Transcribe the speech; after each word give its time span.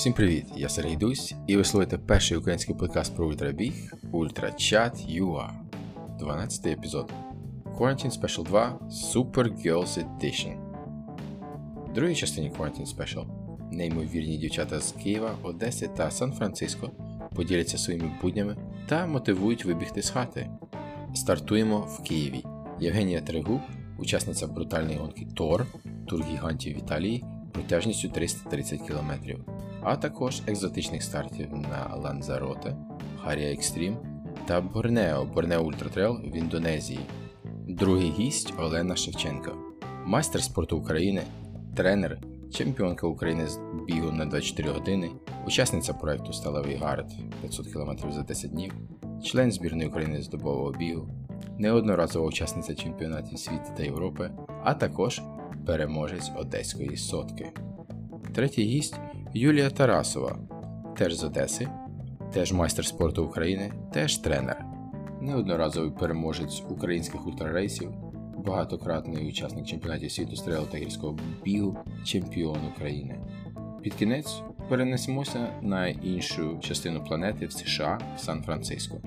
Всім 0.00 0.12
привіт! 0.12 0.46
Я 0.56 0.68
Сергій 0.68 0.96
Дусь, 0.96 1.34
і 1.46 1.56
ви 1.56 1.64
слухаєте 1.64 1.98
перший 1.98 2.36
український 2.36 2.74
подкаст 2.74 3.16
про 3.16 3.28
ультрабіг 3.28 3.92
Ultrachat 4.12 5.20
UA. 5.22 5.50
12 6.18 6.66
епізод. 6.66 7.12
Quarantine 7.64 8.20
Special 8.20 8.44
2 8.44 8.78
Super 8.90 9.66
Girls 9.66 10.04
Edition. 10.04 10.56
В 11.90 11.92
другій 11.92 12.14
частині 12.14 12.50
Quarantine 12.50 12.96
Special 12.96 13.26
неймовірні 13.72 14.36
дівчата 14.36 14.80
з 14.80 14.92
Києва, 14.92 15.34
Одеси 15.42 15.88
та 15.88 16.10
Сан-Франциско 16.10 16.90
поділяться 17.34 17.78
своїми 17.78 18.10
буднями 18.22 18.56
та 18.88 19.06
мотивують 19.06 19.64
вибігти 19.64 20.02
з 20.02 20.10
хати. 20.10 20.50
Стартуємо 21.14 21.78
в 21.78 22.02
Києві. 22.02 22.44
Євгенія 22.80 23.20
Тригуб, 23.20 23.60
учасниця 23.98 24.46
брутальної 24.46 24.96
гонки 24.96 25.26
Тор, 25.36 25.66
тур 26.06 26.24
гігантів 26.24 26.76
в 26.76 26.78
Італії 26.78 27.24
протяжністю 27.52 28.08
330 28.08 28.80
км, 28.80 29.12
а 29.82 29.96
також 29.96 30.42
екзотичних 30.46 31.02
стартів 31.02 31.52
на 31.52 31.96
Ланзароте, 31.96 32.76
Haria 33.22 33.52
Extreme 33.52 33.96
та 34.46 34.60
Борнео 34.60 35.24
Borneo 35.24 35.62
Ultra-Trail 35.62 36.16
в 36.16 36.36
Індонезії. 36.36 37.00
Другий 37.68 38.10
гість 38.10 38.54
Олена 38.58 38.96
Шевченко, 38.96 39.52
майстер 40.04 40.42
спорту 40.42 40.78
України, 40.78 41.22
тренер, 41.76 42.18
чемпіонка 42.52 43.06
України 43.06 43.46
з 43.46 43.60
бігу 43.86 44.12
на 44.12 44.26
24 44.26 44.70
години, 44.70 45.10
учасниця 45.46 45.94
проекту 45.94 46.32
Сталевий 46.32 46.76
Гарт 46.76 47.12
500 47.40 47.66
км 47.66 48.12
за 48.12 48.22
10 48.22 48.50
днів, 48.50 48.72
член 49.24 49.52
збірної 49.52 49.88
України 49.88 50.22
з 50.22 50.28
добового 50.28 50.72
бігу, 50.72 51.08
неодноразова 51.58 52.26
учасниця 52.26 52.74
чемпіонатів 52.74 53.38
світу 53.38 53.70
та 53.76 53.82
Європи, 53.82 54.30
а 54.64 54.74
також 54.74 55.22
переможець 55.66 56.30
Одеської 56.36 56.96
сотки. 56.96 57.52
Третій 58.34 58.64
гість 58.64 59.00
Юлія 59.34 59.70
Тарасова, 59.70 60.38
теж 60.96 61.14
з 61.14 61.24
Одеси, 61.24 61.68
теж 62.32 62.52
майстер 62.52 62.86
спорту 62.86 63.24
України, 63.24 63.72
теж 63.92 64.16
тренер, 64.16 64.64
неодноразовий 65.20 65.90
переможець 65.90 66.62
українських 66.70 67.26
ультрарейсів, 67.26 67.90
багатократний 68.46 69.28
учасник 69.28 69.66
чемпіонатів 69.66 70.12
світу 70.12 70.36
стрілу 70.36 70.66
та 70.70 70.78
гірського 70.78 71.18
бігу, 71.44 71.76
чемпіон 72.04 72.58
України. 72.76 73.20
Під 73.82 73.94
кінець 73.94 74.42
перенесемося 74.68 75.48
на 75.62 75.88
іншу 75.88 76.58
частину 76.60 77.04
планети 77.04 77.46
в 77.46 77.52
США 77.52 78.00
в 78.16 78.20
Сан-Франциско. 78.20 79.00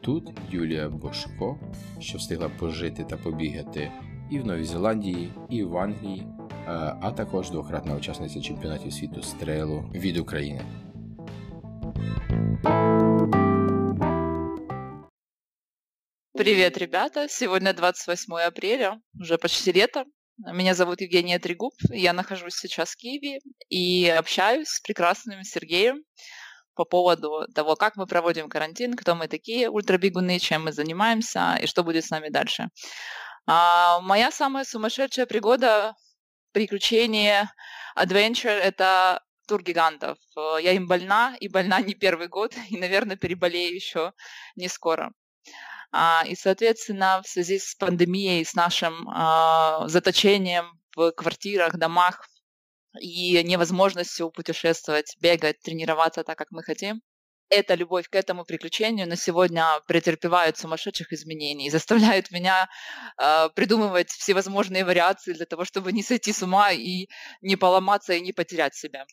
Тут 0.00 0.32
Юлія 0.50 0.88
Бошко, 0.88 1.58
що 1.98 2.18
встигла 2.18 2.48
пожити 2.48 3.04
та 3.04 3.16
побігати 3.16 3.90
і 4.30 4.38
в 4.38 4.46
Новій 4.46 4.64
Зеландії, 4.64 5.28
і 5.50 5.62
в 5.62 5.78
Англії, 5.78 6.26
а 7.01 7.11
також 7.11 7.49
двократна 7.49 7.95
учасниця 7.95 8.41
чемпіонатів 8.41 8.93
світу 8.93 9.21
з 9.21 9.33
трейлу 9.33 9.91
від 9.93 10.17
України. 10.17 10.65
Привет, 16.33 16.77
ребята! 16.77 17.27
Сегодня 17.27 17.73
28 17.73 18.33
апреля, 18.35 18.99
уже 19.19 19.37
почти 19.37 19.71
лето. 19.71 20.03
Меня 20.37 20.75
зовут 20.75 21.01
Евгения 21.01 21.39
Трегуб, 21.39 21.73
я 21.89 22.13
нахожусь 22.13 22.55
сейчас 22.55 22.91
в 22.91 22.95
Киеве 22.97 23.39
и 23.69 24.07
общаюсь 24.07 24.67
с 24.67 24.79
прекрасным 24.79 25.43
Сергеем 25.43 26.03
по 26.75 26.85
поводу 26.85 27.47
того, 27.55 27.75
как 27.75 27.95
мы 27.95 28.05
проводим 28.05 28.49
карантин, 28.49 28.93
кто 28.93 29.15
мы 29.15 29.27
такие, 29.27 29.67
ультрабегуны, 29.67 30.37
чем 30.37 30.65
мы 30.65 30.71
занимаемся 30.71 31.57
и 31.59 31.65
что 31.65 31.83
будет 31.83 32.05
с 32.05 32.11
нами 32.11 32.29
дальше. 32.29 32.69
А, 33.47 33.99
моя 34.01 34.29
самая 34.29 34.63
сумасшедшая 34.63 35.25
пригода, 35.25 35.95
приключение, 36.52 37.50
adventure– 37.96 38.50
это 38.62 39.22
тур 39.46 39.62
гигантов. 39.62 40.18
Я 40.36 40.72
им 40.72 40.86
больна, 40.86 41.36
и 41.40 41.48
больна 41.48 41.80
не 41.80 41.94
первый 41.94 42.28
год, 42.28 42.54
и, 42.70 42.78
наверное, 42.78 43.16
переболею 43.16 43.74
еще 43.74 44.12
не 44.56 44.68
скоро. 44.68 45.12
А, 45.92 46.24
и, 46.26 46.34
соответственно, 46.34 47.20
в 47.22 47.28
связи 47.28 47.58
с 47.58 47.74
пандемией, 47.74 48.44
с 48.44 48.54
нашим 48.54 49.08
а, 49.10 49.86
заточением 49.88 50.80
в 50.96 51.12
квартирах, 51.12 51.76
домах 51.76 52.26
и 53.00 53.42
невозможностью 53.42 54.30
путешествовать, 54.30 55.16
бегать, 55.20 55.60
тренироваться 55.60 56.24
так, 56.24 56.38
как 56.38 56.50
мы 56.50 56.62
хотим, 56.62 57.02
эта 57.52 57.74
любовь 57.74 58.08
к 58.08 58.14
этому 58.14 58.44
приключению 58.44 59.08
на 59.08 59.16
сегодня 59.16 59.66
претерпевает 59.86 60.56
сумасшедших 60.56 61.12
изменений 61.12 61.66
и 61.66 61.70
заставляет 61.70 62.30
меня 62.30 62.68
э, 63.18 63.48
придумывать 63.54 64.10
всевозможные 64.10 64.84
вариации 64.84 65.34
для 65.34 65.46
того, 65.46 65.64
чтобы 65.64 65.92
не 65.92 66.02
сойти 66.02 66.32
с 66.32 66.42
ума 66.42 66.72
и 66.72 67.08
не 67.42 67.56
поломаться 67.56 68.14
и 68.14 68.20
не 68.20 68.32
потерять 68.32 68.74
себя. 68.74 69.04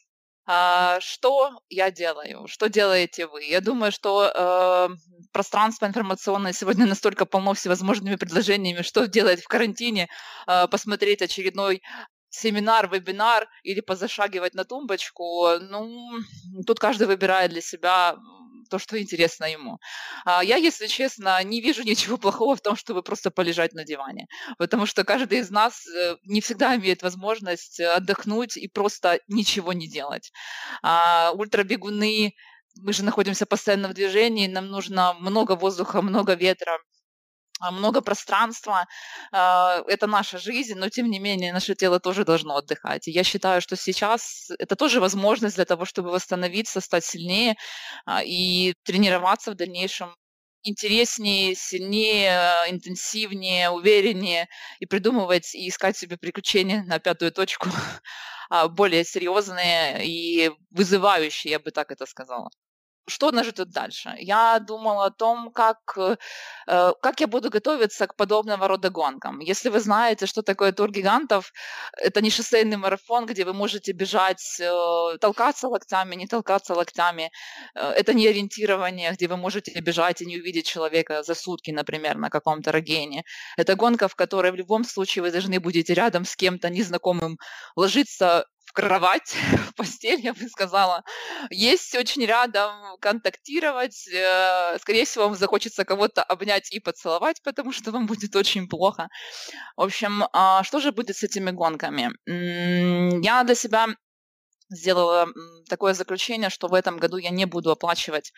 А, 0.52 1.00
что 1.02 1.52
я 1.70 1.92
делаю? 1.92 2.48
Что 2.48 2.70
делаете 2.70 3.28
вы? 3.28 3.44
Я 3.44 3.62
думаю, 3.62 3.92
что 3.92 4.32
э, 4.34 4.90
пространство 5.32 5.86
информационное 5.86 6.54
сегодня 6.54 6.88
настолько 6.88 7.26
полно 7.26 7.54
всевозможными 7.54 8.16
предложениями, 8.16 8.82
что 8.82 9.06
делать 9.08 9.44
в 9.44 9.48
карантине, 9.48 10.08
э, 10.48 10.68
посмотреть 10.68 11.22
очередной 11.22 11.84
семинар, 12.30 12.90
вебинар 12.90 13.48
или 13.64 13.82
позашагивать 13.82 14.54
на 14.54 14.64
тумбочку, 14.64 15.60
ну, 15.60 16.12
тут 16.66 16.80
каждый 16.80 17.08
выбирает 17.08 17.52
для 17.52 17.62
себя 17.62 18.18
то, 18.70 18.80
что 18.80 19.02
интересно 19.02 19.46
ему. 19.46 19.80
А 20.26 20.44
я, 20.44 20.56
если 20.56 20.88
честно, 20.88 21.44
не 21.44 21.62
вижу 21.62 21.84
ничего 21.86 22.18
плохого 22.18 22.56
в 22.56 22.62
том, 22.62 22.76
чтобы 22.76 23.04
просто 23.04 23.32
полежать 23.32 23.74
на 23.74 23.84
диване, 23.84 24.28
потому 24.58 24.86
что 24.86 25.04
каждый 25.04 25.40
из 25.40 25.50
нас 25.50 25.86
э, 25.88 26.16
не 26.24 26.42
всегда 26.42 26.76
имеет 26.76 27.04
возможность 27.04 27.80
отдохнуть 27.80 28.58
и 28.58 28.68
просто 28.68 29.20
ничего 29.28 29.74
не 29.74 29.88
делать. 29.88 30.32
А 30.84 31.32
ультрабегуны, 31.34 32.34
мы 32.76 32.94
же 32.94 33.04
находимся 33.04 33.46
постоянно 33.46 33.90
в 33.90 33.94
движении, 33.94 34.48
нам 34.48 34.68
нужно 34.68 35.14
много 35.20 35.56
воздуха, 35.56 36.02
много 36.02 36.36
ветра, 36.36 36.78
много 37.60 38.02
пространства, 38.02 38.88
а, 39.32 39.84
это 39.88 40.08
наша 40.08 40.38
жизнь, 40.38 40.76
но 40.76 40.90
тем 40.90 41.10
не 41.10 41.20
менее 41.20 41.54
наше 41.54 41.76
тело 41.76 42.00
тоже 42.00 42.26
должно 42.26 42.56
отдыхать. 42.58 43.08
И 43.08 43.12
я 43.12 43.24
считаю, 43.24 43.62
что 43.62 43.76
сейчас 43.76 44.50
это 44.60 44.76
тоже 44.76 45.00
возможность 45.00 45.56
для 45.56 45.66
того, 45.66 45.86
чтобы 45.86 46.12
восстановиться, 46.12 46.82
стать 46.82 47.06
сильнее 47.06 47.56
а, 48.06 48.24
и 48.24 48.74
тренироваться 48.84 49.52
в 49.52 49.56
дальнейшем 49.56 50.16
интереснее, 50.64 51.56
сильнее, 51.56 52.66
интенсивнее, 52.70 53.70
увереннее 53.70 54.48
и 54.80 54.86
придумывать 54.86 55.56
и 55.56 55.70
искать 55.70 55.98
себе 55.98 56.18
приключения 56.18 56.84
на 56.84 57.00
пятую 57.00 57.32
точку 57.32 57.70
более 58.72 59.06
серьезные 59.06 60.06
и 60.06 60.52
вызывающие, 60.72 61.52
я 61.52 61.60
бы 61.60 61.72
так 61.72 61.92
это 61.92 62.06
сказала 62.06 62.50
что 63.10 63.32
нас 63.32 63.48
ждет 63.48 63.70
дальше? 63.72 64.16
Я 64.20 64.60
думала 64.60 65.06
о 65.06 65.12
том, 65.12 65.52
как, 65.52 65.78
э, 65.98 66.16
как 67.02 67.20
я 67.20 67.28
буду 67.28 67.50
готовиться 67.50 68.08
к 68.08 68.16
подобного 68.16 68.68
рода 68.68 68.90
гонкам. 68.90 69.40
Если 69.40 69.70
вы 69.70 69.80
знаете, 69.80 70.26
что 70.26 70.42
такое 70.42 70.72
тур 70.72 70.92
гигантов, 70.92 71.52
это 71.98 72.22
не 72.22 72.30
шоссейный 72.30 72.78
марафон, 72.78 73.26
где 73.26 73.46
вы 73.46 73.54
можете 73.54 73.92
бежать, 73.94 74.60
э, 74.60 75.18
толкаться 75.20 75.68
локтями, 75.68 76.16
не 76.16 76.28
толкаться 76.28 76.74
локтями. 76.74 77.32
Э, 77.76 77.92
это 77.92 78.14
не 78.14 78.28
ориентирование, 78.28 79.12
где 79.12 79.28
вы 79.28 79.38
можете 79.38 79.80
бежать 79.82 80.22
и 80.22 80.26
не 80.26 80.38
увидеть 80.38 80.68
человека 80.68 81.24
за 81.24 81.36
сутки, 81.36 81.72
например, 81.72 82.18
на 82.18 82.30
каком-то 82.30 82.72
рогене. 82.72 83.24
Это 83.58 83.76
гонка, 83.76 84.08
в 84.08 84.16
которой 84.16 84.52
в 84.52 84.56
любом 84.56 84.84
случае 84.84 85.24
вы 85.24 85.32
должны 85.32 85.60
будете 85.60 85.94
рядом 85.94 86.26
с 86.26 86.36
кем-то 86.36 86.70
незнакомым 86.70 87.38
ложиться 87.76 88.46
в 88.70 88.74
кровать, 88.74 89.36
в 89.70 89.74
постель, 89.74 90.20
я 90.22 90.34
бы 90.34 90.48
сказала. 90.48 91.04
Есть 91.50 91.96
очень 91.96 92.26
рядом 92.26 92.98
контактировать. 93.02 94.08
Э, 94.08 94.78
скорее 94.80 95.06
всего, 95.06 95.26
вам 95.26 95.36
захочется 95.36 95.86
кого-то 95.86 96.22
обнять 96.22 96.72
и 96.72 96.80
поцеловать, 96.80 97.42
потому 97.44 97.72
что 97.72 97.92
вам 97.92 98.06
будет 98.06 98.36
очень 98.36 98.68
плохо. 98.68 99.10
В 99.76 99.82
общем, 99.82 100.24
а, 100.34 100.64
что 100.64 100.80
же 100.80 100.92
будет 100.92 101.18
с 101.18 101.24
этими 101.24 101.50
гонками? 101.50 102.12
Я 103.24 103.44
для 103.44 103.56
себя 103.56 103.88
сделала 104.70 105.28
такое 105.70 105.94
заключение, 105.94 106.50
что 106.50 106.68
в 106.68 106.74
этом 106.74 106.98
году 106.98 107.18
я 107.18 107.30
не 107.30 107.46
буду 107.46 107.72
оплачивать 107.72 108.34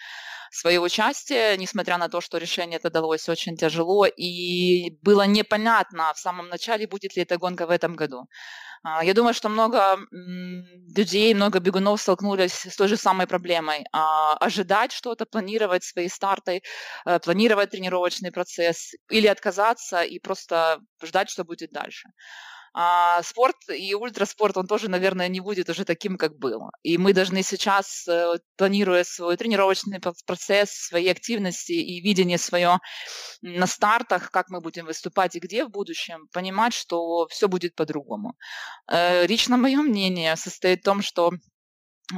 свое 0.52 0.80
участие, 0.80 1.58
несмотря 1.58 1.98
на 1.98 2.10
то, 2.10 2.22
что 2.22 2.38
решение 2.38 2.78
это 2.78 2.90
далось 2.90 3.30
очень 3.30 3.56
тяжело, 3.58 4.06
и 4.06 4.98
было 5.02 5.26
непонятно 5.26 6.14
в 6.14 6.20
самом 6.20 6.50
начале, 6.50 6.88
будет 6.88 7.16
ли 7.16 7.24
эта 7.24 7.38
гонка 7.38 7.66
в 7.66 7.70
этом 7.70 7.96
году. 7.96 8.28
А, 8.84 9.04
я 9.04 9.14
думаю, 9.14 9.34
что 9.34 9.50
много 9.50 10.00
людей, 10.12 11.34
много 11.34 11.60
бегунов 11.60 12.02
столкнулись 12.02 12.66
с 12.66 12.76
той 12.76 12.88
же 12.88 12.98
самой 12.98 13.28
проблемой. 13.28 13.86
А, 13.92 14.36
ожидать 14.38 14.92
что-то, 14.92 15.26
планировать 15.26 15.84
свои 15.84 16.10
старты, 16.10 16.64
э, 17.06 17.20
планировать 17.20 17.72
тренировочный 17.72 18.32
процесс 18.32 18.94
или 19.10 19.28
отказаться 19.28 20.02
и 20.02 20.20
просто 20.20 20.80
ждать, 21.04 21.30
что 21.30 21.44
будет 21.44 21.72
дальше. 21.72 22.10
А 22.74 23.22
спорт 23.24 23.58
и 23.68 23.94
ультраспорт, 23.94 24.56
он 24.56 24.68
тоже, 24.68 24.90
наверное, 24.90 25.28
не 25.28 25.42
будет 25.42 25.70
уже 25.70 25.84
таким, 25.84 26.18
как 26.18 26.38
был. 26.38 26.70
И 26.84 26.98
мы 26.98 27.14
должны 27.14 27.44
сейчас, 27.44 28.08
э, 28.08 28.36
планируя 28.56 29.04
свой 29.04 29.36
тренировочный 29.36 30.00
процесс, 30.26 30.72
свои 30.72 31.08
активности 31.10 31.74
и 31.74 32.00
видение 32.00 32.38
свое 32.38 32.80
на 33.42 33.68
стартах, 33.68 34.32
как 34.32 34.50
мы 34.50 34.62
будем 34.62 34.86
выступать 34.86 35.36
и 35.36 35.40
где 35.40 35.66
в 35.66 35.70
будущем, 35.70 36.28
понимать, 36.32 36.74
что 36.74 37.28
все 37.28 37.48
будет 37.50 37.76
по-другому. 37.76 38.36
Э, 38.90 39.28
лично 39.28 39.58
мое 39.58 39.82
мнение 39.82 40.36
состоит 40.38 40.80
в 40.80 40.86
том, 40.86 41.02
что 41.02 41.32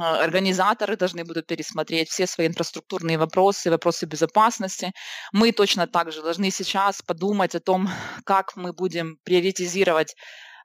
организаторы 0.00 0.96
должны 0.96 1.24
будут 1.24 1.46
пересмотреть 1.46 2.08
все 2.08 2.26
свои 2.26 2.46
инфраструктурные 2.46 3.18
вопросы, 3.18 3.70
вопросы 3.70 4.06
безопасности. 4.06 4.92
Мы 5.32 5.52
точно 5.52 5.86
так 5.86 6.12
же 6.12 6.22
должны 6.22 6.50
сейчас 6.50 7.02
подумать 7.02 7.54
о 7.54 7.60
том, 7.60 7.88
как 8.24 8.56
мы 8.56 8.72
будем 8.72 9.18
приоритизировать 9.24 10.14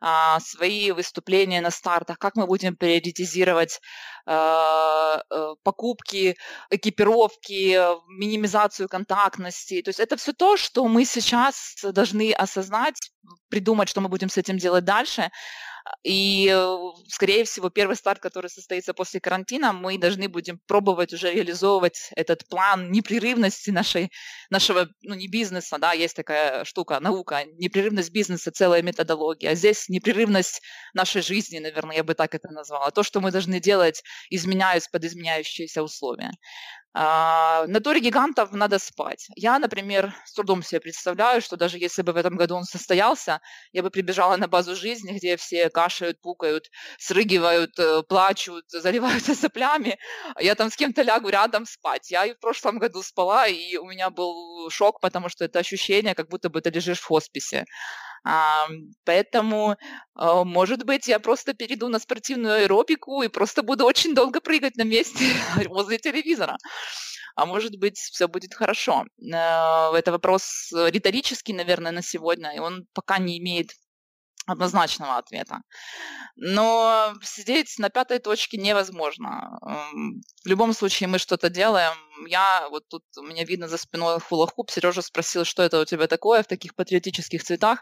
а, 0.01 0.39
свои 0.39 0.91
выступления 0.91 1.59
на 1.61 1.71
стартах, 1.71 2.17
как 2.19 2.35
мы 2.35 2.47
будем 2.47 2.77
приоритизировать 2.77 3.81
а, 4.25 5.21
э, 5.29 5.55
покупки, 5.63 6.37
экипировки, 6.69 7.77
минимизацию 8.07 8.87
контактности. 8.87 9.81
То 9.81 9.89
есть 9.89 9.99
это 9.99 10.15
все 10.15 10.31
то, 10.31 10.55
что 10.55 10.87
мы 10.87 11.03
сейчас 11.03 11.75
должны 11.83 12.31
осознать, 12.31 13.11
придумать, 13.49 13.89
что 13.89 13.99
мы 13.99 14.07
будем 14.07 14.29
с 14.29 14.37
этим 14.37 14.57
делать 14.57 14.85
дальше. 14.85 15.31
И, 16.03 16.49
э, 16.51 16.77
скорее 17.07 17.43
всего, 17.43 17.69
первый 17.69 17.95
старт, 17.95 18.19
который 18.19 18.49
состоится 18.49 18.93
после 18.93 19.19
карантина, 19.19 19.73
мы 19.73 19.97
должны 19.97 20.29
будем 20.29 20.59
пробовать 20.67 21.13
уже 21.13 21.31
реализовывать 21.33 22.11
этот 22.15 22.47
план 22.47 22.91
непрерывности 22.91 23.69
нашей, 23.71 24.11
нашего, 24.49 24.87
ну, 25.01 25.15
не 25.15 25.27
бизнеса, 25.27 25.77
да, 25.77 25.93
есть 25.93 26.15
такая 26.15 26.63
штука, 26.65 26.99
наука, 26.99 27.43
непрерывность 27.57 28.11
бизнеса, 28.11 28.51
целая 28.51 28.81
методология. 28.81 29.55
Здесь 29.55 29.89
непрерывность 29.89 30.61
нашей 30.93 31.21
жизни, 31.21 31.59
наверное, 31.59 31.97
я 31.97 32.03
бы 32.03 32.13
так 32.13 32.35
это 32.35 32.49
назвала. 32.49 32.91
То, 32.91 33.03
что 33.03 33.19
мы 33.21 33.31
должны 33.31 33.59
делать, 33.59 34.03
изменяясь 34.29 34.87
под 34.87 35.03
изменяющиеся 35.03 35.83
условия. 35.83 36.31
А, 36.93 37.65
на 37.67 37.81
туре 37.81 37.99
гигантов 37.99 38.51
надо 38.51 38.79
спать. 38.79 39.27
Я, 39.35 39.59
например, 39.59 40.13
с 40.25 40.33
трудом 40.33 40.63
себе 40.63 40.81
представляю, 40.81 41.41
что 41.41 41.55
даже 41.55 41.77
если 41.77 42.01
бы 42.01 42.13
в 42.13 42.17
этом 42.17 42.35
году 42.35 42.55
он 42.55 42.63
состоялся, 42.63 43.41
я 43.73 43.83
бы 43.83 43.91
прибежала 43.91 44.37
на 44.37 44.47
базу 44.47 44.75
жизни, 44.75 45.11
где 45.13 45.37
все 45.37 45.69
кашляют, 45.69 46.19
пукают, 46.19 46.69
срыгивают, 46.97 47.77
э, 47.77 48.01
плачут, 48.03 48.65
заливаются 48.71 49.35
соплями. 49.35 49.99
Я 50.39 50.55
там 50.55 50.71
с 50.71 50.75
кем-то 50.75 51.03
лягу 51.03 51.29
рядом 51.29 51.65
спать. 51.67 52.09
Я 52.09 52.25
и 52.25 52.33
в 52.33 52.39
прошлом 52.39 52.79
году 52.79 53.03
спала, 53.03 53.47
и 53.47 53.77
у 53.77 53.85
меня 53.85 54.09
был 54.09 54.69
шок, 54.71 54.99
потому 54.99 55.29
что 55.29 55.45
это 55.45 55.59
ощущение, 55.59 56.15
как 56.15 56.27
будто 56.27 56.49
бы 56.49 56.59
ты 56.61 56.71
лежишь 56.71 56.99
в 56.99 57.05
хосписе. 57.05 57.65
А, 58.23 58.67
поэтому, 59.05 59.75
а, 60.15 60.43
может 60.43 60.85
быть, 60.85 61.07
я 61.07 61.19
просто 61.19 61.53
перейду 61.53 61.87
на 61.89 61.99
спортивную 61.99 62.63
аэробику 62.63 63.21
и 63.23 63.27
просто 63.27 63.63
буду 63.63 63.85
очень 63.85 64.15
долго 64.15 64.41
прыгать 64.41 64.75
на 64.75 64.83
месте 64.83 65.25
возле 65.69 65.97
телевизора. 65.97 66.57
А 67.35 67.45
может 67.45 67.77
быть, 67.77 67.97
все 67.97 68.27
будет 68.27 68.53
хорошо. 68.53 69.05
А, 69.33 69.91
это 69.95 70.11
вопрос 70.11 70.69
риторический, 70.71 71.53
наверное, 71.53 71.91
на 71.91 72.01
сегодня, 72.01 72.55
и 72.55 72.59
он 72.59 72.85
пока 72.93 73.17
не 73.17 73.39
имеет 73.39 73.71
однозначного 74.45 75.17
ответа. 75.17 75.61
Но 76.35 77.13
сидеть 77.21 77.75
на 77.77 77.89
пятой 77.89 78.19
точке 78.19 78.57
невозможно. 78.57 79.59
В 80.43 80.47
любом 80.47 80.73
случае 80.73 81.07
мы 81.07 81.19
что-то 81.19 81.49
делаем. 81.49 81.93
Я 82.27 82.67
вот 82.69 82.87
тут, 82.87 83.03
у 83.17 83.23
меня 83.23 83.43
видно 83.43 83.67
за 83.67 83.77
спиной 83.77 84.19
хула-хуп, 84.19 84.71
Сережа 84.71 85.01
спросил, 85.01 85.45
что 85.45 85.63
это 85.63 85.79
у 85.79 85.85
тебя 85.85 86.07
такое 86.07 86.43
в 86.43 86.47
таких 86.47 86.75
патриотических 86.75 87.43
цветах. 87.43 87.81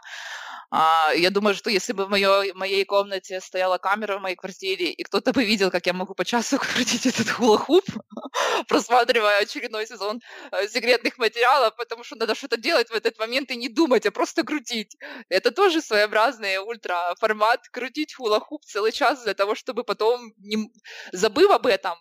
А, 0.70 1.12
я 1.14 1.30
думаю, 1.30 1.54
что 1.54 1.70
если 1.70 1.94
бы 1.94 2.04
в 2.04 2.10
моей, 2.10 2.52
моей 2.52 2.84
комнате 2.84 3.40
стояла 3.40 3.78
камера 3.78 4.18
в 4.18 4.20
моей 4.20 4.36
квартире, 4.36 4.90
и 4.90 5.02
кто-то 5.02 5.32
бы 5.32 5.44
видел, 5.44 5.70
как 5.70 5.86
я 5.86 5.94
могу 5.94 6.14
по 6.14 6.24
часу 6.26 6.58
крутить 6.74 7.06
этот 7.06 7.28
хула-хуп, 7.30 7.84
просматривая 8.68 9.40
очередной 9.40 9.86
сезон 9.86 10.20
э, 10.52 10.68
секретных 10.68 11.16
материалов, 11.16 11.74
потому 11.76 12.04
что 12.04 12.16
надо 12.16 12.34
что-то 12.34 12.58
делать 12.58 12.90
в 12.90 12.94
этот 12.94 13.18
момент 13.18 13.50
и 13.50 13.56
не 13.56 13.70
думать, 13.70 14.04
а 14.04 14.10
просто 14.10 14.42
крутить. 14.44 14.96
Это 15.30 15.52
тоже 15.52 15.80
своеобразный 15.80 16.58
ультра-формат, 16.58 17.66
крутить 17.70 18.14
хула-хуп 18.14 18.62
целый 18.66 18.92
час 18.92 19.24
для 19.24 19.34
того, 19.34 19.54
чтобы 19.54 19.84
потом, 19.84 20.34
не... 20.36 20.70
забыв 21.12 21.50
об 21.50 21.66
этом, 21.66 21.96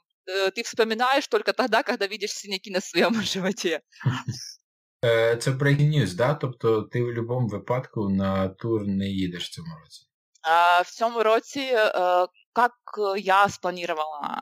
ты 0.55 0.63
вспоминаешь 0.63 1.27
только 1.27 1.53
тогда, 1.53 1.83
когда 1.83 2.07
видишь 2.07 2.31
синяки 2.31 2.71
на 2.71 2.81
своем 2.81 3.21
животе. 3.21 3.81
Це 5.39 5.51
breaking 5.51 5.89
news, 5.89 6.15
да? 6.15 6.33
Тобто 6.33 6.81
ти 6.81 7.03
в 7.03 7.05
будь-якому 7.05 7.47
випадку 7.47 8.09
на 8.09 8.47
тур 8.47 8.87
не 8.87 9.05
їдеш 9.05 9.45
в 9.45 9.53
цьому 9.53 9.75
році? 9.83 10.03
В 10.85 10.91
цьому 10.91 11.23
році, 11.23 11.59
як 12.57 12.71
я 13.17 13.49
спланировала 13.49 14.41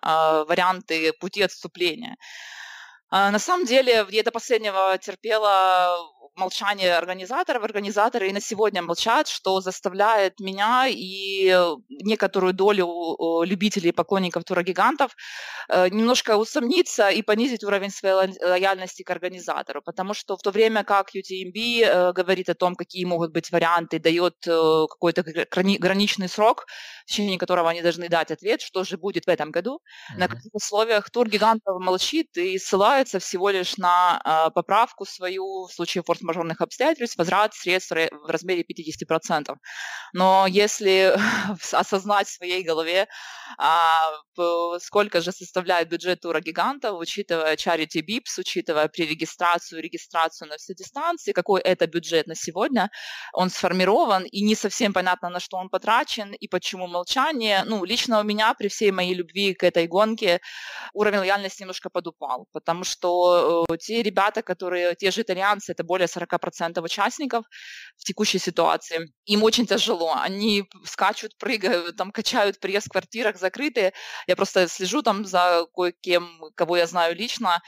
варианты 0.49 1.11
пути 1.21 1.43
отступления. 1.43 2.15
На 3.11 3.39
самом 3.39 3.65
деле, 3.65 4.05
я 4.09 4.23
до 4.23 4.31
последнего 4.31 4.97
терпела 4.97 5.97
молчание 6.35 6.95
организаторов. 6.95 7.63
Организаторы 7.63 8.29
и 8.29 8.33
на 8.33 8.41
сегодня 8.41 8.81
молчат, 8.81 9.27
что 9.27 9.61
заставляет 9.61 10.39
меня 10.39 10.87
и 10.89 11.55
некоторую 11.89 12.53
долю 12.53 13.43
любителей 13.43 13.89
и 13.89 13.93
поклонников 13.93 14.43
турогигантов 14.43 15.15
э, 15.69 15.89
немножко 15.89 16.37
усомниться 16.37 17.09
и 17.09 17.21
понизить 17.21 17.63
уровень 17.63 17.91
своей 17.91 18.15
лояльности 18.41 19.03
к 19.03 19.09
организатору. 19.09 19.81
Потому 19.81 20.13
что 20.13 20.35
в 20.37 20.41
то 20.41 20.51
время 20.51 20.83
как 20.83 21.15
UTMB 21.15 21.55
э, 21.55 22.13
говорит 22.13 22.49
о 22.49 22.55
том, 22.55 22.75
какие 22.75 23.05
могут 23.05 23.31
быть 23.31 23.51
варианты, 23.51 23.99
дает 23.99 24.35
э, 24.47 24.85
какой-то 24.89 25.23
граничный 25.23 26.29
срок, 26.29 26.65
в 27.05 27.09
течение 27.09 27.37
которого 27.37 27.69
они 27.69 27.81
должны 27.81 28.09
дать 28.09 28.31
ответ, 28.31 28.61
что 28.61 28.83
же 28.83 28.97
будет 28.97 29.25
в 29.25 29.29
этом 29.29 29.51
году, 29.51 29.75
mm-hmm. 29.75 30.17
на 30.17 30.27
каких 30.27 30.53
условиях 30.53 31.09
тур 31.09 31.29
гигантов 31.29 31.79
молчит 31.79 32.35
и 32.37 32.57
ссылается 32.57 33.19
всего 33.19 33.49
лишь 33.49 33.77
на 33.77 34.51
поправку 34.55 35.05
свою 35.05 35.67
в 35.67 35.71
случае 35.71 36.03
форс 36.03 36.21
мажорных 36.21 36.61
обстоятельств 36.61 37.17
возврат 37.17 37.53
средств 37.53 37.91
в 37.91 38.29
размере 38.29 38.63
50%. 38.63 39.55
Но 40.13 40.47
если 40.47 41.15
осознать 41.71 42.27
в 42.27 42.33
своей 42.33 42.63
голове, 42.63 43.07
а, 43.57 44.11
сколько 44.79 45.21
же 45.21 45.31
составляет 45.31 45.89
бюджет 45.89 46.21
тура 46.21 46.41
гигантов, 46.41 46.97
учитывая 46.99 47.55
charity 47.55 48.01
BIPs, 48.01 48.39
учитывая 48.39 48.87
пререгистрацию, 48.87 49.81
регистрацию 49.81 50.49
на 50.49 50.57
все 50.57 50.73
дистанции, 50.73 51.31
какой 51.31 51.61
это 51.61 51.87
бюджет 51.87 52.27
на 52.27 52.35
сегодня, 52.35 52.89
он 53.33 53.49
сформирован, 53.49 54.23
и 54.23 54.41
не 54.41 54.55
совсем 54.55 54.93
понятно, 54.93 55.29
на 55.29 55.39
что 55.39 55.57
он 55.57 55.69
потрачен 55.69 56.33
и 56.33 56.47
почему 56.47 56.87
молчание. 56.95 57.63
Ну, 57.65 57.85
лично 57.85 58.19
у 58.19 58.23
меня 58.23 58.53
при 58.53 58.67
всей 58.67 58.91
моей 58.91 59.13
любви 59.15 59.53
к 59.53 59.63
этой 59.63 59.87
гонке 59.87 60.39
уровень 60.93 61.19
лояльности 61.19 61.61
немножко 61.61 61.89
подупал, 61.89 62.47
потому 62.53 62.83
что 62.83 63.65
э, 63.69 63.77
те 63.77 64.03
ребята, 64.03 64.41
которые, 64.41 64.95
те 64.95 65.11
же 65.11 65.21
итальянцы, 65.21 65.73
это 65.73 65.83
более 65.83 66.07
40% 66.07 66.81
участников 66.83 67.45
в 67.97 68.03
текущей 68.03 68.39
ситуации. 68.39 68.99
Им 69.25 69.43
очень 69.43 69.65
тяжело. 69.65 70.13
Они 70.15 70.63
скачут, 70.85 71.37
прыгают, 71.37 71.97
там 71.97 72.11
качают 72.11 72.59
пресс 72.59 72.85
в 72.85 72.89
квартирах 72.89 73.37
закрытые. 73.37 73.91
Я 74.27 74.35
просто 74.35 74.67
слежу 74.67 75.01
там 75.01 75.25
за 75.25 75.65
кое-кем, 75.73 76.29
кого 76.55 76.77
я 76.77 76.87
знаю 76.87 77.15
лично. 77.15 77.61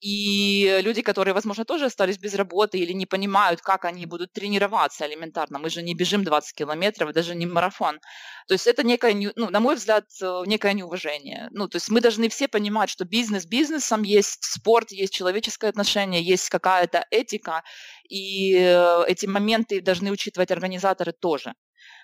И 0.00 0.80
люди, 0.82 1.02
которые, 1.02 1.34
возможно, 1.34 1.64
тоже 1.64 1.84
остались 1.86 2.18
без 2.18 2.34
работы 2.34 2.78
или 2.78 2.92
не 2.92 3.06
понимают, 3.06 3.60
как 3.60 3.84
они 3.84 4.06
будут 4.06 4.32
тренироваться 4.32 5.06
элементарно. 5.06 5.58
Мы 5.58 5.70
же 5.70 5.82
не 5.82 5.94
бежим 5.94 6.24
20 6.24 6.54
километров, 6.54 7.12
даже 7.12 7.34
не 7.34 7.46
марафон. 7.46 8.00
То 8.48 8.54
есть 8.54 8.66
это 8.72 8.82
некое, 8.82 9.32
ну, 9.36 9.50
на 9.50 9.60
мой 9.60 9.76
взгляд, 9.76 10.06
э, 10.20 10.42
некое 10.46 10.72
неуважение. 10.72 11.48
Ну, 11.52 11.68
то 11.68 11.76
есть 11.76 11.88
мы 11.90 12.00
должны 12.00 12.28
все 12.28 12.48
понимать, 12.48 12.90
что 12.90 13.04
бизнес 13.04 13.46
бизнесом 13.46 14.02
есть 14.02 14.44
спорт, 14.44 14.90
есть 14.92 15.12
человеческое 15.12 15.68
отношение, 15.70 16.22
есть 16.22 16.48
какая-то 16.48 17.06
этика, 17.10 17.62
и 18.08 18.56
э, 18.56 19.04
эти 19.06 19.26
моменты 19.26 19.80
должны 19.80 20.10
учитывать 20.10 20.50
организаторы 20.50 21.12
тоже. 21.12 21.54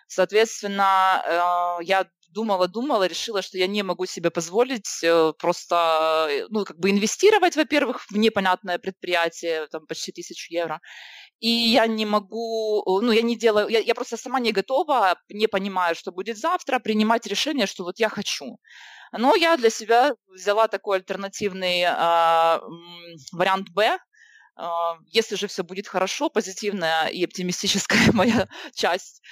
Соответственно, 0.06 1.22
э, 1.80 1.84
я 1.84 2.06
думала, 2.38 2.68
думала, 2.68 3.08
решила, 3.08 3.42
что 3.42 3.58
я 3.58 3.66
не 3.66 3.82
могу 3.82 4.06
себе 4.06 4.30
позволить 4.30 5.04
просто, 5.38 6.46
ну, 6.50 6.64
как 6.64 6.78
бы 6.78 6.90
инвестировать, 6.90 7.56
во-первых, 7.56 8.04
в 8.10 8.16
непонятное 8.16 8.78
предприятие, 8.78 9.66
там, 9.66 9.86
почти 9.86 10.12
тысячу 10.12 10.54
евро, 10.54 10.80
и 11.40 11.48
я 11.48 11.86
не 11.86 12.06
могу, 12.06 13.00
ну, 13.02 13.12
я 13.12 13.22
не 13.22 13.36
делаю, 13.36 13.68
я, 13.68 13.80
я 13.80 13.94
просто 13.94 14.16
сама 14.16 14.40
не 14.40 14.52
готова, 14.52 15.16
не 15.28 15.48
понимаю, 15.48 15.94
что 15.94 16.12
будет 16.12 16.38
завтра, 16.38 16.78
принимать 16.78 17.26
решение, 17.26 17.66
что 17.66 17.84
вот 17.84 17.98
я 17.98 18.08
хочу. 18.08 18.58
Но 19.12 19.36
я 19.36 19.56
для 19.56 19.70
себя 19.70 20.14
взяла 20.28 20.68
такой 20.68 20.98
альтернативный 20.98 21.82
э, 21.82 22.60
вариант 23.32 23.68
Б, 23.70 23.98
если 25.14 25.36
же 25.36 25.46
все 25.46 25.62
будет 25.62 25.88
хорошо, 25.88 26.30
позитивная 26.30 27.06
и 27.06 27.24
оптимистическая 27.24 28.00
моя 28.12 28.48
часть 28.74 29.22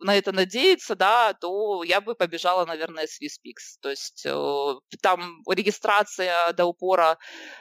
на 0.00 0.16
это 0.16 0.32
надеяться, 0.32 0.94
да, 0.94 1.34
то 1.34 1.82
я 1.84 2.00
бы 2.00 2.14
побежала, 2.14 2.66
наверное, 2.66 3.06
с 3.06 3.20
Виспикс. 3.20 3.78
То 3.78 3.90
есть 3.90 4.24
э, 4.26 4.74
там 5.02 5.42
регистрация 5.48 6.52
до 6.52 6.66
упора, 6.66 7.18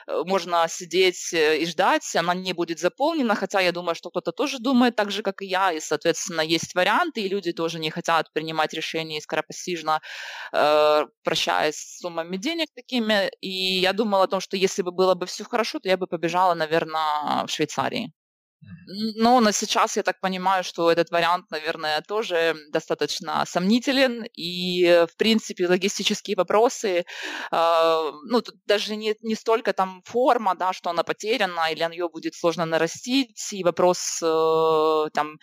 э, 0.07 0.23
можно 0.25 0.65
сидеть 0.69 1.33
э, 1.33 1.59
и 1.59 1.65
ждать, 1.65 2.15
она 2.15 2.33
не 2.33 2.53
будет 2.53 2.79
заполнена, 2.79 3.35
хотя 3.35 3.59
я 3.61 3.71
думаю, 3.71 3.95
что 3.95 4.09
кто-то 4.09 4.31
тоже 4.31 4.59
думает 4.59 4.95
так 4.95 5.11
же, 5.11 5.23
как 5.23 5.41
и 5.41 5.45
я, 5.45 5.71
и, 5.71 5.79
соответственно, 5.79 6.41
есть 6.41 6.75
варианты, 6.75 7.21
и 7.21 7.29
люди 7.29 7.51
тоже 7.53 7.79
не 7.79 7.89
хотят 7.89 8.31
принимать 8.33 8.73
решения 8.73 9.21
скоропостижно, 9.21 10.01
прощаясь 10.51 11.75
с 11.75 11.99
суммами 11.99 12.37
денег 12.37 12.67
такими. 12.75 13.29
И 13.41 13.79
я 13.79 13.93
думала 13.93 14.23
о 14.23 14.27
том, 14.27 14.39
что 14.39 14.57
если 14.57 14.81
бы 14.81 14.91
было 14.91 15.15
бы 15.15 15.25
все 15.25 15.43
хорошо, 15.43 15.79
то 15.79 15.89
я 15.89 15.97
бы 15.97 16.07
побежала, 16.07 16.53
наверное, 16.53 17.45
в 17.45 17.49
Швейцарии. 17.49 18.13
Ну, 19.15 19.39
на 19.39 19.51
сейчас 19.51 19.97
я 19.97 20.03
так 20.03 20.19
понимаю, 20.21 20.63
что 20.63 20.89
этот 20.91 21.11
вариант, 21.11 21.51
наверное, 21.51 22.01
тоже 22.01 22.55
достаточно 22.71 23.45
сомнителен. 23.45 24.25
И, 24.33 25.05
в 25.11 25.17
принципе, 25.17 25.67
логистические 25.67 26.35
вопросы, 26.35 27.05
э, 27.51 28.11
ну, 28.29 28.41
тут 28.41 28.55
даже 28.65 28.95
не, 28.95 29.15
не 29.21 29.35
столько 29.35 29.73
там 29.73 30.01
форма, 30.05 30.55
да, 30.55 30.73
что 30.73 30.89
она 30.89 31.03
потеряна, 31.03 31.71
или 31.71 31.83
ее 31.91 32.09
будет 32.09 32.33
сложно 32.33 32.65
нарастить, 32.65 33.53
и 33.53 33.63
вопрос 33.63 34.19
э, 34.23 35.09
там 35.13 35.37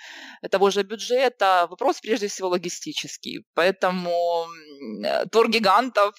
того 0.50 0.70
же 0.70 0.82
бюджета, 0.82 1.66
вопрос 1.70 2.00
прежде 2.00 2.28
всего 2.28 2.48
логистический. 2.48 3.44
Поэтому 3.54 4.46
э, 5.04 5.26
тур 5.26 5.48
гигантов 5.50 6.14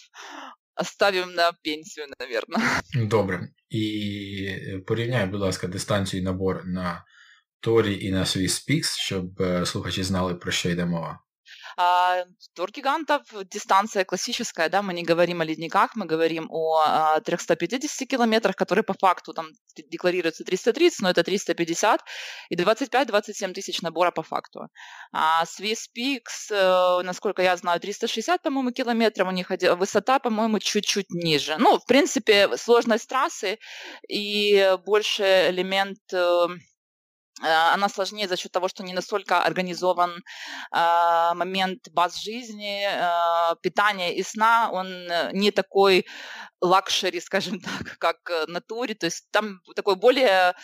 оставим 0.75 1.33
на 1.33 1.51
пенсію, 1.63 2.07
наверное. 2.19 2.61
Добре. 2.93 3.54
І 3.69 4.81
порівняй, 4.87 5.25
будь 5.25 5.41
ласка, 5.41 5.67
дистанцію 5.67 6.21
і 6.21 6.25
набор 6.25 6.65
на 6.65 7.05
Торі 7.59 8.05
і 8.05 8.11
на 8.11 8.25
свій 8.25 8.47
Speaks, 8.47 8.97
щоб 8.97 9.43
слухачі 9.65 10.03
знали, 10.03 10.35
про 10.35 10.51
що 10.51 10.69
йде 10.69 10.85
мова. 10.85 11.19
А, 11.77 12.23
тур 12.55 12.71
гигантов, 12.71 13.21
дистанция 13.51 14.05
классическая, 14.05 14.69
да, 14.69 14.81
мы 14.81 14.93
не 14.93 15.03
говорим 15.03 15.41
о 15.41 15.45
ледниках, 15.45 15.95
мы 15.95 16.05
говорим 16.05 16.47
о 16.49 16.81
а, 16.85 17.19
350 17.19 18.07
километрах, 18.07 18.55
которые 18.55 18.83
по 18.83 18.93
факту 18.93 19.33
там 19.33 19.47
декларируются 19.91 20.43
330, 20.43 21.01
но 21.01 21.09
это 21.09 21.23
350, 21.23 22.01
и 22.49 22.55
25-27 22.55 23.53
тысяч 23.53 23.81
набора 23.81 24.11
по 24.11 24.23
факту. 24.23 24.67
А 25.11 25.43
Swiss 25.43 25.89
Peaks, 25.95 26.51
э, 26.51 27.03
насколько 27.03 27.41
я 27.41 27.57
знаю, 27.57 27.79
360, 27.79 28.41
по-моему, 28.41 28.71
километров 28.71 29.27
у 29.27 29.31
них, 29.31 29.49
высота, 29.49 30.19
по-моему, 30.19 30.59
чуть-чуть 30.59 31.09
ниже. 31.09 31.57
Ну, 31.59 31.77
в 31.77 31.85
принципе, 31.85 32.55
сложность 32.57 33.09
трассы 33.09 33.59
и 34.07 34.77
больше 34.85 35.49
элемент 35.49 35.99
Э, 36.15 36.47
она 37.41 37.89
сложнее 37.89 38.27
за 38.27 38.37
счет 38.37 38.51
того, 38.51 38.67
что 38.67 38.83
не 38.83 38.93
настолько 38.93 39.41
организован 39.43 40.23
э, 40.71 41.33
момент 41.35 41.89
баз 41.91 42.21
жизни, 42.21 42.87
э, 42.87 43.55
питания 43.61 44.15
и 44.15 44.23
сна, 44.23 44.69
он 44.71 44.87
э, 44.87 45.31
не 45.33 45.51
такой 45.51 46.05
лакшери, 46.61 47.19
скажем 47.19 47.59
так, 47.61 47.97
как 47.99 48.47
на 48.47 48.61
туре, 48.61 48.95
то 48.95 49.07
есть 49.07 49.27
там 49.31 49.59
такой 49.75 49.95
более 49.95 50.55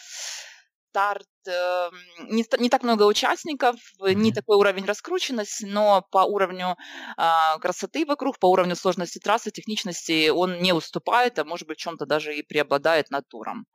старт, 0.92 1.28
э, 1.48 1.90
не, 2.30 2.46
не 2.60 2.70
так 2.70 2.84
много 2.84 3.04
участников, 3.04 3.76
не 4.00 4.32
такой 4.32 4.58
уровень 4.58 4.86
раскрученности, 4.86 5.66
но 5.66 6.06
по 6.12 6.26
уровню 6.26 6.76
э, 7.18 7.60
красоты 7.62 8.06
вокруг, 8.06 8.40
по 8.40 8.50
уровню 8.50 8.76
сложности 8.76 9.20
трассы, 9.20 9.52
техничности 9.52 10.30
он 10.30 10.60
не 10.62 10.74
уступает, 10.74 11.40
а 11.40 11.46
может 11.46 11.68
быть 11.68 11.80
в 11.80 11.82
чем-то 11.82 12.06
даже 12.06 12.36
и 12.36 12.44
преобладает 12.44 13.10
над 13.10 13.28
туром. 13.30 13.66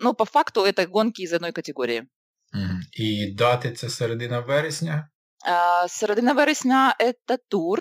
Ну, 0.00 0.14
по 0.14 0.24
факту, 0.24 0.64
это 0.64 0.86
гонки 0.86 1.22
из 1.22 1.32
одной 1.32 1.52
категории. 1.52 2.02
І 2.92 3.32
дати 3.32 3.72
це 3.72 3.88
середина 3.88 4.40
вересня? 4.40 5.08
Середина 5.88 6.34
вересня– 6.34 6.94
это 6.98 7.38
тур, 7.48 7.80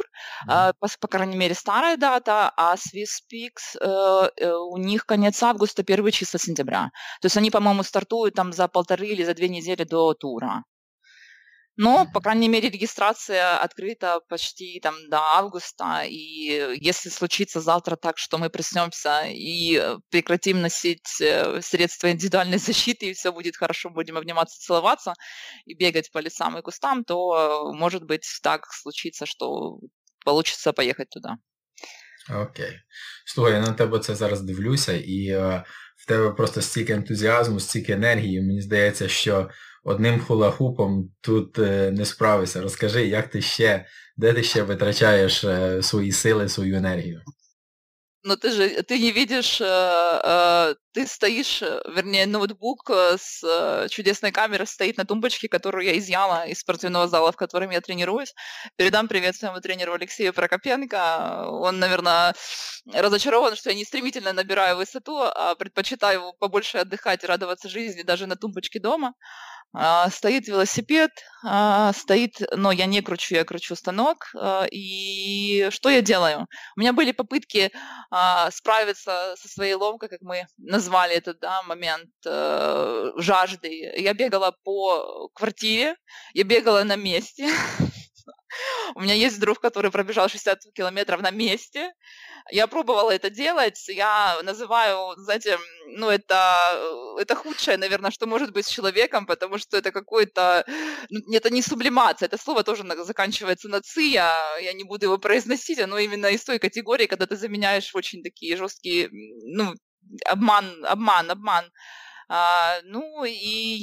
по, 0.79 0.87
по 0.99 1.07
крайней 1.07 1.37
мере, 1.37 1.55
старая 1.55 1.97
дата, 1.97 2.53
а 2.55 2.75
Swiss 2.75 3.19
Peaks 3.29 3.75
э, 3.81 4.29
э, 4.37 4.53
у 4.53 4.77
них 4.77 5.05
конец 5.05 5.43
августа, 5.43 5.83
первые 5.83 6.13
числа 6.13 6.39
сентября. 6.39 6.91
То 7.21 7.25
есть 7.25 7.37
они, 7.37 7.51
по-моему, 7.51 7.83
стартуют 7.83 8.35
там 8.35 8.53
за 8.53 8.67
полторы 8.69 9.07
или 9.07 9.25
за 9.25 9.33
две 9.33 9.49
недели 9.49 9.83
до 9.83 10.13
тура. 10.13 10.63
Но, 11.78 12.06
по 12.12 12.20
крайней 12.20 12.48
мере, 12.48 12.70
регистрация 12.70 13.58
открыта 13.58 14.20
почти 14.28 14.78
там 14.80 14.94
до 15.10 15.18
августа, 15.18 16.04
и 16.06 16.76
если 16.80 17.08
случится 17.08 17.60
завтра 17.60 17.96
так, 17.96 18.16
что 18.16 18.38
мы 18.38 18.48
проснемся 18.48 19.24
и 19.26 19.98
прекратим 20.08 20.60
носить 20.60 21.20
э, 21.20 21.60
средства 21.62 22.12
индивидуальной 22.12 22.58
защиты, 22.58 23.06
и 23.06 23.12
все 23.14 23.32
будет 23.32 23.56
хорошо, 23.56 23.90
будем 23.90 24.16
обниматься, 24.16 24.56
целоваться 24.60 25.14
и 25.64 25.74
бегать 25.74 26.12
по 26.12 26.18
лесам 26.18 26.56
и 26.56 26.62
кустам, 26.62 27.04
то, 27.04 27.72
может 27.74 28.04
быть, 28.04 28.24
так 28.42 28.66
случится, 28.72 29.26
что 29.26 29.80
получится 30.24 30.72
поехать 30.72 31.10
туда. 31.10 31.38
Окей. 32.28 32.80
Слухай, 33.26 33.52
я 33.54 33.60
на 33.60 33.72
тебе 33.72 33.98
це 33.98 34.14
зараз 34.14 34.42
дивлюся, 34.42 34.92
і 34.92 35.26
е, 35.26 35.64
в 35.96 36.06
тебе 36.06 36.30
просто 36.30 36.62
стільки 36.62 36.92
ентузіазму, 36.92 37.60
стільки 37.60 37.92
енергії. 37.92 38.42
Мені 38.42 38.62
здається, 38.62 39.08
що 39.08 39.50
одним 39.88 40.20
хула-хупом 40.20 41.10
тут 41.20 41.58
е, 41.58 41.90
не 41.90 42.04
справишся. 42.04 42.60
Розкажи, 42.60 43.06
як 43.06 43.28
ти 43.28 43.42
ще, 43.42 43.86
де 44.16 44.32
ти 44.32 44.42
ще 44.42 44.62
витрачаєш 44.62 45.44
е, 45.44 45.82
свої 45.82 46.12
сили, 46.12 46.48
свою 46.48 46.76
енергію? 46.76 47.22
но 48.24 48.36
ты 48.36 48.50
же 48.50 48.82
ты 48.82 48.98
не 48.98 49.12
видишь, 49.12 49.60
э, 49.60 49.64
э, 49.64 50.74
ты 50.92 51.06
стоишь, 51.06 51.60
э, 51.62 51.82
вернее, 51.86 52.26
ноутбук 52.26 52.90
с 52.90 53.88
чудесной 53.90 54.32
камерой 54.32 54.66
стоит 54.66 54.96
на 54.96 55.04
тумбочке, 55.04 55.48
которую 55.48 55.84
я 55.84 55.98
изъяла 55.98 56.46
из 56.46 56.60
спортивного 56.60 57.06
зала, 57.06 57.32
в 57.32 57.36
котором 57.36 57.70
я 57.70 57.80
тренируюсь. 57.82 58.34
Передам 58.76 59.08
привет 59.08 59.36
своему 59.36 59.60
тренеру 59.60 59.92
Алексею 59.92 60.32
Прокопенко. 60.32 61.46
Он, 61.48 61.78
наверное, 61.78 62.34
разочарован, 62.92 63.56
что 63.56 63.70
я 63.70 63.76
не 63.76 63.84
стремительно 63.84 64.32
набираю 64.32 64.76
высоту, 64.76 65.18
а 65.20 65.54
предпочитаю 65.54 66.32
побольше 66.40 66.78
отдыхать 66.78 67.24
и 67.24 67.26
радоваться 67.26 67.68
жизни 67.68 68.02
даже 68.02 68.26
на 68.26 68.36
тумбочке 68.36 68.80
дома. 68.80 69.12
А, 69.71 70.09
стоит 70.09 70.47
велосипед, 70.47 71.11
а, 71.43 71.93
стоит, 71.93 72.41
но 72.55 72.71
я 72.71 72.87
не 72.87 73.01
кручу, 73.01 73.35
я 73.35 73.45
кручу 73.45 73.75
станок. 73.75 74.31
А, 74.35 74.65
и 74.71 75.69
что 75.69 75.89
я 75.89 76.01
делаю? 76.01 76.47
У 76.75 76.79
меня 76.79 76.93
были 76.93 77.11
попытки 77.11 77.71
справиться 78.51 79.35
со 79.37 79.47
своей 79.47 79.75
ломкой, 79.75 80.09
как 80.09 80.21
мы 80.21 80.45
назвали 80.57 81.15
этот 81.15 81.39
да, 81.39 81.61
момент 81.63 82.09
э, 82.25 83.11
жажды. 83.17 83.69
Я 83.97 84.13
бегала 84.13 84.55
по 84.63 85.29
квартире, 85.35 85.95
я 86.33 86.43
бегала 86.43 86.83
на 86.83 86.95
месте. 86.95 87.49
У 88.95 89.01
меня 89.01 89.13
есть 89.13 89.39
друг, 89.39 89.59
который 89.59 89.91
пробежал 89.91 90.29
60 90.29 90.73
километров 90.73 91.21
на 91.21 91.31
месте. 91.31 91.93
Я 92.51 92.67
пробовала 92.67 93.11
это 93.11 93.29
делать. 93.29 93.87
Я 93.87 94.39
называю, 94.43 95.15
знаете, 95.17 95.57
ну, 95.87 96.09
это, 96.09 97.15
это 97.19 97.35
худшее, 97.35 97.77
наверное, 97.77 98.11
что 98.11 98.25
может 98.25 98.51
быть 98.51 98.65
с 98.65 98.69
человеком, 98.69 99.25
потому 99.25 99.57
что 99.57 99.77
это 99.77 99.91
какой-то... 99.91 100.65
Ну, 101.09 101.19
это 101.33 101.49
не 101.49 101.61
сублимация, 101.61 102.27
это 102.27 102.37
слово 102.37 102.63
тоже 102.63 102.83
заканчивается 103.03 103.69
на 103.69 103.81
«ци», 103.81 104.01
я, 104.01 104.35
я 104.59 104.73
не 104.73 104.83
буду 104.83 105.05
его 105.05 105.17
произносить, 105.17 105.79
оно 105.79 105.97
именно 105.97 106.27
из 106.27 106.43
той 106.43 106.59
категории, 106.59 107.07
когда 107.07 107.25
ты 107.25 107.35
заменяешь 107.35 107.95
очень 107.95 108.23
такие 108.23 108.57
жесткие, 108.57 109.09
ну, 109.11 109.73
обман, 110.25 110.85
обман, 110.85 111.31
обман 111.31 111.65
а, 112.31 112.75
ну 112.83 113.23
и, 113.25 113.33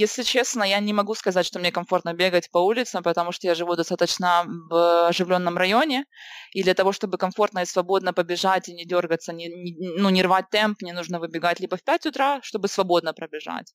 если 0.00 0.22
честно, 0.22 0.62
я 0.62 0.78
не 0.78 0.92
могу 0.92 1.14
сказать, 1.16 1.44
что 1.44 1.58
мне 1.58 1.72
комфортно 1.72 2.14
бегать 2.14 2.48
по 2.52 2.58
улицам, 2.58 3.02
потому 3.02 3.32
что 3.32 3.48
я 3.48 3.56
живу 3.56 3.74
достаточно 3.74 4.44
в 4.70 5.08
оживленном 5.08 5.58
районе, 5.58 6.04
и 6.52 6.62
для 6.62 6.74
того, 6.74 6.92
чтобы 6.92 7.18
комфортно 7.18 7.60
и 7.60 7.66
свободно 7.66 8.12
побежать 8.12 8.68
и 8.68 8.74
не 8.74 8.84
дергаться, 8.84 9.32
не, 9.32 9.48
не, 9.48 9.76
ну, 9.98 10.10
не 10.10 10.22
рвать 10.22 10.48
темп, 10.50 10.80
мне 10.82 10.92
нужно 10.92 11.18
выбегать 11.18 11.58
либо 11.58 11.76
в 11.76 11.82
5 11.82 12.06
утра, 12.06 12.40
чтобы 12.42 12.68
свободно 12.68 13.12
пробежать, 13.12 13.74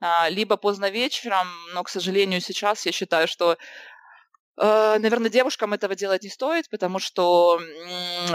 а, 0.00 0.30
либо 0.30 0.56
поздно 0.56 0.88
вечером, 0.88 1.46
но, 1.74 1.82
к 1.82 1.90
сожалению, 1.90 2.40
сейчас 2.40 2.86
я 2.86 2.92
считаю, 2.92 3.28
что 3.28 3.56
Э, 3.56 3.58
наверное, 4.58 5.30
девушкам 5.30 5.74
этого 5.74 5.94
делать 5.94 6.22
не 6.22 6.30
стоит, 6.30 6.68
потому 6.70 6.98
что 6.98 7.60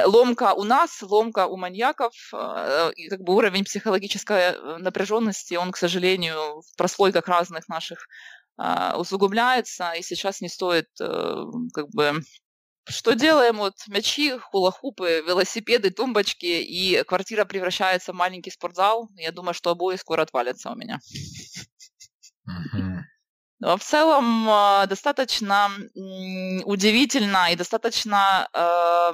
ломка 0.06 0.54
у 0.54 0.64
нас, 0.64 1.02
ломка 1.02 1.48
у 1.48 1.58
маньяков, 1.58 2.14
э, 2.34 2.92
и 2.96 3.10
как 3.10 3.22
бы 3.22 3.34
уровень 3.34 3.66
психологической 3.66 4.38
э, 4.38 4.78
напряженности, 4.78 5.56
он, 5.56 5.72
к 5.72 5.78
сожалению, 5.78 6.62
в 6.62 6.78
прослойках 6.78 7.28
разных 7.28 7.68
наших 7.68 8.08
усугубляется, 8.96 9.94
и 9.94 10.04
сейчас 10.04 10.40
не 10.40 10.50
стоит 10.50 10.86
как 10.98 11.90
бы 11.90 12.22
что 12.88 13.14
делаем? 13.14 13.58
Вот 13.58 13.76
мячи, 13.88 14.38
хулахупы, 14.38 15.24
велосипеды, 15.26 15.92
тумбочки, 15.92 16.46
и 16.46 17.04
квартира 17.04 17.46
превращается 17.46 18.12
в 18.12 18.16
маленький 18.16 18.52
спортзал. 18.52 19.10
Я 19.16 19.32
думаю, 19.32 19.54
что 19.54 19.72
обои 19.72 19.96
скоро 19.96 20.24
отвалятся 20.24 20.72
у 20.72 20.76
меня. 20.76 21.00
В 23.62 23.80
целом 23.80 24.50
а, 24.50 24.86
достаточно 24.88 25.70
удивительно 26.66 27.52
и 27.52 27.56
достаточно... 27.56 28.50
Э, 28.54 29.12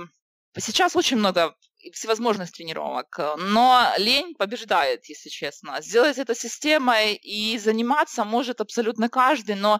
сейчас 0.58 0.96
очень 0.96 1.18
много 1.18 1.54
всевозможных 1.94 2.52
тренировок, 2.52 3.20
но 3.38 3.92
лень 3.98 4.36
побеждает, 4.36 5.06
если 5.06 5.30
честно. 5.30 5.82
Сделать 5.82 6.18
это 6.18 6.34
системой 6.34 7.16
и 7.16 7.58
заниматься 7.60 8.24
может 8.24 8.62
абсолютно 8.62 9.10
каждый, 9.10 9.56
но 9.56 9.80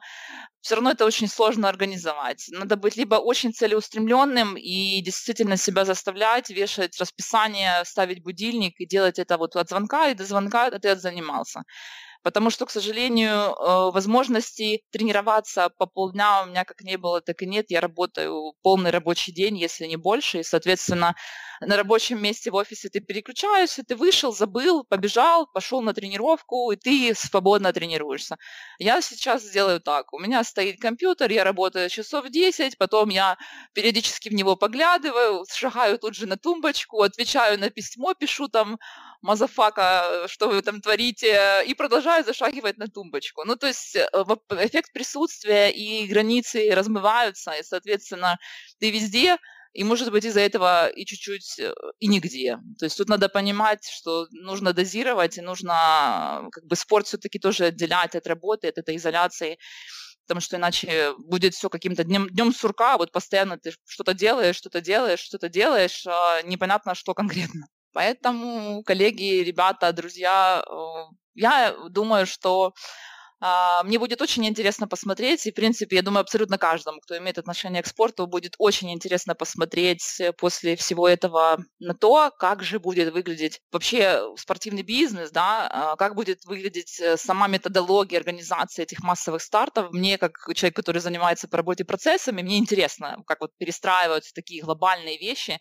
все 0.62 0.76
равно 0.76 0.92
это 0.92 1.06
очень 1.06 1.28
сложно 1.28 1.70
организовать. 1.70 2.46
Надо 2.52 2.76
быть 2.76 2.98
либо 2.98 3.16
очень 3.16 3.54
целеустремленным 3.54 4.58
и 4.58 5.02
действительно 5.02 5.58
себя 5.58 5.86
заставлять, 5.86 6.50
вешать 6.50 7.00
расписание, 7.00 7.84
ставить 7.86 8.22
будильник 8.22 8.80
и 8.80 8.86
делать 8.86 9.18
это 9.18 9.38
вот 9.38 9.56
от 9.56 9.70
звонка 9.70 10.10
и 10.10 10.14
до 10.14 10.26
звонка 10.26 10.70
ты 10.72 10.96
занимался. 10.98 11.64
Потому 12.28 12.50
что, 12.50 12.66
к 12.66 12.72
сожалению, 12.72 13.56
э, 13.56 13.92
возможности 13.94 14.84
тренироваться 14.92 15.70
по 15.78 15.86
полдня 15.86 16.44
у 16.44 16.48
меня 16.48 16.66
как 16.66 16.82
не 16.82 16.98
было, 16.98 17.22
так 17.22 17.42
и 17.42 17.46
нет. 17.46 17.68
Я 17.70 17.80
работаю 17.80 18.54
полный 18.62 18.92
рабочий 18.92 19.32
день, 19.32 19.58
если 19.58 19.86
не 19.86 19.96
больше. 19.96 20.42
И, 20.42 20.44
соответственно, 20.44 21.16
на 21.62 21.78
рабочем 21.78 22.22
месте 22.22 22.52
в 22.52 22.56
офисе 22.56 22.90
ты 22.90 23.00
переключаешься, 23.00 23.82
ты 23.84 23.96
вышел, 23.96 24.34
забыл, 24.34 24.84
побежал, 24.84 25.48
пошел 25.54 25.82
на 25.82 25.94
тренировку, 25.94 26.70
и 26.72 26.76
ты 26.76 27.14
свободно 27.16 27.72
тренируешься. 27.72 28.36
Я 28.78 29.02
сейчас 29.02 29.44
сделаю 29.44 29.80
так. 29.80 30.12
У 30.12 30.20
меня 30.20 30.44
стоит 30.44 30.82
компьютер, 30.82 31.32
я 31.32 31.46
работаю 31.46 31.88
часов 31.90 32.28
10, 32.30 32.78
потом 32.78 33.08
я 33.08 33.38
периодически 33.72 34.28
в 34.28 34.34
него 34.34 34.58
поглядываю, 34.58 35.46
шагаю 35.50 35.98
тут 35.98 36.14
же 36.14 36.26
на 36.28 36.36
тумбочку, 36.36 37.02
отвечаю 37.02 37.58
на 37.58 37.70
письмо, 37.70 38.14
пишу 38.16 38.50
там 38.50 38.80
мазафака, 39.22 40.28
что 40.28 40.50
вы 40.50 40.62
там 40.62 40.82
творите, 40.82 41.64
и 41.66 41.74
продолжаю 41.74 42.24
зашагивать 42.24 42.78
на 42.78 42.88
тумбочку. 42.88 43.44
Ну, 43.46 43.56
то 43.56 43.68
есть 43.68 43.96
э, 43.96 44.08
эффект 44.52 44.94
присутствия 44.94 45.70
и 45.70 46.08
границы 46.08 46.70
размываются, 46.72 47.52
и, 47.52 47.64
соответственно, 47.64 48.38
ты 48.80 48.92
везде, 48.92 49.38
и, 49.74 49.84
может 49.84 50.12
быть, 50.12 50.26
из-за 50.26 50.40
этого 50.40 50.88
и 50.88 51.06
чуть-чуть 51.06 51.60
э, 51.60 51.74
и 52.00 52.08
нигде. 52.08 52.58
То 52.80 52.86
есть 52.86 52.98
тут 52.98 53.10
надо 53.10 53.30
понимать, 53.30 53.88
что 53.88 54.28
нужно 54.32 54.74
дозировать, 54.74 55.38
и 55.38 55.42
нужно 55.42 56.48
как 56.52 56.66
бы 56.66 56.76
спорт 56.76 57.08
все-таки 57.08 57.40
тоже 57.40 57.66
отделять 57.66 58.16
от 58.16 58.28
работы, 58.28 58.68
от 58.68 58.78
этой 58.78 58.96
изоляции, 58.96 59.58
потому 60.28 60.42
что 60.42 60.58
иначе 60.58 61.14
будет 61.18 61.54
все 61.54 61.70
каким-то 61.70 62.04
днем, 62.04 62.28
днем 62.30 62.54
сурка, 62.54 62.98
вот 62.98 63.12
постоянно 63.12 63.58
ты 63.58 63.72
что-то 63.86 64.14
делаешь, 64.14 64.56
что-то 64.56 64.82
делаешь, 64.82 65.20
что-то 65.20 65.50
делаешь, 65.50 66.06
а 66.08 66.42
непонятно, 66.42 66.96
что 66.96 67.14
конкретно. 67.14 67.68
Поэтому, 67.94 68.84
коллеги, 68.84 69.42
ребята, 69.44 69.92
друзья, 69.94 70.64
э, 70.68 70.74
я 71.36 71.76
думаю, 71.90 72.26
что 72.26 72.74
а, 73.40 73.84
мне 73.84 74.00
будет 74.00 74.22
очень 74.22 74.48
интересно 74.48 74.88
посмотреть, 74.88 75.46
и, 75.46 75.52
в 75.52 75.54
принципе, 75.54 75.98
я 75.98 76.02
думаю, 76.02 76.22
абсолютно 76.22 76.58
каждому, 76.58 77.00
кто 77.00 77.18
имеет 77.18 77.38
отношение 77.38 77.84
к 77.84 77.88
спорту, 77.88 78.26
будет 78.26 78.56
очень 78.58 78.92
интересно 78.92 79.36
посмотреть 79.36 80.22
после 80.38 80.76
всего 80.76 81.08
этого 81.08 81.60
на 81.80 81.94
то, 81.94 82.32
как 82.40 82.64
же 82.64 82.80
будет 82.80 83.14
выглядеть 83.14 83.62
вообще 83.72 84.24
спортивный 84.38 84.82
бизнес, 84.82 85.30
да, 85.32 85.68
а, 85.70 85.96
как 85.98 86.16
будет 86.16 86.46
выглядеть 86.46 87.00
э, 87.00 87.18
сама 87.18 87.48
методология 87.48 88.18
организации 88.18 88.82
этих 88.84 89.04
массовых 89.04 89.42
стартов. 89.44 89.92
Мне, 89.92 90.18
как 90.18 90.34
человек, 90.56 90.76
который 90.76 91.02
занимается 91.02 91.48
по 91.48 91.58
работе 91.58 91.86
процессами, 91.86 92.42
мне 92.42 92.58
интересно, 92.58 93.22
как 93.28 93.42
вот 93.42 93.52
перестраивают 93.58 94.24
такие 94.34 94.64
глобальные 94.64 95.20
вещи, 95.20 95.60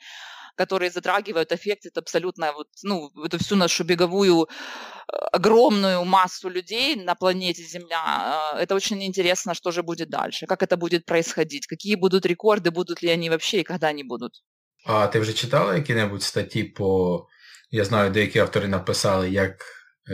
которые 0.56 0.92
затрагивают, 0.92 1.52
аффектят 1.52 1.98
абсолютно 1.98 2.54
вот, 2.54 2.68
ну, 2.84 3.12
эту 3.26 3.38
всю 3.38 3.56
нашу 3.56 3.84
беговую 3.84 4.44
э, 4.44 5.16
огромную 5.32 6.06
массу 6.06 6.50
людей 6.50 6.96
на 6.96 7.16
планете 7.16 7.64
Земля. 7.64 8.54
Э, 8.56 8.64
это 8.64 8.76
очень 8.76 9.04
интересно, 9.04 9.54
что 9.54 9.72
же 9.72 9.84
будет 9.84 10.10
дальше, 10.10 10.46
как 10.46 10.64
это 10.64 10.78
будет 10.78 11.06
происходить, 11.06 11.68
какие 11.68 11.96
будут 11.96 12.26
рекорды, 12.26 12.72
будут 12.72 13.02
ли 13.04 13.10
они 13.10 13.30
вообще 13.30 13.62
и 13.62 13.64
когда 13.64 13.88
они 13.88 14.04
будут. 14.04 14.44
А 14.86 15.08
ти 15.08 15.20
вже 15.20 15.34
читала 15.34 15.76
які-небудь 15.76 16.24
статті 16.24 16.64
по. 16.64 17.28
Я 17.74 17.86
знаю, 17.86 18.12
деякі 18.12 18.40
автори 18.40 18.68
написали, 18.68 19.30
як 19.30 19.66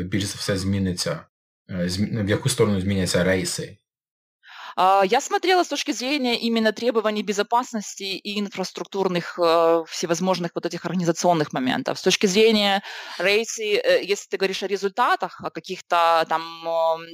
більш 0.04 0.24
за 0.24 0.36
все 0.38 0.58
зміниться, 0.58 1.26
в 1.68 2.30
яку 2.30 2.50
сторону 2.50 2.82
зміняться 2.82 3.24
рейси 3.24 3.64
а, 3.64 3.81
я 4.77 5.21
смотрела 5.21 5.65
с 5.65 5.69
точки 5.69 5.93
зрения 5.93 6.39
именно 6.39 6.73
требований 6.73 7.23
безопасности 7.23 8.03
и 8.03 8.41
инфраструктурных 8.41 9.39
э, 9.39 9.85
всевозможных 9.89 10.53
вот 10.55 10.67
этих 10.67 10.85
организационных 10.85 11.53
моментов. 11.53 11.99
С 11.99 12.03
точки 12.03 12.27
зрения 12.27 12.83
рейсы, 13.19 13.77
э, 13.77 14.03
если 14.03 14.29
ты 14.29 14.37
говоришь 14.37 14.63
о 14.63 14.67
результатах, 14.67 15.41
о 15.41 15.51
каких-то 15.51 16.25
там, 16.29 16.43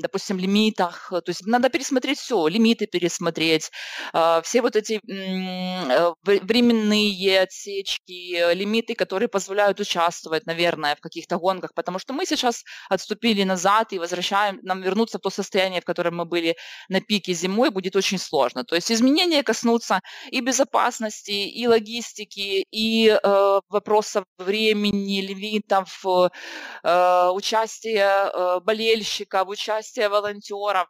допустим, 0.01 0.39
лимитах, 0.39 1.09
то 1.11 1.23
есть 1.27 1.47
надо 1.47 1.69
пересмотреть 1.69 2.19
все, 2.19 2.47
лимиты 2.49 2.87
пересмотреть, 2.87 3.71
а, 4.13 4.41
все 4.43 4.63
вот 4.63 4.77
эти 4.77 5.01
э, 5.09 6.13
временные 6.25 7.41
отсечки, 7.41 8.55
лимиты, 8.55 8.95
которые 8.95 9.29
позволяют 9.29 9.81
участвовать, 9.81 10.47
наверное, 10.47 10.95
в 10.97 11.01
каких-то 11.01 11.39
гонках, 11.39 11.75
потому 11.75 11.99
что 11.99 12.13
мы 12.13 12.27
сейчас 12.27 12.65
отступили 12.89 13.45
назад 13.45 13.93
и 13.93 13.99
возвращаем, 13.99 14.61
нам 14.63 14.83
вернуться 14.83 15.19
в 15.19 15.23
то 15.23 15.31
состояние, 15.31 15.81
в 15.81 15.85
котором 15.85 16.17
мы 16.17 16.25
были 16.25 16.57
на 16.89 17.01
пике 17.01 17.33
зимы, 17.33 17.48
зимой 17.49 17.71
будет 17.71 17.97
очень 17.97 18.19
сложно. 18.19 18.65
То 18.65 18.75
есть 18.77 18.93
изменения 18.93 19.43
коснутся 19.43 20.01
и 20.31 20.41
безопасности, 20.41 21.31
и 21.31 21.67
логистики, 21.67 22.65
и 22.71 23.09
э, 23.09 23.61
вопросов 23.69 24.25
времени, 24.39 25.21
лимитов, 25.23 26.05
э, 26.05 27.31
участия 27.33 28.31
э, 28.33 28.61
болельщиков, 28.61 29.49
участия 29.49 30.09
волонтеров 30.09 30.87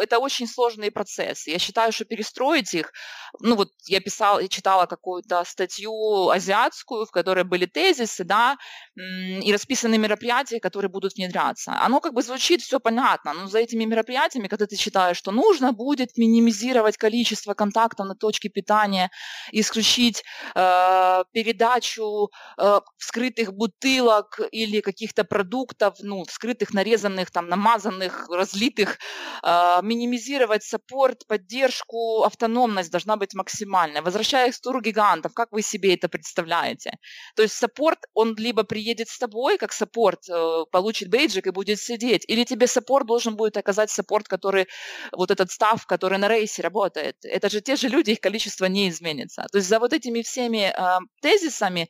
это 0.00 0.18
очень 0.18 0.46
сложные 0.46 0.90
процессы. 0.90 1.50
Я 1.50 1.58
считаю, 1.58 1.92
что 1.92 2.04
перестроить 2.04 2.74
их, 2.74 2.92
ну 3.40 3.56
вот 3.56 3.70
я 3.86 4.00
писала, 4.00 4.40
я 4.40 4.48
читала 4.48 4.86
какую-то 4.86 5.44
статью 5.44 6.30
азиатскую, 6.30 7.06
в 7.06 7.10
которой 7.10 7.44
были 7.44 7.66
тезисы, 7.66 8.24
да, 8.24 8.56
и 8.96 9.52
расписаны 9.52 9.98
мероприятия, 9.98 10.60
которые 10.60 10.90
будут 10.90 11.14
внедряться. 11.14 11.72
Оно 11.80 12.00
как 12.00 12.14
бы 12.14 12.22
звучит 12.22 12.62
все 12.62 12.80
понятно, 12.80 13.32
но 13.32 13.46
за 13.46 13.58
этими 13.58 13.84
мероприятиями, 13.84 14.48
когда 14.48 14.66
ты 14.66 14.76
читаешь, 14.76 15.16
что 15.16 15.32
нужно 15.32 15.72
будет 15.72 16.16
минимизировать 16.16 16.96
количество 16.96 17.54
контактов 17.54 18.06
на 18.06 18.14
точке 18.14 18.48
питания, 18.48 19.10
исключить 19.52 20.24
э, 20.54 21.24
передачу 21.32 22.30
э, 22.58 22.80
вскрытых 22.98 23.52
бутылок 23.52 24.40
или 24.52 24.80
каких-то 24.80 25.24
продуктов, 25.24 25.96
ну, 26.00 26.24
вскрытых, 26.24 26.72
нарезанных, 26.74 27.30
там, 27.30 27.48
намазанных, 27.48 28.28
разлитых, 28.28 28.98
э, 29.42 29.80
минимизировать 29.86 30.62
саппорт, 30.62 31.26
поддержку, 31.26 32.22
автономность 32.24 32.90
должна 32.90 33.16
быть 33.16 33.34
максимальная. 33.34 34.02
Возвращаясь 34.02 34.58
к 34.58 34.62
туру 34.62 34.80
гигантов, 34.80 35.32
как 35.34 35.52
вы 35.52 35.62
себе 35.62 35.94
это 35.94 36.08
представляете? 36.08 36.98
То 37.34 37.42
есть 37.42 37.54
саппорт, 37.54 37.98
он 38.14 38.34
либо 38.36 38.64
приедет 38.64 39.08
с 39.08 39.18
тобой, 39.18 39.58
как 39.58 39.72
саппорт, 39.72 40.28
э, 40.28 40.64
получит 40.70 41.08
бейджик 41.08 41.46
и 41.46 41.50
будет 41.50 41.80
сидеть, 41.80 42.24
или 42.28 42.44
тебе 42.44 42.66
саппорт 42.66 43.06
должен 43.06 43.36
будет 43.36 43.56
оказать 43.56 43.90
саппорт, 43.90 44.28
который, 44.28 44.66
вот 45.12 45.30
этот 45.30 45.50
став, 45.50 45.86
который 45.86 46.18
на 46.18 46.28
рейсе 46.28 46.62
работает. 46.62 47.16
Это 47.22 47.48
же 47.48 47.60
те 47.60 47.76
же 47.76 47.88
люди, 47.88 48.10
их 48.10 48.20
количество 48.20 48.66
не 48.66 48.88
изменится. 48.88 49.46
То 49.52 49.58
есть 49.58 49.68
за 49.68 49.78
вот 49.78 49.92
этими 49.92 50.22
всеми 50.22 50.72
э, 50.76 50.98
тезисами 51.22 51.88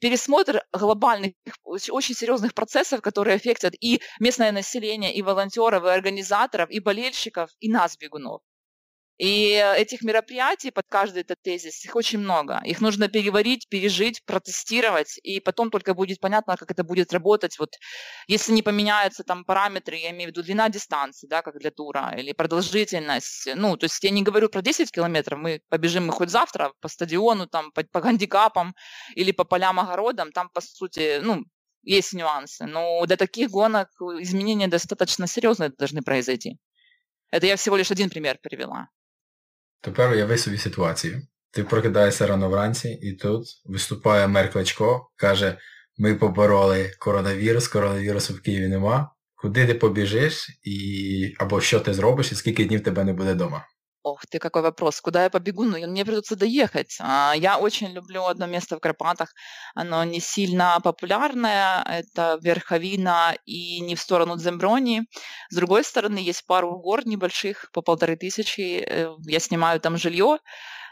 пересмотр 0.00 0.62
глобальных, 0.72 1.32
очень 1.64 2.14
серьезных 2.14 2.54
процессов, 2.54 3.00
которые 3.00 3.36
аффектят 3.36 3.74
и 3.80 4.00
местное 4.20 4.52
население, 4.52 5.14
и 5.14 5.22
волонтеров, 5.22 5.84
и 5.84 5.88
организаторов, 5.88 6.70
и 6.70 6.80
болельщиков, 6.80 7.50
и 7.60 7.70
нас, 7.70 7.96
бегунов. 7.96 8.42
И 9.19 9.51
этих 9.75 10.01
мероприятий 10.01 10.71
под 10.71 10.85
каждый 10.87 11.23
этот 11.23 11.41
тезис, 11.41 11.83
их 11.83 11.95
очень 11.97 12.19
много. 12.19 12.61
Их 12.63 12.79
нужно 12.79 13.09
переварить, 13.09 13.67
пережить, 13.67 14.23
протестировать, 14.25 15.19
и 15.23 15.41
потом 15.41 15.71
только 15.71 15.93
будет 15.93 16.21
понятно, 16.21 16.55
как 16.55 16.71
это 16.71 16.85
будет 16.85 17.11
работать. 17.11 17.59
Вот 17.59 17.75
если 18.27 18.53
не 18.53 18.61
поменяются 18.61 19.25
там 19.25 19.43
параметры, 19.43 19.97
я 19.97 20.11
имею 20.11 20.29
в 20.29 20.31
виду 20.31 20.41
длина 20.41 20.69
дистанции, 20.69 21.27
да, 21.27 21.41
как 21.41 21.59
для 21.59 21.69
тура, 21.69 22.15
или 22.17 22.31
продолжительность. 22.31 23.49
Ну, 23.55 23.75
то 23.75 23.85
есть 23.85 24.01
я 24.01 24.09
не 24.09 24.23
говорю 24.23 24.47
про 24.47 24.61
10 24.61 24.89
километров, 24.89 25.37
мы 25.37 25.61
побежим 25.67 26.07
мы 26.07 26.13
хоть 26.13 26.29
завтра 26.29 26.71
по 26.79 26.87
стадиону, 26.87 27.45
там, 27.47 27.71
по, 27.73 27.83
по 27.83 27.99
гандикапам 27.99 28.73
или 29.15 29.33
по 29.33 29.43
полям 29.43 29.81
огородам, 29.81 30.31
там, 30.31 30.47
по 30.49 30.61
сути, 30.61 31.19
ну, 31.21 31.43
есть 31.83 32.13
нюансы. 32.13 32.65
Но 32.65 33.05
до 33.05 33.17
таких 33.17 33.49
гонок 33.49 33.89
изменения 34.21 34.69
достаточно 34.69 35.27
серьезные 35.27 35.71
должны 35.77 36.01
произойти. 36.01 36.57
Это 37.31 37.47
я 37.47 37.57
всего 37.57 37.75
лишь 37.75 37.91
один 37.91 38.09
пример 38.09 38.37
привела. 38.41 38.87
Тепер 39.81 40.11
уяви 40.11 40.37
собі 40.37 40.57
ситуацію. 40.57 41.21
Ти 41.51 41.63
прокидаєшся 41.63 42.27
рано 42.27 42.49
вранці 42.49 42.89
і 42.89 43.13
тут 43.13 43.47
виступає 43.65 44.27
мер 44.27 44.51
Кличко, 44.51 45.11
каже, 45.15 45.57
ми 45.97 46.15
побороли 46.15 46.91
коронавірус, 46.99 47.67
коронавірусу 47.67 48.33
в 48.33 48.41
Києві 48.41 48.67
нема. 48.67 49.11
Куди 49.35 49.67
ти 49.67 49.73
побіжиш 49.73 50.59
і 50.63 51.35
або 51.39 51.61
що 51.61 51.79
ти 51.79 51.93
зробиш, 51.93 52.31
і 52.31 52.35
скільки 52.35 52.65
днів 52.65 52.83
тебе 52.83 53.03
не 53.03 53.13
буде 53.13 53.33
вдома? 53.33 53.65
Ох 54.09 54.25
ты, 54.25 54.39
какой 54.39 54.63
вопрос. 54.63 55.01
Куда 55.01 55.23
я 55.23 55.29
побегу? 55.29 55.63
Ну, 55.63 55.77
мне 55.87 56.03
придется 56.03 56.35
доехать. 56.35 56.97
А, 56.99 57.33
я 57.35 57.59
очень 57.59 57.93
люблю 57.93 58.25
одно 58.25 58.47
место 58.47 58.75
в 58.75 58.79
Карпатах. 58.79 59.33
Оно 59.75 60.03
не 60.03 60.19
сильно 60.19 60.79
популярное. 60.83 61.83
Это 61.83 62.39
Верховина 62.41 63.35
и 63.45 63.79
не 63.81 63.95
в 63.95 64.01
сторону 64.01 64.35
Дземброни. 64.35 65.03
С 65.49 65.55
другой 65.55 65.83
стороны, 65.83 66.17
есть 66.17 66.45
пару 66.47 66.79
гор 66.79 67.05
небольших, 67.05 67.69
по 67.71 67.81
полторы 67.81 68.15
тысячи. 68.15 68.83
Э, 68.83 69.15
я 69.27 69.39
снимаю 69.39 69.79
там 69.79 69.97
жилье, 69.97 70.39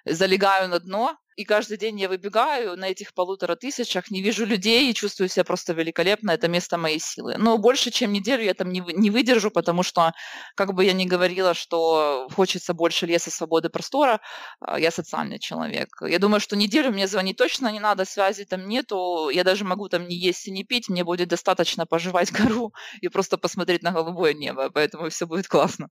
залегаю 0.05 0.69
на 0.69 0.79
дно 0.79 1.17
и 1.37 1.45
каждый 1.45 1.77
день 1.77 1.99
я 1.99 2.09
выбегаю 2.09 2.75
на 2.77 2.89
этих 2.89 3.13
полутора 3.13 3.55
тысячах, 3.55 4.09
не 4.09 4.23
вижу 4.23 4.43
людей 4.43 4.89
и 4.89 4.93
чувствую 4.95 5.29
себя 5.29 5.43
просто 5.43 5.73
великолепно. 5.73 6.31
Это 6.31 6.47
место 6.47 6.77
моей 6.79 6.99
силы. 6.99 7.35
Но 7.37 7.59
больше, 7.59 7.91
чем 7.91 8.11
неделю 8.11 8.43
я 8.43 8.55
там 8.55 8.71
не, 8.71 8.83
не 8.95 9.11
выдержу, 9.11 9.51
потому 9.51 9.83
что, 9.83 10.13
как 10.55 10.73
бы 10.73 10.83
я 10.83 10.93
ни 10.93 11.05
говорила, 11.05 11.53
что 11.53 12.27
хочется 12.35 12.73
больше 12.73 13.05
леса, 13.05 13.29
свободы, 13.29 13.69
простора, 13.69 14.19
а, 14.59 14.79
я 14.79 14.89
социальный 14.89 15.37
человек. 15.37 15.89
Я 16.01 16.17
думаю, 16.17 16.39
что 16.39 16.55
неделю 16.55 16.91
мне 16.91 17.07
звонить 17.07 17.37
точно 17.37 17.71
не 17.71 17.79
надо, 17.79 18.05
связи 18.05 18.45
там 18.45 18.67
нету. 18.67 19.29
Я 19.29 19.43
даже 19.43 19.63
могу 19.63 19.89
там 19.89 20.07
не 20.07 20.15
есть 20.15 20.47
и 20.47 20.51
не 20.51 20.63
пить. 20.63 20.89
Мне 20.89 21.03
будет 21.03 21.29
достаточно 21.29 21.85
пожевать 21.85 22.31
гору 22.39 22.73
и 23.01 23.09
просто 23.09 23.37
посмотреть 23.37 23.83
на 23.83 23.91
голубое 23.91 24.33
небо. 24.33 24.71
Поэтому 24.71 25.09
все 25.09 25.27
будет 25.27 25.47
классно. 25.47 25.89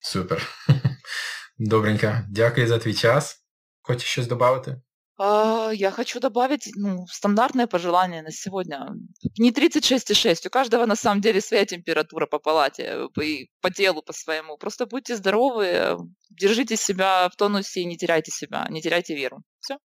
Супер. 0.00 0.42
Добренько. 1.58 2.24
Дякую 2.30 2.66
за 2.66 2.78
твій 2.78 2.94
час. 2.94 3.43
Хочешь 3.86 4.08
щось 4.08 4.26
добавити? 4.26 4.76
А, 5.16 5.72
я 5.74 5.90
хочу 5.90 6.20
добавить 6.20 6.72
ну, 6.76 7.06
стандартное 7.06 7.66
пожелание 7.66 8.22
на 8.22 8.30
сегодня. 8.30 8.96
Не 9.38 9.52
36,6. 9.52 10.46
У 10.46 10.50
каждого 10.50 10.86
на 10.86 10.96
самом 10.96 11.20
деле 11.20 11.40
своя 11.40 11.64
температура 11.64 12.26
по 12.26 12.38
палате, 12.38 13.08
по, 13.14 13.22
по 13.60 13.70
телу, 13.70 14.02
по 14.02 14.12
своему. 14.12 14.56
Просто 14.56 14.86
будьте 14.86 15.16
здоровы, 15.16 15.98
держите 16.30 16.76
себя 16.76 17.28
в 17.28 17.36
тонусе 17.36 17.80
и 17.80 17.84
не 17.84 17.96
теряйте 17.96 18.30
себя, 18.30 18.66
не 18.70 18.80
теряйте 18.80 19.14
веру. 19.14 19.42
Все. 19.60 19.78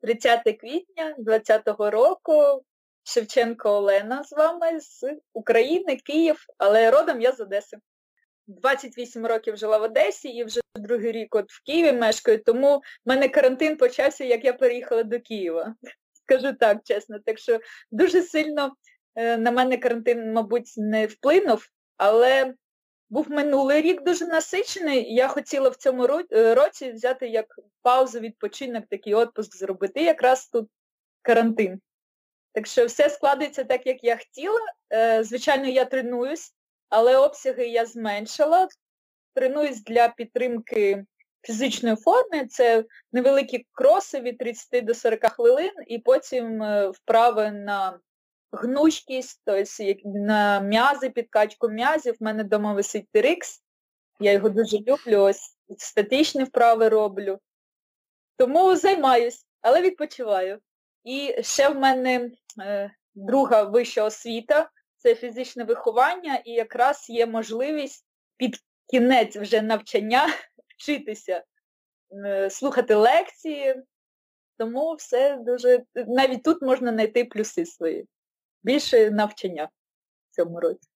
30 0.00 0.42
квітня 0.60 1.14
2020 1.18 1.92
року 1.92 2.62
Шевченко 3.04 3.70
Олена 3.70 4.24
з 4.24 4.32
вами 4.32 4.80
з 4.80 5.04
України, 5.32 5.96
Київ, 5.96 6.46
але 6.58 6.90
родом 6.90 7.20
я 7.20 7.32
з 7.32 7.40
Одеси. 7.40 7.76
28 8.46 9.26
років 9.26 9.56
жила 9.56 9.78
в 9.78 9.82
Одесі 9.82 10.28
і 10.28 10.44
вже 10.44 10.60
другий 10.74 11.12
рік 11.12 11.34
от 11.34 11.50
в 11.50 11.62
Києві 11.62 11.92
мешкаю, 11.92 12.42
тому 12.44 12.76
в 12.76 12.82
мене 13.08 13.28
карантин 13.28 13.76
почався, 13.76 14.24
як 14.24 14.44
я 14.44 14.52
переїхала 14.52 15.02
до 15.02 15.20
Києва. 15.20 15.74
Скажу 16.12 16.52
так, 16.52 16.78
чесно. 16.84 17.18
Так 17.18 17.38
що 17.38 17.60
дуже 17.90 18.22
сильно 18.22 18.76
е, 19.14 19.36
на 19.36 19.50
мене 19.50 19.76
карантин, 19.76 20.32
мабуть, 20.32 20.74
не 20.76 21.06
вплинув, 21.06 21.66
але 21.96 22.54
був 23.10 23.30
минулий 23.30 23.80
рік 23.80 24.02
дуже 24.02 24.26
насичений. 24.26 25.14
Я 25.14 25.28
хотіла 25.28 25.68
в 25.68 25.76
цьому 25.76 26.22
е, 26.32 26.54
році 26.54 26.92
взяти 26.92 27.28
як 27.28 27.46
паузу, 27.82 28.20
відпочинок, 28.20 28.84
такий 28.90 29.14
відпуск 29.14 29.56
зробити. 29.56 30.02
Якраз 30.02 30.48
тут 30.48 30.68
карантин. 31.22 31.80
Так 32.52 32.66
що 32.66 32.86
все 32.86 33.10
складається 33.10 33.64
так, 33.64 33.86
як 33.86 34.04
я 34.04 34.16
хотіла. 34.16 34.60
Е, 34.92 35.24
звичайно, 35.24 35.66
я 35.66 35.84
тренуюсь 35.84 36.54
але 36.88 37.16
обсяги 37.16 37.66
я 37.66 37.86
зменшила. 37.86 38.68
Тренуюсь 39.34 39.84
для 39.84 40.08
підтримки 40.08 41.04
фізичної 41.42 41.96
форми. 41.96 42.46
Це 42.46 42.84
невеликі 43.12 43.66
кроси 43.72 44.20
від 44.20 44.38
30 44.38 44.84
до 44.84 44.94
40 44.94 45.32
хвилин, 45.32 45.72
і 45.86 45.98
потім 45.98 46.62
е, 46.62 46.88
вправи 46.88 47.50
на 47.50 47.98
гнучкість, 48.52 49.40
тобто 49.44 49.94
на 50.04 50.60
м'язи, 50.60 51.10
підкачку 51.10 51.68
м'язів. 51.68 52.16
У 52.20 52.24
мене 52.24 52.42
вдома 52.42 52.72
висить 52.72 53.08
TRX, 53.14 53.38
я 54.20 54.32
його 54.32 54.48
дуже 54.48 54.78
люблю, 54.78 55.22
ось 55.22 55.56
статичні 55.78 56.44
вправи 56.44 56.88
роблю. 56.88 57.38
Тому 58.36 58.76
займаюсь, 58.76 59.46
але 59.60 59.82
відпочиваю. 59.82 60.58
І 61.04 61.36
ще 61.42 61.68
в 61.68 61.76
мене 61.78 62.30
е, 62.60 62.90
друга 63.14 63.62
вища 63.62 64.04
освіта 64.04 64.70
це 64.98 65.14
фізичне 65.14 65.64
виховання, 65.64 66.42
і 66.44 66.52
якраз 66.52 67.06
є 67.10 67.26
можливість 67.26 68.06
під 68.36 68.56
кінець 68.90 69.36
вже 69.36 69.62
навчання 69.62 70.26
вчитися, 70.76 71.44
е, 72.26 72.50
слухати 72.50 72.94
лекції. 72.94 73.82
Тому 74.58 74.94
все 74.94 75.36
дуже, 75.36 75.82
навіть 75.94 76.42
тут 76.42 76.62
можна 76.62 76.92
знайти 76.92 77.24
плюси 77.24 77.66
свої. 77.66 78.06
Більше 78.62 79.10
навчання 79.10 79.68
в 80.30 80.36
цьому 80.36 80.60
році. 80.60 80.88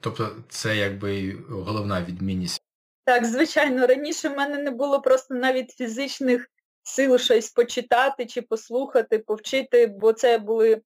Тобто 0.00 0.36
це 0.48 0.76
якби 0.76 1.32
головна 1.48 2.04
відмінність. 2.04 2.62
Так, 3.04 3.24
звичайно, 3.24 3.86
раніше 3.86 4.28
в 4.28 4.36
мене 4.36 4.58
не 4.58 4.70
було 4.70 5.00
просто 5.00 5.34
навіть 5.34 5.70
фізичних 5.70 6.50
сил 6.82 7.18
щось 7.18 7.50
почитати 7.50 8.26
чи 8.26 8.42
послухати, 8.42 9.18
повчити, 9.18 9.86
бо 9.86 10.12
це 10.12 10.38
були 10.38 10.82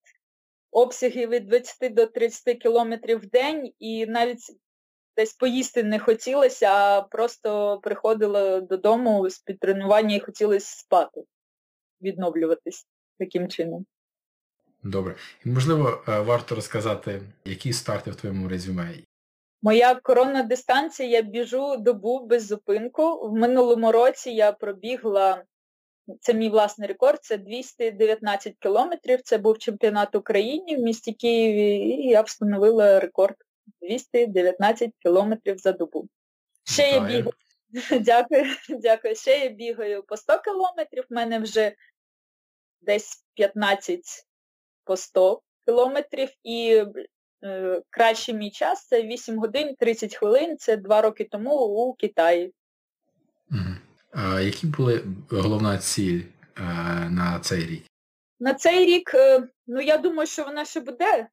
обсяги 0.72 1.26
від 1.26 1.46
20 1.46 1.94
до 1.94 2.06
30 2.06 2.58
кілометрів 2.58 3.18
в 3.18 3.26
день, 3.26 3.72
і 3.78 4.06
навіть 4.06 4.56
десь 5.16 5.34
поїсти 5.34 5.82
не 5.82 5.98
хотілося, 5.98 6.66
а 6.66 7.02
просто 7.02 7.80
приходила 7.82 8.60
додому 8.60 9.30
з 9.30 9.38
під 9.38 9.58
тренування 9.60 10.16
і 10.16 10.20
хотілося 10.20 10.78
спати, 10.78 11.20
відновлюватись 12.02 12.86
таким 13.18 13.48
чином. 13.48 13.86
Добре. 14.82 15.16
І, 15.44 15.48
можливо, 15.48 16.02
е, 16.08 16.20
варто 16.20 16.54
розказати, 16.54 17.22
які 17.44 17.72
старти 17.72 18.10
в 18.10 18.16
твоєму 18.16 18.48
резюме? 18.48 18.94
Моя 19.62 19.94
коронна 19.94 20.42
дистанція, 20.42 21.08
я 21.08 21.22
біжу 21.22 21.76
добу 21.76 22.26
без 22.26 22.46
зупинку. 22.46 23.28
В 23.28 23.32
минулому 23.32 23.92
році 23.92 24.30
я 24.30 24.52
пробігла 24.52 25.42
це 26.20 26.34
мій 26.34 26.48
власний 26.48 26.88
рекорд, 26.88 27.18
це 27.22 27.38
219 27.38 28.54
кілометрів. 28.58 29.22
Це 29.22 29.38
був 29.38 29.58
чемпіонат 29.58 30.14
України 30.14 30.76
в 30.76 30.80
місті 30.80 31.12
Києві, 31.12 31.76
і 31.76 32.08
я 32.08 32.20
встановила 32.20 33.00
рекорд 33.00 33.36
219 33.82 34.90
кілометрів 34.98 35.58
за 35.58 35.72
добу. 35.72 36.08
Ще 36.64 36.90
я 36.90 37.00
бігаю. 37.00 37.32
Дякую, 38.00 38.44
дякую. 38.68 39.14
Ще 39.16 39.38
я 39.38 39.48
бігаю 39.48 40.02
по 40.02 40.16
100 40.16 40.38
кілометрів, 40.38 41.04
в 41.10 41.14
мене 41.14 41.38
вже 41.38 41.74
десь 42.80 43.24
15 43.34 44.00
по 44.84 44.96
100 44.96 45.42
кілометрів. 45.66 46.28
І 46.42 46.84
е, 47.44 47.82
кращий 47.90 48.34
мій 48.34 48.50
час 48.50 48.86
це 48.86 49.02
8 49.02 49.38
годин 49.38 49.74
30 49.78 50.16
хвилин, 50.16 50.56
це 50.58 50.76
2 50.76 51.02
роки 51.02 51.24
тому 51.24 51.56
у 51.56 51.94
Китаї. 51.94 52.52
Які 54.40 54.66
були 54.66 55.04
головна 55.30 55.78
ціль 55.78 56.20
е, 56.56 56.62
на 57.10 57.40
цей 57.42 57.66
рік? 57.66 57.82
На 58.40 58.54
цей 58.54 58.86
рік, 58.86 59.14
е, 59.14 59.48
ну 59.66 59.80
я 59.80 59.98
думаю, 59.98 60.26
що 60.26 60.44
вона 60.44 60.64
ще 60.64 60.80
буде. 60.80 61.28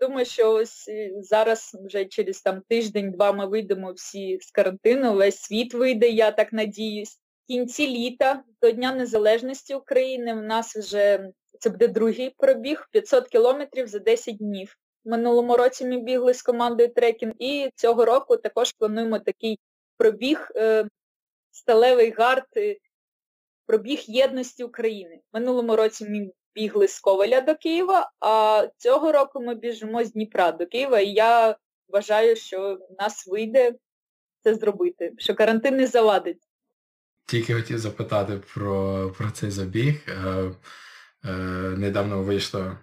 Думаю, 0.00 0.26
що 0.26 0.52
ось 0.52 0.88
е, 0.88 1.10
зараз 1.22 1.76
вже 1.84 2.04
через 2.04 2.42
там 2.42 2.62
тиждень-два 2.68 3.32
ми 3.32 3.46
вийдемо 3.46 3.92
всі 3.92 4.38
з 4.40 4.50
карантину, 4.50 5.14
весь 5.14 5.40
світ 5.40 5.74
вийде, 5.74 6.08
я 6.08 6.30
так 6.30 6.52
надіюсь. 6.52 7.18
В 7.44 7.46
кінці 7.46 7.86
літа, 7.86 8.42
до 8.62 8.70
Дня 8.70 8.94
Незалежності 8.94 9.74
України, 9.74 10.34
в 10.34 10.42
нас 10.42 10.76
вже 10.76 11.28
це 11.60 11.70
буде 11.70 11.88
другий 11.88 12.34
пробіг, 12.38 12.88
500 12.90 13.28
кілометрів 13.28 13.86
за 13.86 13.98
10 13.98 14.36
днів. 14.36 14.76
Минулому 15.04 15.56
році 15.56 15.84
ми 15.84 16.00
бігли 16.00 16.34
з 16.34 16.42
командою 16.42 16.88
трекінг 16.94 17.32
і 17.38 17.70
цього 17.74 18.04
року 18.04 18.36
також 18.36 18.72
плануємо 18.72 19.18
такий 19.18 19.58
пробіг 19.96 20.48
сталевий 21.54 22.10
гард, 22.10 22.46
пробіг 23.66 24.04
єдності 24.06 24.64
України. 24.64 25.20
Минулому 25.32 25.76
році 25.76 26.08
ми 26.08 26.30
бігли 26.54 26.88
з 26.88 27.00
Коваля 27.00 27.40
до 27.40 27.54
Києва, 27.54 28.10
а 28.20 28.66
цього 28.76 29.12
року 29.12 29.40
ми 29.40 29.54
біжимо 29.54 30.04
з 30.04 30.12
Дніпра 30.12 30.52
до 30.52 30.66
Києва, 30.66 31.00
і 31.00 31.08
я 31.08 31.56
вважаю, 31.88 32.36
що 32.36 32.78
в 32.90 33.02
нас 33.02 33.26
вийде 33.26 33.74
це 34.42 34.54
зробити, 34.54 35.12
що 35.18 35.34
карантин 35.34 35.76
не 35.76 35.86
завадить. 35.86 36.42
Тільки 37.26 37.54
хотів 37.54 37.78
запитати 37.78 38.40
про 38.54 39.12
про 39.18 39.30
цей 39.30 39.50
забіг. 39.50 39.94
Е, 40.08 40.50
е, 41.24 41.32
Недавно 41.76 42.22
вийшло 42.22 42.60
е, 42.60 42.76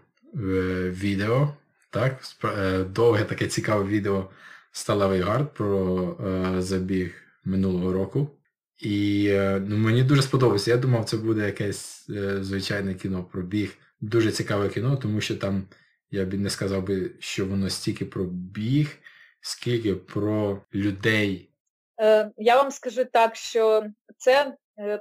відео, 0.90 1.54
так? 1.90 2.22
Е, 2.44 2.84
довге 2.84 3.24
таке 3.24 3.48
цікаве 3.48 3.84
відео 3.84 4.30
Сталевий 4.72 5.22
гард 5.22 5.54
про 5.54 6.02
е, 6.20 6.62
забіг 6.62 7.14
минулого 7.44 7.94
року. 7.94 8.30
І 8.82 9.28
е, 9.30 9.62
ну, 9.68 9.78
мені 9.78 10.04
дуже 10.04 10.22
сподобалося. 10.22 10.72
Я 10.72 10.78
думав, 10.78 11.06
це 11.06 11.18
буде 11.18 11.46
якесь 11.46 12.10
е, 12.10 12.44
звичайне 12.44 12.96
кіно 12.96 13.24
про 13.24 13.42
біг. 13.42 13.78
Дуже 14.02 14.32
цікаве 14.32 14.70
кіно, 14.70 14.98
тому 14.98 15.22
що 15.22 15.36
там 15.36 15.68
я 16.12 16.26
б 16.26 16.34
не 16.34 16.50
сказав 16.50 16.88
би, 16.88 17.12
що 17.20 17.46
воно 17.46 17.70
стільки 17.70 18.06
про 18.06 18.24
біг, 18.26 18.98
скільки 19.42 19.96
про 19.96 20.62
людей. 20.74 21.50
Е, 22.02 22.32
я 22.38 22.56
вам 22.56 22.72
скажу 22.72 23.06
так, 23.06 23.36
що 23.36 23.84
це, 24.18 24.56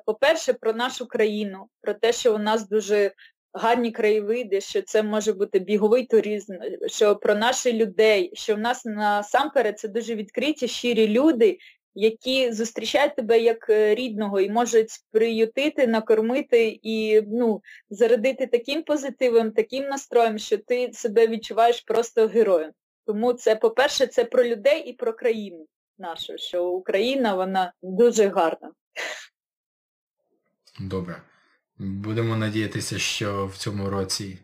по-перше, 0.07 0.53
про 0.53 0.73
нашу 0.73 1.07
країну, 1.07 1.67
про 1.81 1.95
те, 1.95 2.13
що 2.13 2.35
у 2.35 2.39
нас 2.39 2.69
дуже 2.69 3.13
гарні 3.53 3.91
краєвиди, 3.91 4.61
що 4.61 4.83
це 4.83 5.03
може 5.03 5.33
бути 5.33 5.59
біговий 5.59 6.07
туризм, 6.07 6.55
що 6.87 7.17
про 7.17 7.35
наших 7.35 7.75
людей, 7.75 8.31
що 8.35 8.55
в 8.55 8.59
нас 8.59 8.85
насамперед 8.85 9.79
це 9.79 9.89
дуже 9.89 10.15
відкриті, 10.15 10.69
щирі 10.69 11.09
люди, 11.09 11.59
які 11.95 12.53
зустрічають 12.53 13.17
тебе 13.17 13.39
як 13.41 13.71
е, 13.71 13.95
рідного 13.95 14.41
і 14.41 14.51
можуть 14.51 14.91
приютити, 15.11 15.87
накормити 15.87 16.81
і 16.83 17.23
ну, 17.27 17.63
зарядити 17.91 18.47
таким 18.47 18.83
позитивом, 18.83 19.51
таким 19.51 19.85
настроєм, 19.85 20.39
що 20.39 20.59
ти 20.59 20.93
себе 20.93 21.27
відчуваєш 21.27 21.81
просто 21.81 22.27
героєм. 22.27 22.71
Тому 23.07 23.33
це, 23.33 23.57
по-перше, 23.57 24.07
це 24.07 24.25
про 24.25 24.45
людей 24.45 24.83
і 24.87 24.93
про 24.93 25.13
країну. 25.13 25.67
нашу, 25.99 26.39
що 26.39 26.65
Україна 26.65 27.35
вона 27.35 27.73
дуже 27.83 28.29
гарна. 28.29 28.73
Добре. 30.81 31.23
Будемо 31.79 32.37
надіятися, 32.37 32.99
що 32.99 33.47
в 33.47 33.57
цьому 33.57 33.91
році 33.91 34.39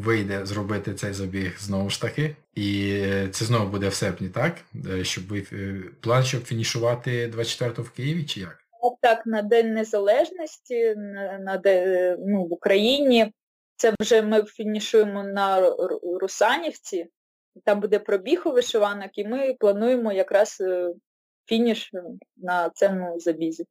вийде 0.00 0.46
зробити 0.46 0.94
цей 0.94 1.12
забіг 1.12 1.58
знову 1.58 1.90
ж 1.90 2.00
таки. 2.00 2.36
І 2.54 3.02
це 3.30 3.44
знову 3.44 3.70
буде 3.70 3.88
в 3.88 3.94
серпні, 3.94 4.28
так? 4.28 4.54
Е, 4.90 5.04
щоб 5.04 5.28
ви 5.28 5.46
е, 5.52 5.82
план, 6.00 6.24
щоб 6.24 6.44
фінішувати 6.44 7.28
24-го 7.28 7.82
в 7.82 7.90
Києві 7.90 8.24
чи 8.24 8.40
як? 8.40 8.58
Так, 9.02 9.26
на 9.26 9.42
День 9.42 9.74
Незалежності 9.74 10.94
на, 10.96 11.38
на 11.38 11.62
ну, 12.18 12.44
в 12.44 12.52
Україні. 12.52 13.32
Це 13.76 13.94
вже 14.00 14.22
ми 14.22 14.42
фінішуємо 14.42 15.22
на 15.22 15.76
Русанівці, 16.20 17.06
там 17.64 17.80
буде 17.80 17.98
пробіг 17.98 18.42
у 18.46 18.50
вишиванок, 18.50 19.18
і 19.18 19.24
ми 19.24 19.54
плануємо 19.60 20.12
якраз 20.12 20.58
е, 20.60 20.92
фініш 21.46 21.90
на 22.36 22.70
цьому 22.70 23.20
забізі. 23.20 23.66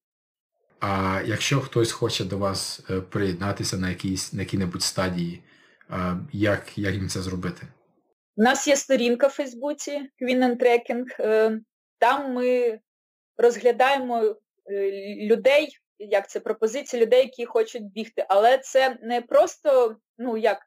А 0.79 1.21
якщо 1.25 1.59
хтось 1.59 1.91
хоче 1.91 2.23
до 2.25 2.37
вас 2.37 2.79
приєднатися 3.09 3.77
на 3.77 3.89
якійсь 3.89 4.33
на 4.33 4.41
якій-небудь 4.41 4.83
стадії, 4.83 5.41
як 6.33 6.77
як 6.77 6.93
їм 6.93 7.09
це 7.09 7.21
зробити? 7.21 7.67
У 8.37 8.43
нас 8.43 8.67
є 8.67 8.75
сторінка 8.75 9.27
в 9.27 9.31
Фейсбуці 9.31 10.09
Queen 10.21 10.39
and 10.39 10.57
Tracking. 10.57 11.05
Е, 11.19 11.59
там 11.97 12.33
ми 12.33 12.79
розглядаємо 13.37 14.35
е, 14.71 14.91
людей, 15.25 15.77
як 15.99 16.29
це 16.29 16.39
пропозиції 16.39 17.01
людей, 17.01 17.19
які 17.19 17.45
хочуть 17.45 17.83
бігти. 17.83 18.25
Але 18.29 18.57
це 18.57 18.97
не 19.01 19.21
просто, 19.21 19.97
ну 20.17 20.37
як, 20.37 20.57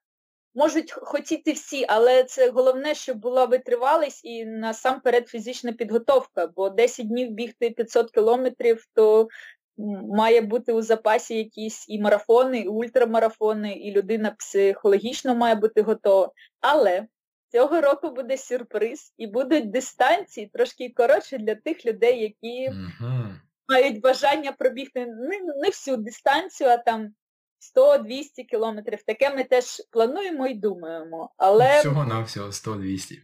можуть 0.55 0.93
хотіти 0.93 1.53
всі, 1.53 1.85
але 1.89 2.25
це 2.25 2.51
головне, 2.51 2.95
щоб 2.95 3.17
була 3.17 3.45
витривалість 3.45 4.25
і 4.25 4.45
насамперед 4.45 5.29
фізична 5.29 5.73
підготовка, 5.73 6.47
бо 6.47 6.71
10 6.71 7.09
днів 7.09 7.31
бігти 7.31 7.71
500 7.71 8.11
кілометрів, 8.11 8.85
то 8.95 9.29
має 10.09 10.41
бути 10.41 10.73
у 10.73 10.83
запасі 10.83 11.37
якісь 11.37 11.89
і 11.89 12.01
марафони, 12.01 12.59
і 12.59 12.69
ультрамарафони, 12.69 13.73
і 13.73 13.93
людина 13.93 14.31
психологічно 14.39 15.35
має 15.35 15.55
бути 15.55 15.83
готова. 15.83 16.33
Але 16.61 17.07
цього 17.53 17.81
року 17.81 18.11
буде 18.11 18.37
сюрприз 18.37 19.15
і 19.17 19.27
будуть 19.27 19.71
дистанції 19.71 20.47
трошки 20.47 20.93
коротші 20.97 21.39
для 21.39 21.55
тих 21.55 21.87
людей, 21.87 22.21
які 22.21 22.71
uh-huh. 22.71 23.35
мають 23.69 24.01
бажання 24.01 24.53
пробігти 24.53 25.07
не, 25.07 25.41
не 25.41 25.69
всю 25.69 25.97
дистанцію, 25.97 26.71
а 26.71 26.77
там 26.77 27.15
100-200 27.77 28.45
кілометрів. 28.51 29.03
Таке 29.03 29.35
ми 29.35 29.45
теж 29.45 29.83
плануємо 29.91 30.47
і 30.47 30.55
думаємо. 30.55 31.31
Але... 31.37 31.79
Всього 31.79 32.05
на 32.05 32.23
всього 32.23 32.49
100-200. 32.49 33.15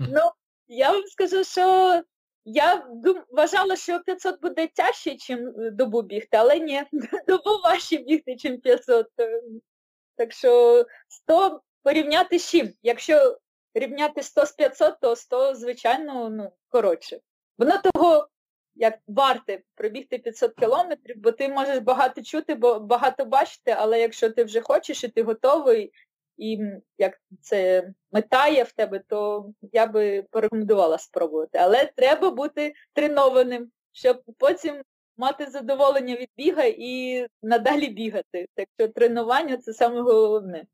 Ну, 0.00 0.30
я 0.68 0.90
вам 0.90 1.02
скажу, 1.06 1.44
що 1.44 2.02
я 2.44 2.86
дум... 2.90 3.22
вважала, 3.30 3.76
що 3.76 4.00
500 4.00 4.40
буде 4.40 4.66
тяжче, 4.66 5.10
ніж 5.10 5.30
е, 5.30 5.70
добу 5.70 6.02
бігти, 6.02 6.36
але 6.36 6.58
ні, 6.58 6.82
добу 7.28 7.50
важче 7.64 7.96
бігти, 7.96 8.36
ніж 8.44 8.60
500. 8.62 9.06
Так 10.16 10.32
що 10.32 10.84
100 11.08 11.60
порівняти 11.82 12.38
з 12.38 12.50
чим? 12.50 12.72
Якщо 12.82 13.38
рівняти 13.74 14.22
100 14.22 14.46
з 14.46 14.52
500, 14.52 15.00
то 15.00 15.16
100, 15.16 15.54
звичайно, 15.54 16.30
ну, 16.30 16.52
коротше. 16.68 17.20
Воно 17.58 17.78
того, 17.78 18.28
як 18.74 18.98
варте 19.06 19.62
пробігти 19.74 20.18
500 20.18 20.54
кілометрів, 20.54 21.16
бо 21.18 21.32
ти 21.32 21.48
можеш 21.48 21.78
багато 21.78 22.22
чути, 22.22 22.54
бо 22.54 22.80
багато 22.80 23.24
бачити, 23.24 23.70
але 23.78 24.00
якщо 24.00 24.30
ти 24.30 24.44
вже 24.44 24.60
хочеш 24.60 25.04
і 25.04 25.08
ти 25.08 25.22
готовий, 25.22 25.92
і 26.36 26.58
як 26.98 27.20
це 27.40 27.90
мета 28.12 28.48
є 28.48 28.64
в 28.64 28.72
тебе, 28.72 29.02
то 29.08 29.50
я 29.72 29.86
би 29.86 30.24
порекомендувала 30.30 30.98
спробувати. 30.98 31.58
Але 31.58 31.92
треба 31.96 32.30
бути 32.30 32.74
тренованим, 32.92 33.70
щоб 33.92 34.22
потім 34.38 34.82
мати 35.16 35.46
задоволення 35.46 36.16
від 36.16 36.28
біга 36.36 36.64
і 36.64 37.26
надалі 37.42 37.88
бігати. 37.88 38.46
Так 38.54 38.68
що 38.78 38.88
тренування 38.88 39.56
це 39.56 39.72
саме 39.72 40.00
головне. 40.00 40.64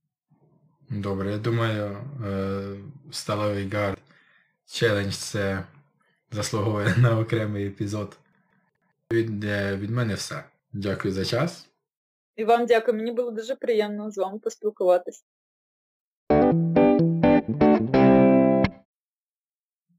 Добре, 0.91 1.31
я 1.31 1.39
думаю, 1.39 1.97
е, 2.27 2.63
сталевий 3.13 3.69
гард 3.69 3.99
челендж 4.67 5.15
це 5.15 5.65
заслуговує 6.31 6.95
на 6.99 7.19
окремий 7.19 7.67
епізод. 7.67 8.17
Від, 9.13 9.45
е, 9.45 9.77
від 9.77 9.91
мене 9.91 10.15
все. 10.15 10.45
Дякую 10.73 11.15
за 11.15 11.25
час. 11.25 11.69
І 12.37 12.45
вам 12.45 12.67
дякую. 12.67 12.97
Мені 12.97 13.13
було 13.13 13.31
дуже 13.31 13.57
приємно 13.57 14.11
з 14.11 14.19
вами 14.19 14.39
поспілкуватися. 14.39 15.23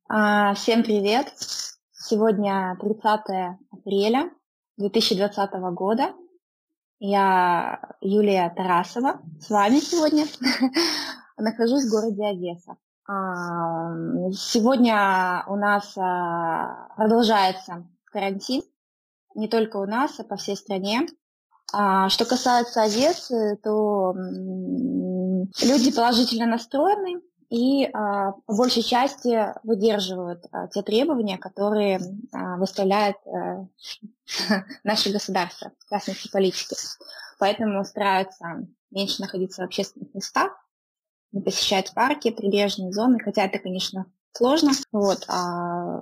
Всем 0.09 0.81
привет! 0.81 1.31
Сегодня 1.91 2.75
30 2.81 3.59
апреля 3.69 4.31
2020 4.77 5.51
года. 5.75 6.15
Я 6.97 7.79
Юлия 8.01 8.51
Тарасова 8.57 9.21
с 9.39 9.51
вами 9.51 9.75
сегодня. 9.75 10.25
Нахожусь 11.37 11.85
в 11.85 11.91
городе 11.91 12.25
Одесса. 12.25 12.77
А, 13.07 13.93
сегодня 14.31 15.43
у 15.47 15.55
нас 15.55 15.95
а, 15.95 16.87
продолжается 16.95 17.85
карантин. 18.05 18.63
Не 19.35 19.47
только 19.47 19.77
у 19.77 19.85
нас, 19.85 20.19
а 20.19 20.23
по 20.23 20.37
всей 20.37 20.55
стране. 20.55 21.05
Что 21.67 22.25
касается 22.27 22.81
Одессы, 22.81 23.59
то 23.61 24.15
люди 25.61 25.91
положительно 25.91 26.47
настроены 26.47 27.21
и 27.49 27.85
а, 27.85 28.33
по 28.45 28.55
большей 28.55 28.83
части 28.83 29.53
выдерживают 29.63 30.45
а, 30.51 30.67
те 30.67 30.83
требования, 30.83 31.37
которые 31.37 31.99
а, 32.31 32.57
выставляет 32.57 33.17
а, 33.25 33.65
наше 34.83 35.11
государство 35.11 35.71
в 35.79 35.89
частности 35.89 36.29
политики. 36.29 36.75
Поэтому 37.39 37.83
стараются 37.83 38.67
меньше 38.91 39.21
находиться 39.21 39.61
в 39.61 39.65
общественных 39.65 40.13
местах, 40.13 40.51
не 41.31 41.41
посещать 41.41 41.93
парки, 41.93 42.31
прибрежные 42.31 42.91
зоны, 42.91 43.19
хотя 43.19 43.45
это, 43.45 43.57
конечно, 43.59 44.05
сложно. 44.33 44.71
Вот. 44.91 45.25
А, 45.27 46.01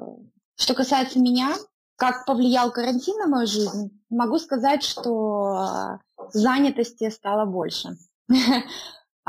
что 0.56 0.74
касается 0.74 1.20
меня, 1.20 1.56
как 1.96 2.26
повлиял 2.26 2.72
карантин 2.72 3.18
на 3.20 3.28
мою 3.28 3.48
жизнь, 3.48 4.02
могу 4.10 4.38
сказать, 4.38 4.84
что 4.84 6.00
занятости 6.34 7.10
стало 7.10 7.46
больше. 7.46 7.98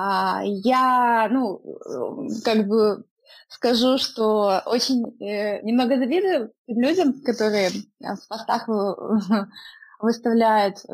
А, 0.01 0.43
я, 0.45 1.29
ну, 1.29 1.61
как 2.45 2.69
бы 2.69 3.05
скажу, 3.49 3.99
что 3.99 4.63
очень 4.65 5.05
э, 5.21 5.61
немного 5.63 5.97
завидую 5.97 6.53
людям, 6.69 7.21
которые 7.23 7.71
в 7.99 8.29
постах 8.29 8.69
выставляют, 9.99 10.85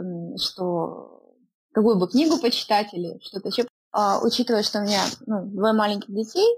что 0.41 1.35
какую 1.73 1.99
бы 1.99 2.09
книгу 2.09 2.39
почитать 2.39 2.95
или 2.95 3.19
что-то 3.23 3.49
еще. 3.49 3.67
А, 3.93 4.21
учитывая, 4.23 4.63
что 4.63 4.79
у 4.79 4.85
меня 4.85 5.03
ну, 5.27 5.45
двое 5.45 5.75
маленьких 5.75 6.11
детей, 6.11 6.57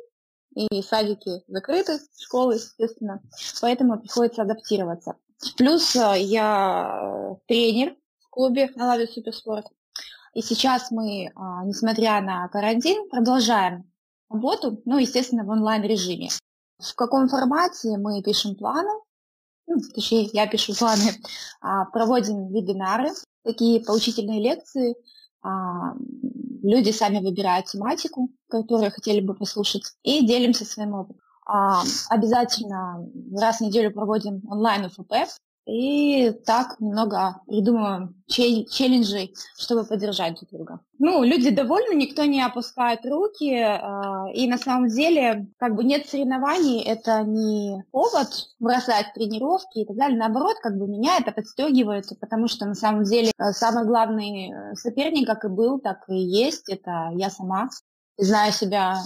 и 0.54 0.82
садики 0.82 1.42
закрыты, 1.48 1.98
школы, 2.16 2.54
естественно, 2.54 3.20
поэтому 3.60 3.98
приходится 3.98 4.42
адаптироваться. 4.42 5.16
Плюс 5.56 5.96
э, 5.96 6.20
я 6.20 7.36
тренер 7.48 7.96
в 8.20 8.30
клубе 8.30 8.70
на 8.76 8.86
Лаве 8.86 9.08
Суперспорт. 9.08 9.66
И 10.36 10.42
сейчас 10.42 10.90
мы, 10.90 11.32
а, 11.34 11.64
несмотря 11.64 12.20
на 12.20 12.46
карантин, 12.48 13.08
продолжаем 13.08 13.90
работу, 14.28 14.82
ну, 14.84 14.98
естественно, 14.98 15.44
в 15.44 15.48
онлайн-режиме. 15.48 16.28
В 16.78 16.94
каком 16.94 17.26
формате 17.28 17.96
мы 17.96 18.22
пишем 18.22 18.54
планы, 18.54 18.90
ну, 19.66 19.80
точнее, 19.94 20.28
я 20.34 20.46
пишу 20.46 20.74
планы, 20.74 21.14
а, 21.62 21.86
проводим 21.86 22.48
вебинары, 22.48 23.12
такие 23.44 23.82
поучительные 23.82 24.42
лекции, 24.42 24.96
а, 25.40 25.94
люди 26.62 26.90
сами 26.90 27.20
выбирают 27.24 27.68
тематику, 27.68 28.28
которую 28.50 28.90
хотели 28.90 29.20
бы 29.22 29.34
послушать, 29.34 29.84
и 30.02 30.26
делимся 30.26 30.66
своим 30.66 30.92
опытом. 30.92 31.22
Обязательно 32.10 33.08
раз 33.38 33.58
в 33.58 33.60
неделю 33.62 33.90
проводим 33.90 34.42
онлайн 34.50 34.84
УФП, 34.86 35.14
и 35.66 36.30
так 36.46 36.78
немного 36.78 37.40
придумываем 37.46 38.14
челленджей, 38.28 39.34
чтобы 39.58 39.84
поддержать 39.84 40.36
друг 40.36 40.50
друга. 40.50 40.80
Ну, 40.98 41.24
люди 41.24 41.50
довольны, 41.50 41.94
никто 41.94 42.24
не 42.24 42.40
опускает 42.40 43.04
руки, 43.04 43.52
э, 43.52 44.32
и 44.32 44.48
на 44.48 44.58
самом 44.58 44.88
деле, 44.88 45.48
как 45.58 45.74
бы 45.74 45.82
нет 45.84 46.08
соревнований, 46.08 46.82
это 46.82 47.22
не 47.22 47.84
повод 47.90 48.28
бросать 48.60 49.12
тренировки 49.14 49.80
и 49.80 49.84
так 49.84 49.96
далее. 49.96 50.18
Наоборот, 50.18 50.56
как 50.62 50.78
бы 50.78 50.86
меня 50.86 51.18
это 51.18 51.32
подстегивает, 51.32 52.06
потому 52.20 52.46
что 52.46 52.64
на 52.64 52.74
самом 52.74 53.02
деле 53.02 53.32
э, 53.36 53.50
самый 53.50 53.86
главный 53.86 54.52
э, 54.52 54.74
соперник, 54.76 55.26
как 55.26 55.44
и 55.44 55.48
был, 55.48 55.80
так 55.80 56.04
и 56.08 56.16
есть, 56.16 56.68
это 56.68 57.10
я 57.14 57.28
сама. 57.28 57.68
Знаю 58.18 58.52
себя 58.52 58.96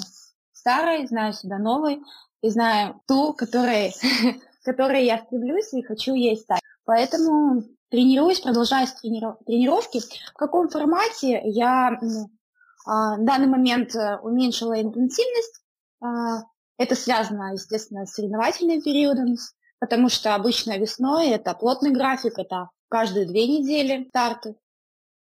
старой, 0.53 1.07
знаю 1.07 1.33
себя 1.33 1.59
новой, 1.59 2.01
и 2.43 2.51
знаю 2.51 3.01
ту, 3.07 3.33
которая 3.33 3.93
которой 4.65 5.05
я 5.05 5.19
стремлюсь 5.19 5.73
и 5.73 5.83
хочу 5.83 6.15
ей 6.15 6.37
стать. 6.37 6.61
Поэтому 6.85 7.63
тренируюсь, 7.91 8.41
продолжаю 8.41 8.87
тренировки. 8.87 10.01
В 10.01 10.37
каком 10.37 10.69
формате 10.69 11.41
я 11.45 11.99
ну, 12.01 12.31
а, 12.87 13.17
в 13.17 13.25
данный 13.25 13.47
момент 13.47 13.95
э, 13.95 14.17
уменьшила 14.19 14.81
интенсивность. 14.81 15.63
А, 16.03 16.43
Это 16.79 16.95
связано, 16.95 17.53
естественно, 17.53 18.07
с 18.07 18.15
соревновательным 18.15 18.81
периодом, 18.81 19.37
потому 19.79 20.09
что 20.09 20.35
обычно 20.35 20.79
весной 20.79 21.29
это 21.29 21.53
плотный 21.55 21.91
график, 21.91 22.39
это 22.39 22.71
каждые 22.89 23.27
две 23.27 23.47
недели 23.47 24.09
старты, 24.09 24.57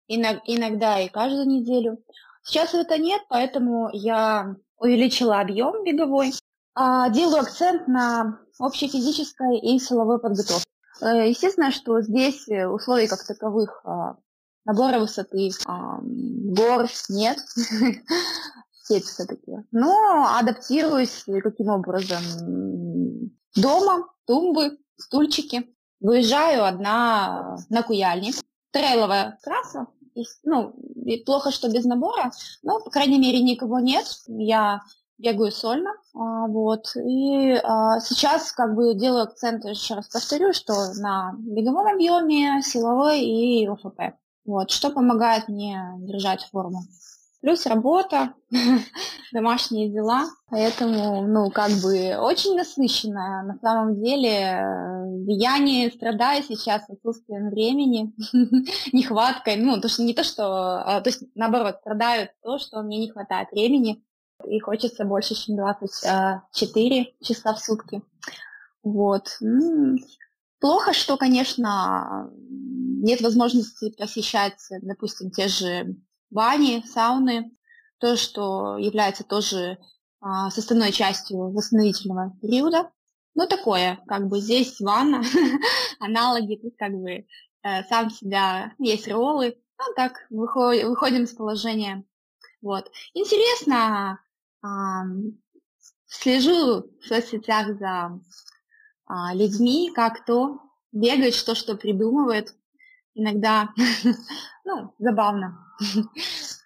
иногда 0.07 0.99
и 0.99 1.09
каждую 1.09 1.47
неделю. 1.47 2.03
Сейчас 2.43 2.73
это 2.73 2.97
нет, 2.97 3.21
поэтому 3.29 3.89
я 3.93 4.55
увеличила 4.77 5.39
объем 5.39 5.83
беговой, 5.83 6.33
а, 6.75 7.09
делаю 7.09 7.41
акцент 7.41 7.87
на 7.87 8.39
общей 8.59 8.87
физической 8.87 9.59
и 9.59 9.79
силовой 9.79 10.19
подготовке. 10.19 10.65
Э, 11.01 11.29
естественно, 11.29 11.71
что 11.71 12.01
здесь 12.01 12.47
э, 12.47 12.67
условий 12.67 13.07
как 13.07 13.23
таковых 13.25 13.81
а, 13.83 14.17
набора 14.65 14.99
высоты 14.99 15.51
гор 15.65 16.87
нет, 17.09 17.37
степь 18.83 19.03
все-таки. 19.03 19.51
Но 19.71 20.35
адаптируюсь 20.37 21.25
каким 21.43 21.69
образом? 21.69 22.21
Дома, 23.55 24.07
тумбы, 24.25 24.77
стульчики. 24.97 25.73
Выезжаю 25.99 26.65
одна 26.65 27.57
на 27.69 27.83
Куяльник. 27.83 28.35
Трейловая 28.71 29.39
трасса. 29.43 29.87
Ну, 30.43 30.75
плохо, 31.25 31.51
что 31.51 31.69
без 31.69 31.85
набора, 31.85 32.31
но, 32.63 32.79
по 32.79 32.89
крайней 32.89 33.19
мере, 33.19 33.41
никого 33.41 33.79
нет. 33.79 34.05
Я 34.27 34.81
бегаю 35.17 35.51
сольно, 35.51 35.91
а, 36.13 36.47
вот, 36.47 36.95
и 36.95 37.59
а, 37.63 37.99
сейчас 37.99 38.51
как 38.51 38.75
бы 38.75 38.93
делаю 38.93 39.23
акцент, 39.23 39.65
еще 39.65 39.95
раз 39.95 40.07
повторю, 40.07 40.53
что 40.53 40.73
на 40.95 41.33
беговом 41.39 41.87
объеме, 41.87 42.61
силовой 42.61 43.21
и 43.21 43.67
ОФП, 43.67 44.15
вот, 44.45 44.71
что 44.71 44.91
помогает 44.91 45.47
мне 45.47 45.81
держать 45.99 46.43
форму. 46.51 46.81
Плюс 47.41 47.65
работа, 47.67 48.33
домашние 49.31 49.89
дела, 49.89 50.25
поэтому, 50.49 51.21
ну, 51.27 51.51
как 51.51 51.69
бы 51.83 52.17
очень 52.19 52.55
насыщенная. 52.55 53.43
На 53.43 53.59
самом 53.61 54.01
деле, 54.01 54.65
я 55.27 55.59
не 55.59 55.89
страдаю 55.91 56.43
сейчас 56.43 56.89
отсутствием 56.89 57.49
времени, 57.49 58.13
нехваткой, 58.91 59.57
ну, 59.57 59.79
то, 59.79 59.87
что 59.87 60.01
не 60.03 60.15
то, 60.15 60.23
что, 60.23 60.43
а, 60.83 61.01
то 61.01 61.09
есть, 61.09 61.23
наоборот, 61.35 61.77
страдаю 61.81 62.29
то, 62.41 62.57
что 62.57 62.81
мне 62.81 62.97
не 62.97 63.09
хватает 63.11 63.51
времени, 63.51 64.03
и 64.45 64.59
хочется 64.59 65.05
больше, 65.05 65.35
чем 65.35 65.57
24 65.57 67.13
часа 67.21 67.53
в 67.53 67.59
сутки. 67.59 68.01
Вот. 68.83 69.39
Плохо, 70.59 70.93
что, 70.93 71.17
конечно, 71.17 72.31
нет 72.31 73.21
возможности 73.21 73.91
посещать, 73.91 74.59
допустим, 74.81 75.31
те 75.31 75.47
же 75.47 75.95
бани, 76.29 76.83
сауны, 76.87 77.51
то, 77.99 78.15
что 78.15 78.77
является 78.77 79.23
тоже 79.23 79.77
а, 80.19 80.49
составной 80.49 80.91
частью 80.91 81.51
восстановительного 81.51 82.35
периода. 82.41 82.91
Ну, 83.35 83.47
такое, 83.47 83.99
как 84.07 84.27
бы 84.27 84.39
здесь 84.39 84.79
ванна, 84.79 85.21
аналоги, 85.99 86.55
тут 86.55 86.73
как 86.75 86.91
бы 86.91 87.11
э, 87.11 87.25
сам 87.87 88.09
себя, 88.09 88.73
есть 88.79 89.07
роллы, 89.07 89.61
ну, 89.77 89.85
так, 89.95 90.25
выходим, 90.31 90.89
выходим 90.89 91.23
из 91.23 91.33
положения. 91.33 92.03
Вот. 92.61 92.89
Интересно, 93.13 94.19
слежу 96.06 96.90
в 97.00 97.06
соцсетях 97.06 97.78
за 97.78 98.20
а, 99.06 99.34
людьми, 99.34 99.90
как 99.94 100.22
кто 100.22 100.60
бегает, 100.92 101.34
что 101.34 101.54
что 101.54 101.76
придумывает. 101.76 102.54
Иногда, 103.14 103.68
ну, 104.64 104.94
забавно. 104.98 105.58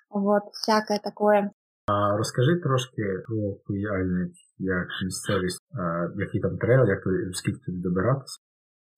Вот, 0.09 0.45
всякое 0.53 0.99
такое. 0.99 1.53
А 1.89 2.17
розкажи 2.17 2.57
трошки 2.57 3.03
про 3.27 3.55
куяльність, 3.67 4.55
як 4.59 4.87
місцевість, 5.05 5.61
який 6.17 6.41
там 6.41 6.59
трейл, 6.59 6.89
як 6.89 6.99
скільки 7.35 7.59
туди 7.59 7.79
добиратися? 7.79 8.41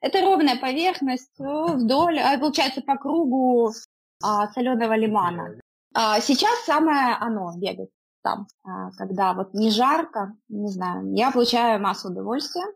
Это 0.01 0.21
ровная 0.21 0.57
поверхность 0.57 1.40
вдоль, 1.40 2.18
а, 2.18 2.38
получается, 2.38 2.81
по 2.83 2.97
кругу 2.97 3.73
а, 4.25 4.47
соленого 4.53 4.97
лимана. 4.97 5.59
А, 5.92 6.21
сейчас 6.21 6.64
самое 6.64 7.16
оно 7.21 7.53
бегать 7.57 7.90
там, 8.23 8.47
а, 8.64 8.90
когда 8.92 9.33
вот 9.33 9.55
не 9.55 9.71
жарко, 9.71 10.35
не 10.49 10.68
знаю, 10.68 11.12
я 11.14 11.31
получаю 11.31 11.81
массу 11.81 12.09
удовольствия. 12.09 12.66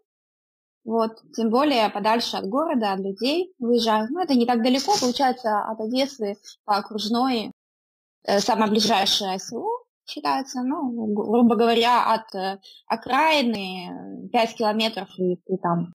Вот, 0.85 1.23
тем 1.37 1.51
более 1.51 1.89
подальше 1.91 2.37
от 2.37 2.47
города, 2.47 2.93
от 2.93 3.01
людей 3.01 3.55
выезжаю. 3.61 4.09
Ну, 4.11 4.21
это 4.21 4.35
не 4.35 4.47
так 4.47 4.63
далеко, 4.63 4.93
получается, 5.01 5.61
от 5.61 5.81
Одессы 5.81 6.35
по 6.65 6.77
окружной, 6.77 7.53
э, 8.25 8.41
самое 8.41 8.71
ближайшее 8.71 9.39
село 9.39 9.83
считается, 10.05 10.63
ну, 10.63 11.15
грубо 11.15 11.55
говоря, 11.55 12.15
от 12.15 12.35
э, 12.35 12.59
окраїни 12.91 13.91
5 14.33 14.53
кілометрів 14.53 15.07
і 15.19 15.37
ти 15.47 15.57
там. 15.63 15.93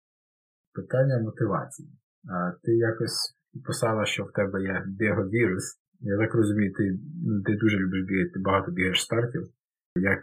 Питання 0.74 1.20
мотивації. 1.24 1.90
А, 2.30 2.52
Ти 2.64 2.72
якось 2.72 3.36
писала, 3.66 4.06
що 4.06 4.24
в 4.24 4.32
тебе 4.32 4.62
є 4.62 4.84
біговірус. 4.88 5.80
Я 6.02 6.18
так 6.18 6.36
розумію, 6.36 6.74
ти, 6.74 7.00
ти 7.46 7.56
дуже 7.56 7.78
любиш 7.78 8.04
бігати, 8.08 8.40
багато 8.40 8.72
бігаєш 8.72 9.04
стартів. 9.04 9.50
Як 9.96 10.20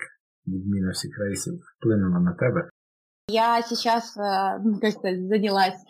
відміна 0.46 0.90
всіх 0.90 1.18
рейсів 1.18 1.60
вплинула 1.78 2.20
на 2.20 2.32
тебе? 2.32 2.68
Я 3.28 3.62
сейчас, 3.62 4.16
ну, 4.16 4.78
как 4.80 4.92
сказать, 4.92 5.28
занялась, 5.28 5.80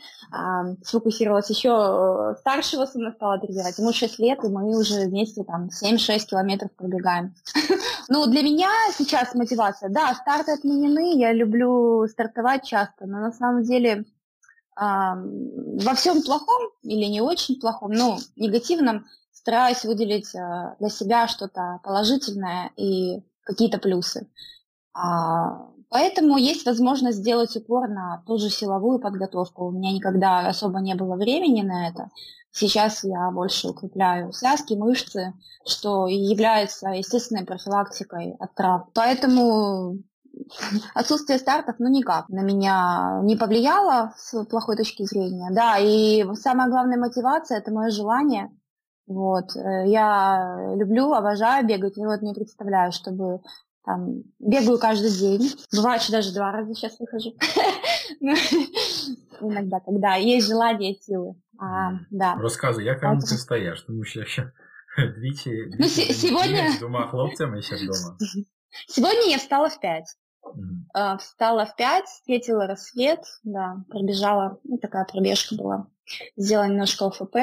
сфокусировалась 0.85 1.51
еще 1.51 1.69
э, 1.69 2.39
старшего 2.39 2.87
сына 2.87 3.11
стала 3.11 3.39
тренировать. 3.39 3.77
Ему 3.77 3.93
6 3.93 4.21
лет, 4.21 4.45
и 4.45 4.49
мы 4.49 4.79
уже 4.79 5.09
вместе 5.09 5.43
там 5.43 5.69
7-6 5.69 6.27
километров 6.27 6.71
пробегаем. 6.77 7.35
Ну, 8.09 8.27
для 8.27 8.43
меня 8.43 8.69
сейчас 8.93 9.35
мотивация. 9.35 9.89
Да, 9.89 10.15
старты 10.15 10.53
отменены, 10.53 11.19
я 11.19 11.33
люблю 11.33 12.07
стартовать 12.07 12.65
часто, 12.65 13.07
но 13.07 13.19
на 13.19 13.33
самом 13.33 13.63
деле 13.63 14.05
во 14.77 15.95
всем 15.95 16.23
плохом 16.23 16.71
или 16.83 17.07
не 17.07 17.21
очень 17.21 17.59
плохом, 17.59 17.93
ну, 17.93 18.19
негативном 18.37 19.07
стараюсь 19.40 19.86
выделить 19.86 20.36
э, 20.36 20.76
для 20.80 20.90
себя 20.90 21.28
что-то 21.28 21.80
положительное 21.84 22.72
и 22.76 23.24
какие-то 23.44 23.80
плюсы. 23.80 24.28
А, 24.94 25.70
поэтому 25.90 26.38
есть 26.38 26.66
возможность 26.66 27.20
сделать 27.20 27.56
упор 27.56 27.88
на 27.88 28.22
ту 28.28 28.38
же 28.38 28.50
силовую 28.50 29.00
подготовку. 29.00 29.68
У 29.68 29.72
меня 29.72 29.94
никогда 29.94 30.40
особо 30.48 30.80
не 30.80 30.94
было 30.94 31.16
времени 31.16 31.62
на 31.62 31.88
это. 31.88 32.10
Сейчас 32.52 33.04
я 33.04 33.32
больше 33.32 33.70
укрепляю 33.70 34.34
связки, 34.34 34.74
мышцы, 34.74 35.34
что 35.66 36.08
является 36.08 36.90
естественной 36.90 37.46
профилактикой 37.46 38.36
от 38.40 38.54
травм. 38.56 38.90
Поэтому 38.94 40.00
отсутствие 40.94 41.40
стартов, 41.40 41.76
ну 41.80 41.88
никак, 41.90 42.28
на 42.28 42.42
меня 42.42 43.22
не 43.24 43.38
повлияло 43.38 44.14
с 44.18 44.44
плохой 44.46 44.76
точки 44.76 45.04
зрения. 45.04 45.50
Да, 45.52 45.78
и 45.78 46.26
самая 46.36 46.70
главная 46.70 46.98
мотивация– 46.98 47.58
это 47.60 47.72
мое 47.72 47.90
желание 47.90 48.52
вот. 49.09 49.57
Э, 49.57 49.85
я 49.87 50.75
люблю, 50.77 51.13
обожаю 51.13 51.67
бегать, 51.67 51.99
и 51.99 52.05
вот 52.05 52.23
не 52.23 52.35
представляю, 52.35 52.93
чтобы 52.93 53.41
там, 53.85 54.23
бегаю 54.39 54.79
каждый 54.79 55.11
день. 55.11 55.51
Бывает, 55.73 56.03
что 56.03 56.13
даже 56.13 56.33
два 56.33 56.53
раза 56.53 56.75
сейчас 56.75 56.99
выхожу. 56.99 57.35
Ну, 59.41 59.51
иногда, 59.51 59.81
когда 59.81 60.15
есть 60.15 60.47
желание, 60.47 60.95
силы. 60.95 61.35
А, 61.59 61.93
да. 62.11 62.35
Розказуй, 62.35 62.85
як 62.85 63.03
рано 63.03 63.21
ти 63.21 63.35
встаєш, 63.35 63.83
тому 63.83 64.05
що 64.05 64.21
якщо 64.21 64.51
двічі, 65.19 65.51
двічі 65.51 66.07
ну, 66.09 66.15
сегодня... 66.15 66.73
з 66.73 66.79
двома 66.79 67.07
хлопцями 67.07 67.63
ще 67.63 67.77
вдома. 67.77 68.17
Сегодня 68.89 69.31
я 69.31 69.37
встала 69.37 69.69
в 69.69 69.81
пять. 69.81 70.17
Mm-hmm. 70.45 71.19
Встала 71.19 71.65
в 71.65 71.77
пять, 71.77 72.05
встретила 72.05 72.67
рассвет, 72.67 73.21
да, 73.45 73.77
пробежала, 73.89 74.59
ну, 74.65 74.79
такая 74.79 75.05
пробежка 75.05 75.55
была. 75.55 75.87
Сделала 76.37 76.69
немножко 76.69 77.07
ОФП, 77.07 77.37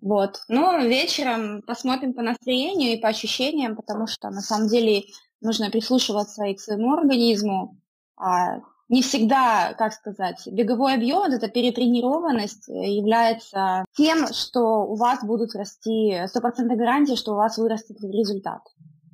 вот. 0.00 0.40
Но 0.48 0.78
вечером 0.78 1.62
посмотрим 1.62 2.14
по 2.14 2.22
настроению 2.22 2.92
и 2.92 3.00
по 3.00 3.08
ощущениям, 3.08 3.76
потому 3.76 4.06
что 4.06 4.30
на 4.30 4.40
самом 4.40 4.68
деле 4.68 5.04
нужно 5.40 5.70
прислушиваться 5.70 6.44
и 6.44 6.54
к 6.54 6.60
своему 6.60 6.94
организму. 6.94 7.78
А 8.16 8.60
не 8.88 9.02
всегда, 9.02 9.74
как 9.74 9.92
сказать, 9.92 10.46
беговой 10.46 10.94
объем, 10.94 11.18
вот 11.18 11.32
эта 11.32 11.48
перетренированность 11.48 12.68
является 12.68 13.84
тем, 13.96 14.32
что 14.32 14.84
у 14.84 14.94
вас 14.94 15.24
будут 15.24 15.54
расти, 15.54 16.22
стопроцентной 16.28 16.76
гарантии, 16.76 17.16
что 17.16 17.32
у 17.32 17.36
вас 17.36 17.58
вырастет 17.58 18.00
результат. 18.00 18.62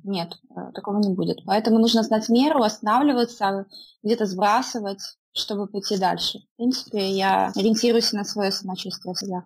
Нет, 0.03 0.37
э, 0.55 0.71
такого 0.73 0.99
не 0.99 1.13
будет. 1.13 1.43
Поэтому 1.45 1.79
нужно 1.79 2.03
знать 2.03 2.27
меру, 2.29 2.61
останавливаться, 2.61 3.65
где-то 4.03 4.25
сбрасывать, 4.25 5.01
чтобы 5.31 5.67
пойти 5.67 5.97
дальше. 5.97 6.39
В 6.53 6.57
принципе, 6.57 7.09
я 7.09 7.51
ориентируюсь 7.55 8.11
на 8.11 8.25
свое 8.25 8.51
самочувствие 8.51 9.15
всегда. 9.15 9.45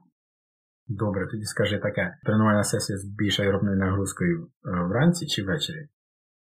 Добре, 0.89 1.29
тоді 1.31 1.45
скажи 1.45 1.79
таке. 1.79 2.19
Тренувальна 2.25 2.65
сесія 2.65 2.99
з 2.99 3.05
більшою 3.05 3.53
робною 3.53 3.77
нагрузкою 3.77 4.49
вранці 4.65 5.27
чи 5.27 5.43
ввечері? 5.43 5.89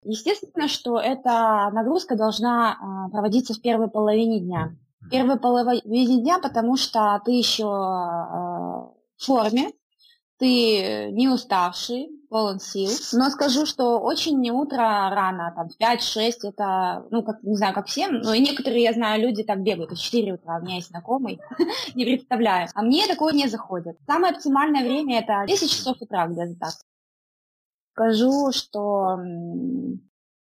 Естественно, 0.05 0.67
что 0.67 0.99
эта 0.99 1.71
нагрузка 1.71 2.15
должна 2.15 2.77
проводиться 3.11 3.53
в 3.53 3.61
первой 3.61 3.89
половине 3.89 4.39
дня. 4.39 4.75
В 5.01 5.09
первой 5.09 5.39
половине 5.39 6.21
дня, 6.21 6.39
потому 6.39 6.77
что 6.77 7.21
ты 7.25 7.31
еще 7.31 7.63
в 7.63 9.25
форме, 9.25 9.71
ты 10.38 11.10
не 11.10 11.28
уставший, 11.28 12.08
полон 12.30 12.60
сил. 12.60 12.90
Но 13.12 13.30
скажу, 13.30 13.66
что 13.66 13.98
очень 13.98 14.38
не 14.40 14.52
утро 14.52 14.78
рано, 14.78 15.52
там, 15.54 15.68
в 15.68 15.78
5-6, 15.80 16.32
это, 16.44 17.06
ну, 17.10 17.22
как, 17.22 17.42
не 17.42 17.56
знаю, 17.56 17.74
как 17.74 17.86
всем, 17.86 18.20
но 18.20 18.32
и 18.32 18.40
некоторые, 18.40 18.82
я 18.82 18.92
знаю, 18.92 19.20
люди 19.22 19.42
так 19.42 19.62
бегают, 19.62 19.90
в 19.90 20.00
4 20.00 20.34
утра, 20.34 20.58
у 20.58 20.64
меня 20.64 20.76
есть 20.76 20.88
знакомый, 20.88 21.40
не 21.94 22.04
представляю. 22.04 22.68
А 22.74 22.82
мне 22.82 23.06
такое 23.06 23.32
не 23.32 23.48
заходит. 23.48 23.98
Самое 24.06 24.34
оптимальное 24.34 24.82
время 24.82 25.20
это 25.20 25.44
10 25.46 25.70
часов 25.70 25.96
утра 26.00 26.26
где-то 26.26 26.58
так. 26.58 26.74
Скажу, 27.92 28.52
что 28.52 29.18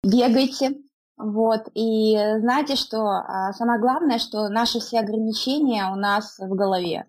бегайте, 0.02 0.76
вот, 1.16 1.68
и 1.74 2.14
знаете, 2.40 2.76
что 2.76 3.06
а, 3.06 3.54
самое 3.54 3.80
главное, 3.80 4.18
что 4.18 4.50
наши 4.50 4.80
все 4.80 5.00
ограничения 5.00 5.90
у 5.90 5.96
нас 5.96 6.38
в 6.38 6.54
голове. 6.54 7.06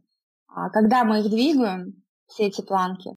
А 0.47 0.69
когда 0.69 1.03
мы 1.03 1.19
их 1.19 1.29
двигаем, 1.29 2.01
все 2.27 2.47
эти 2.47 2.61
планки, 2.61 3.15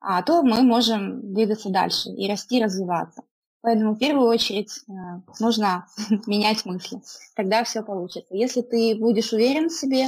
а, 0.00 0.22
то 0.22 0.42
мы 0.42 0.62
можем 0.62 1.34
двигаться 1.34 1.70
дальше 1.70 2.10
и 2.10 2.28
расти, 2.28 2.62
развиваться. 2.62 3.22
Поэтому 3.60 3.94
в 3.94 3.98
первую 3.98 4.28
очередь 4.28 4.70
э, 4.88 4.92
нужно 5.40 5.86
менять 6.26 6.64
мысли. 6.64 7.00
Тогда 7.34 7.64
все 7.64 7.82
получится. 7.82 8.34
Если 8.34 8.62
ты 8.62 8.96
будешь 8.96 9.32
уверен 9.32 9.68
в 9.68 9.72
себе, 9.72 10.06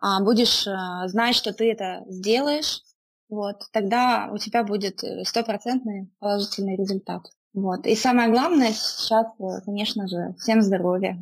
а, 0.00 0.22
будешь 0.22 0.66
э, 0.66 1.08
знать, 1.08 1.34
что 1.34 1.52
ты 1.52 1.70
это 1.70 2.04
сделаешь, 2.08 2.82
вот, 3.28 3.64
тогда 3.72 4.30
у 4.32 4.38
тебя 4.38 4.64
будет 4.64 5.04
э, 5.04 5.24
стопроцентный 5.24 6.10
положительный 6.18 6.76
результат. 6.76 7.30
Вот. 7.54 7.86
И 7.86 7.94
самое 7.96 8.30
главное 8.30 8.72
сейчас, 8.72 9.26
э, 9.40 9.60
конечно 9.64 10.06
же, 10.06 10.34
всем 10.38 10.62
здоровья. 10.62 11.18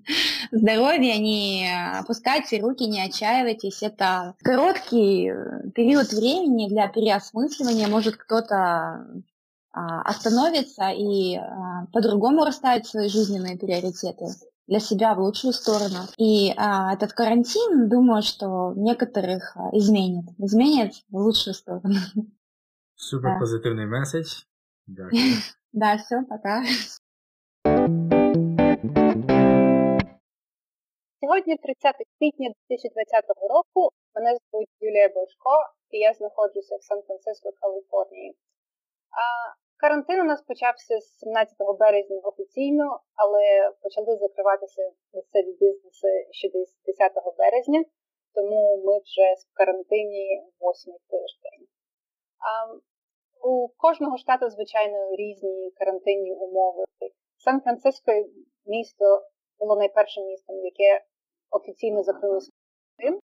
Здоровье, 0.50 1.18
не 1.18 1.68
опускайте 1.98 2.60
руки, 2.60 2.84
не 2.86 3.02
отчаивайтесь. 3.02 3.82
Это 3.82 4.34
короткий 4.42 5.30
э, 5.30 5.70
период 5.74 6.12
времени 6.12 6.68
для 6.68 6.88
переосмысливания. 6.88 7.88
Может, 7.88 8.16
кто-то 8.16 9.06
а, 9.76 10.00
остановится 10.02 10.88
и 10.88 11.36
а, 11.36 11.86
по-другому 11.92 12.46
расставить 12.46 12.86
свои 12.86 13.10
жизненные 13.10 13.58
приоритеты 13.58 14.28
для 14.66 14.80
себя 14.80 15.14
в 15.14 15.20
лучшую 15.20 15.52
сторону. 15.52 16.06
И 16.16 16.52
а, 16.56 16.94
этот 16.94 17.12
карантин, 17.12 17.88
думаю, 17.90 18.22
что 18.22 18.72
некоторых 18.74 19.54
а, 19.54 19.68
изменит. 19.76 20.24
Изменит 20.38 20.94
в 21.10 21.16
лучшую 21.18 21.52
сторону. 21.52 21.94
Супер 22.94 23.38
позитивный 23.38 23.86
месседж. 23.86 24.44
Дякую. 24.86 25.20
Да, 25.76 25.94
все, 25.94 26.16
пока. 26.30 26.62
Сьогодні 31.20 31.56
30 31.56 31.96
квітня 32.18 32.48
2020 32.68 33.24
року. 33.54 33.90
Мене 34.14 34.30
звуть 34.36 34.68
Юлія 34.80 35.08
Бошко, 35.08 35.54
і 35.90 35.98
я 35.98 36.12
знаходжуся 36.12 36.76
в 36.76 36.82
Сан-Франциско, 36.82 37.52
Каліфорнії. 37.60 38.36
А 39.10 39.24
Карантин 39.76 40.20
у 40.20 40.24
нас 40.24 40.42
почався 40.42 41.00
з 41.00 41.18
17 41.18 41.56
березня 41.80 42.20
офіційно, 42.22 43.00
але 43.14 43.70
почали 43.82 44.16
закриватися 44.16 44.82
місцеві 45.14 45.52
бізнеси 45.60 46.28
ще 46.30 46.48
десь 46.48 46.76
10 46.86 47.12
березня, 47.38 47.84
тому 48.34 48.82
ми 48.84 48.98
вже 48.98 49.26
в 49.50 49.56
карантині 49.58 50.42
8 50.60 50.94
тиждень. 51.10 51.66
У 53.42 53.68
кожного 53.76 54.16
штату, 54.16 54.50
звичайно, 54.50 55.16
різні 55.16 55.70
карантинні 55.78 56.32
умови. 56.32 56.84
Сан-Франциско 57.36 58.12
місто 58.66 59.22
було 59.58 59.76
найпершим 59.76 60.24
містом, 60.26 60.56
яке 60.64 61.04
офіційно 61.50 62.02
закрилося 62.02 62.50
карантин. 62.96 63.20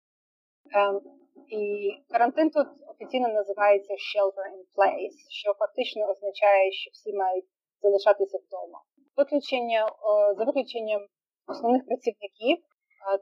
Ем, 0.73 1.01
і 1.47 1.91
карантин 2.09 2.49
тут 2.49 2.67
офіційно 2.87 3.27
називається 3.27 3.93
shelter 3.93 4.45
in 4.55 4.63
place, 4.75 5.19
що 5.29 5.53
фактично 5.53 6.05
означає, 6.09 6.71
що 6.71 6.91
всі 6.93 7.13
мають 7.13 7.45
залишатися 7.81 8.37
вдома. 8.37 8.81
Виключення 9.17 9.89
за 10.37 10.43
виключенням 10.43 11.01
основних 11.47 11.85
працівників, 11.85 12.57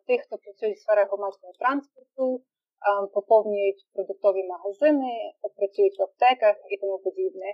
тих, 0.08 0.22
хто 0.22 0.38
працює 0.38 0.72
в 0.72 0.78
сфері 0.78 1.08
громадського 1.08 1.54
транспорту, 1.60 2.44
поповнюють 3.14 3.82
продуктові 3.94 4.44
магазини, 4.44 5.12
працюють 5.58 6.00
в 6.00 6.04
аптеках 6.04 6.56
і 6.70 6.78
тому 6.78 6.98
подібне. 6.98 7.54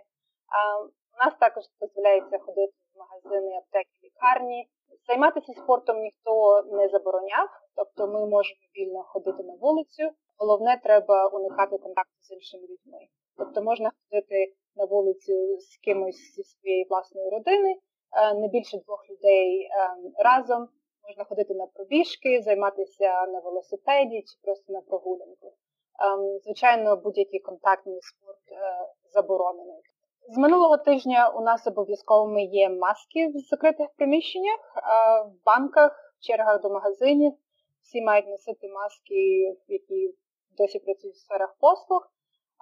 У 1.16 1.18
нас 1.26 1.34
також 1.40 1.64
дозволяється 1.82 2.38
ходити 2.38 2.74
в 2.94 3.00
магазини, 3.00 3.58
аптеки, 3.58 3.90
лікарні. 4.04 4.68
Займатися 5.08 5.54
спортом 5.54 5.98
ніхто 6.00 6.64
не 6.72 6.88
забороняв, 6.88 7.50
тобто 7.76 8.08
ми 8.08 8.20
можемо 8.28 8.66
вільно 8.78 9.04
ходити 9.04 9.44
на 9.44 9.54
вулицю. 9.54 10.04
Головне, 10.38 10.82
треба 10.84 11.28
уникати 11.28 11.78
контакту 11.78 12.16
з 12.22 12.32
іншими 12.32 12.64
людьми. 12.64 13.00
Тобто 13.38 13.62
можна 13.62 13.92
ходити 14.10 14.54
на 14.76 14.86
вулицю 14.86 15.58
з 15.58 15.78
кимось 15.78 16.34
зі 16.36 16.44
своєї 16.44 16.88
власної 16.90 17.30
родини, 17.30 17.76
не 18.36 18.48
більше 18.48 18.78
двох 18.78 19.10
людей 19.10 19.70
разом 20.24 20.68
можна 21.08 21.24
ходити 21.24 21.53
на 21.53 21.68
пробіжки, 21.68 22.41
займатися 22.41 23.26
на 23.26 23.39
велосипеді 23.39 24.22
чи 24.22 24.38
просто 24.43 24.74
на 24.74 24.82
прогулянку. 24.82 25.53
Ем, 25.99 26.39
звичайно, 26.39 26.95
будь-який 26.95 27.39
контактний 27.39 27.99
спорт 28.01 28.51
е, 28.51 28.88
заборонений. 29.14 29.82
З 30.30 30.38
минулого 30.38 30.78
тижня 30.78 31.30
у 31.30 31.41
нас 31.41 31.68
обов'язковими 31.68 32.43
є 32.43 32.70
маски 32.70 33.28
в 33.28 33.38
закритих 33.49 33.88
приміщеннях, 33.97 34.60
в 35.26 35.45
банках, 35.45 36.14
в 36.20 36.26
чергах 36.26 36.62
до 36.62 36.70
магазинів. 36.70 37.34
Всі 37.82 38.01
мають 38.01 38.28
носити 38.28 38.68
маски, 38.68 39.16
які 39.68 40.16
досі 40.58 40.80
працюють 40.80 41.16
в 41.16 41.20
сферах 41.20 41.56
послуг. 41.60 42.01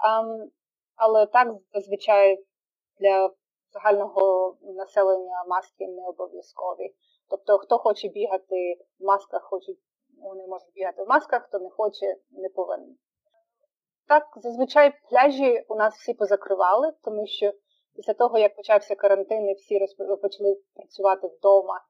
Ем, 0.05 0.51
але 0.95 1.25
так 1.25 1.47
зазвичай 1.73 2.45
для 2.99 3.29
загального 3.73 4.57
населення 4.61 5.43
маски 5.47 5.87
не 5.87 6.07
обов'язкові. 6.07 6.93
Тобто, 7.34 7.57
хто 7.57 7.77
хоче 7.77 8.07
бігати 8.07 8.77
в 8.99 9.05
масках, 9.05 9.43
хочуть, 9.43 9.79
вони 10.23 10.47
можуть 10.47 10.73
бігати 10.75 11.03
в 11.03 11.07
масках, 11.07 11.43
хто 11.43 11.59
не 11.59 11.69
хоче, 11.69 12.15
не 12.31 12.49
повинен. 12.49 12.95
Так, 14.07 14.23
зазвичай 14.36 14.93
пляжі 15.09 15.65
у 15.67 15.75
нас 15.75 15.93
всі 15.93 16.13
позакривали, 16.13 16.93
тому 17.03 17.27
що 17.27 17.53
після 17.95 18.13
того, 18.13 18.38
як 18.38 18.55
почався 18.55 18.95
карантин 18.95 19.49
і 19.49 19.53
всі 19.53 19.79
почали 20.21 20.57
працювати 20.75 21.27
вдома, 21.27 21.81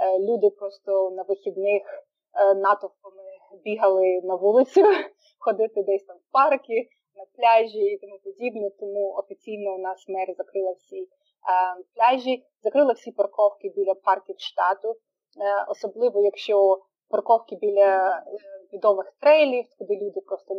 е, 0.00 0.18
люди 0.18 0.50
просто 0.50 1.10
на 1.10 1.22
вихідних 1.22 1.82
е, 1.82 2.54
натовпами 2.54 3.22
бігали 3.64 4.20
на 4.24 4.34
вулицю, 4.34 4.82
ходити 5.38 5.82
десь 5.82 6.04
там 6.04 6.16
в 6.16 6.32
парки, 6.32 6.88
на 7.16 7.24
пляжі 7.36 7.84
і 7.84 7.98
тому 7.98 8.18
подібне. 8.24 8.70
Тому 8.70 9.12
офіційно 9.12 9.74
у 9.74 9.78
нас 9.78 10.04
мер 10.08 10.34
закрила 10.36 10.72
всі 10.72 11.08
пляжі, 11.94 12.44
закрили 12.62 12.92
всі 12.92 13.12
парковки 13.12 13.72
біля 13.76 13.94
парків 13.94 14.36
штату, 14.38 14.88
е, 14.88 15.64
особливо 15.68 16.20
якщо 16.20 16.82
парковки 17.08 17.56
біля 17.56 18.18
е, 18.18 18.22
відомих 18.72 19.12
трейлів, 19.20 19.64
куди 19.78 19.94
люди 19.94 20.20
просто 20.20 20.54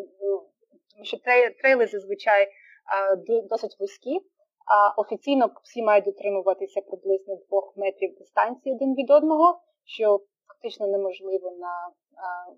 тому 0.95 1.05
що 1.05 1.17
трейли 1.61 1.87
зазвичай 1.87 2.47
досить 3.49 3.79
вузькі. 3.79 4.19
А 4.65 5.01
офіційно 5.01 5.51
всі 5.63 5.83
мають 5.83 6.05
дотримуватися 6.05 6.81
приблизно 6.81 7.35
двох 7.35 7.73
метрів 7.77 8.15
дистанції 8.15 8.75
один 8.75 8.95
від 8.95 9.11
одного, 9.11 9.59
що 9.85 10.21
фактично 10.47 10.87
неможливо 10.87 11.51
на 11.51 11.89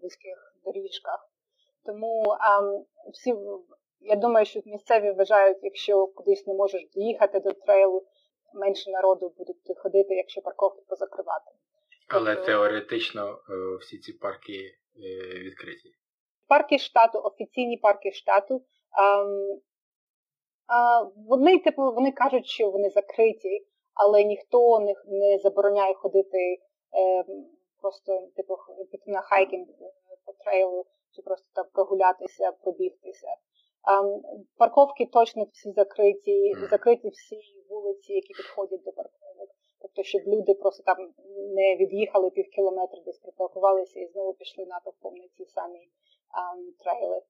вузьких 0.02 0.56
доріжках. 0.66 1.30
Тому 1.86 2.24
а, 2.40 2.62
всі, 3.14 3.36
я 4.02 4.16
думаю, 4.16 4.46
що 4.46 4.62
місцеві 4.66 5.12
вважають, 5.12 5.58
якщо 5.62 6.08
кудись 6.08 6.48
не 6.48 6.54
можеш 6.54 6.88
доїхати 6.96 7.40
до 7.40 7.52
трейлу, 7.52 8.04
менше 8.56 8.92
народу 8.92 9.34
будуть 9.38 9.78
ходити, 9.78 10.16
якщо 10.16 10.42
парковки 10.42 10.82
позакривати. 10.88 11.52
Але 12.08 12.36
тобто, 12.36 12.52
теоретично 12.52 13.30
е, 13.30 13.78
всі 13.82 13.98
ці 13.98 14.14
парки 14.14 14.72
е, 14.98 15.40
відкриті. 15.40 15.94
Парки 16.48 16.80
штату, 16.80 17.20
офіційні 17.20 17.78
парки 17.78 18.12
штату. 18.12 18.62
Ем, 19.02 19.62
вони 21.28 21.60
типу, 21.60 21.82
вони 21.82 22.12
кажуть, 22.12 22.46
що 22.46 22.70
вони 22.70 22.90
закриті, 22.90 23.68
але 23.94 24.24
ніхто 24.24 24.80
не, 24.80 24.96
не 25.08 25.38
забороняє 25.38 25.94
ходити 25.94 26.58
ем, 26.94 27.46
просто 27.82 28.28
типу, 28.36 28.58
на 29.08 29.22
хайкінг 29.22 29.68
е, 29.70 29.92
по 30.26 30.34
трейлу, 30.34 30.86
чи 31.16 31.22
просто 31.22 31.48
так 31.54 31.72
прогулятися, 31.72 32.52
пробігтися. 32.52 33.28
Парковки 34.58 35.06
точно 35.06 35.44
всі 35.44 35.72
закриті, 35.72 36.54
закриті 36.70 37.10
всі 37.10 37.40
вулиці, 37.70 38.14
які 38.14 38.34
підходять 38.34 38.84
до 38.84 38.92
парковок. 38.92 39.50
Тобто, 39.82 40.04
щоб 40.04 40.22
люди 40.28 40.54
просто 40.54 40.84
там 40.84 40.98
не 41.56 41.76
від'їхали 41.76 42.30
пів 42.30 42.46
кілометра, 42.56 43.02
десь 43.06 43.20
припаркувалися 43.20 44.00
і 44.00 44.08
знову 44.08 44.34
пішли 44.34 44.66
натовпом 44.66 45.16
на 45.16 45.28
ті 45.38 45.46
самі 45.46 45.90
трейли. 46.84 47.22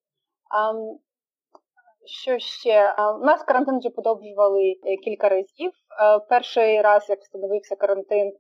Що 2.05 2.39
ще? 2.39 2.95
У 3.21 3.25
нас 3.25 3.43
карантин 3.43 3.79
вже 3.79 3.89
подовжували 3.89 4.75
е, 4.85 4.97
кілька 4.97 5.29
разів. 5.29 5.71
Е, 5.71 6.19
перший 6.29 6.81
раз, 6.81 7.09
як 7.09 7.19
встановився 7.19 7.75
карантин, 7.75 8.33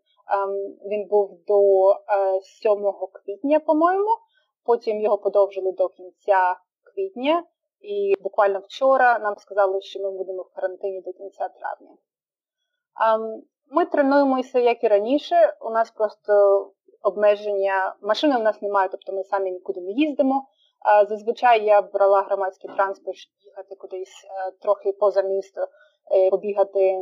він 0.91 1.07
був 1.07 1.39
до 1.47 1.61
7 2.41 2.87
е, 2.87 2.91
квітня, 3.13 3.59
по-моєму. 3.59 4.09
Потім 4.65 5.01
його 5.01 5.17
подовжили 5.17 5.71
до 5.71 5.89
кінця 5.89 6.55
квітня. 6.83 7.43
І 7.85 8.13
буквально 8.21 8.59
вчора 8.59 9.19
нам 9.19 9.35
сказали, 9.35 9.81
що 9.81 9.99
ми 9.99 10.11
будемо 10.11 10.41
в 10.41 10.55
карантині 10.55 11.01
до 11.01 11.13
кінця 11.13 11.49
травня. 11.49 11.97
Ми 13.71 13.85
тренуємося, 13.85 14.59
як 14.59 14.83
і 14.83 14.87
раніше. 14.87 15.53
У 15.61 15.69
нас 15.69 15.91
просто 15.91 16.33
обмеження, 17.01 17.95
машини 18.01 18.37
у 18.37 18.39
нас 18.39 18.61
немає, 18.61 18.89
тобто 18.91 19.13
ми 19.13 19.23
самі 19.23 19.51
нікуди 19.51 19.81
не 19.81 19.91
їздимо. 19.91 20.47
Зазвичай 21.09 21.65
я 21.65 21.81
брала 21.81 22.21
громадський 22.21 22.69
транспорт, 22.75 23.17
їхати 23.45 23.75
кудись 23.75 24.25
е, 24.25 24.51
трохи 24.61 24.91
поза 24.91 25.21
місто, 25.21 25.67
е, 26.11 26.29
побігати 26.29 26.97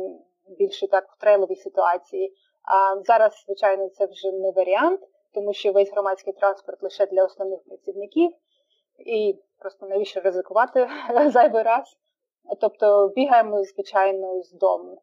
більше 0.58 0.88
так 0.88 1.04
в 1.12 1.20
трейловій 1.20 1.56
ситуації. 1.56 2.34
А 2.62 3.02
зараз, 3.02 3.44
звичайно, 3.46 3.88
це 3.88 4.06
вже 4.06 4.32
не 4.32 4.50
варіант, 4.50 5.00
тому 5.34 5.52
що 5.52 5.72
весь 5.72 5.92
громадський 5.92 6.32
транспорт 6.32 6.82
лише 6.82 7.06
для 7.06 7.24
основних 7.24 7.64
працівників, 7.64 8.30
і 9.06 9.38
просто 9.64 9.86
навіщо 9.86 10.20
ризикувати 10.20 10.88
зайвий 11.26 11.62
раз. 11.62 11.98
Тобто 12.60 13.12
бігаємо, 13.16 13.64
звичайно, 13.64 14.42
з 14.42 14.52
дому. 14.52 15.02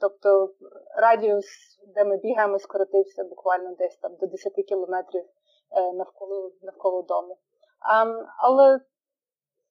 Тобто 0.00 0.54
радіус, 0.96 1.46
де 1.94 2.04
ми 2.04 2.16
бігаємо, 2.16 2.58
скоротився 2.58 3.24
буквально 3.24 3.74
десь 3.74 3.96
там 3.96 4.14
до 4.20 4.26
10 4.26 4.52
кілометрів 4.52 5.22
е, 5.22 5.92
навколо 5.92 6.52
навколо 6.62 7.02
дому. 7.02 7.36
Але 8.38 8.80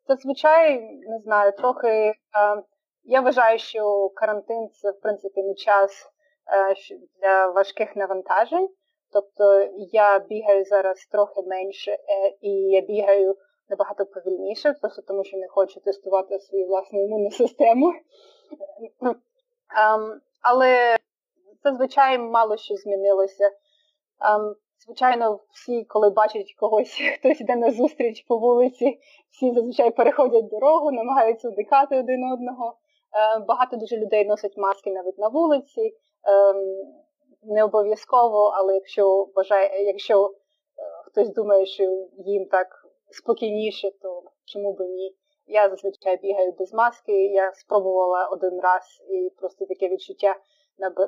зазвичай, 0.08 0.82
не 1.08 1.20
знаю, 1.20 1.52
трохи 1.52 2.14
я 3.04 3.22
вважаю, 3.22 3.60
що 3.60 4.10
карантин 4.10 4.70
це 4.70 4.92
в 4.92 5.02
принципі 5.02 5.44
не 5.44 5.54
час 5.54 6.10
е, 6.52 6.76
для 7.22 7.48
важких 7.48 7.96
навантажень. 7.96 8.70
Тобто 9.12 9.70
я 9.92 10.20
бігаю 10.20 10.66
зараз 10.66 11.06
трохи 11.12 11.42
менше, 11.42 11.92
е, 11.92 11.98
і 12.42 12.50
я 12.52 12.82
бігаю 12.82 13.36
набагато 13.70 14.06
повільніше, 14.06 14.74
просто 14.74 15.02
тому 15.02 15.24
що 15.24 15.38
не 15.38 15.48
хочу 15.48 15.80
тестувати 15.80 16.40
свою 16.40 16.68
власну 16.68 17.04
імунну 17.04 17.32
систему. 17.32 17.94
Um, 19.78 20.16
але 20.42 20.98
зазвичай 21.64 22.18
мало 22.18 22.58
що 22.58 22.76
змінилося. 22.76 23.52
Um, 24.30 24.56
звичайно, 24.86 25.40
всі, 25.52 25.84
коли 25.84 26.10
бачать 26.10 26.56
когось, 26.60 27.02
хтось 27.20 27.42
йде 27.42 27.56
на 27.56 27.72
зустріч 27.72 28.26
по 28.28 28.38
вулиці, 28.38 29.00
всі 29.30 29.54
зазвичай 29.54 29.92
переходять 29.92 30.48
дорогу, 30.48 30.92
намагаються 30.92 31.50
удихати 31.50 32.00
один 32.00 32.32
одного. 32.34 32.66
Uh, 32.68 33.46
багато 33.46 33.78
дуже 33.78 33.98
людей 33.98 34.26
носять 34.26 34.58
маски 34.58 34.92
навіть 34.92 35.18
на 35.18 35.28
вулиці. 35.28 35.82
Um, 35.82 36.86
не 37.44 37.64
обов'язково, 37.64 38.54
але 38.56 38.74
якщо 38.74 39.28
вважає, 39.36 39.84
якщо 39.84 40.26
uh, 40.26 40.32
хтось 41.06 41.30
думає, 41.30 41.66
що 41.66 41.84
їм 42.18 42.46
так 42.46 42.79
спокійніше, 43.12 43.92
то 44.02 44.24
чому 44.46 44.74
би 44.74 44.88
ні? 44.88 45.16
Я 45.48 45.70
зазвичай 45.70 46.18
бігаю 46.18 46.52
без 46.52 46.74
маски, 46.74 47.12
я 47.26 47.54
спробувала 47.54 48.28
один 48.28 48.60
раз 48.60 48.84
і 49.10 49.30
просто 49.38 49.66
таке 49.66 49.90
відчуття, 49.90 50.36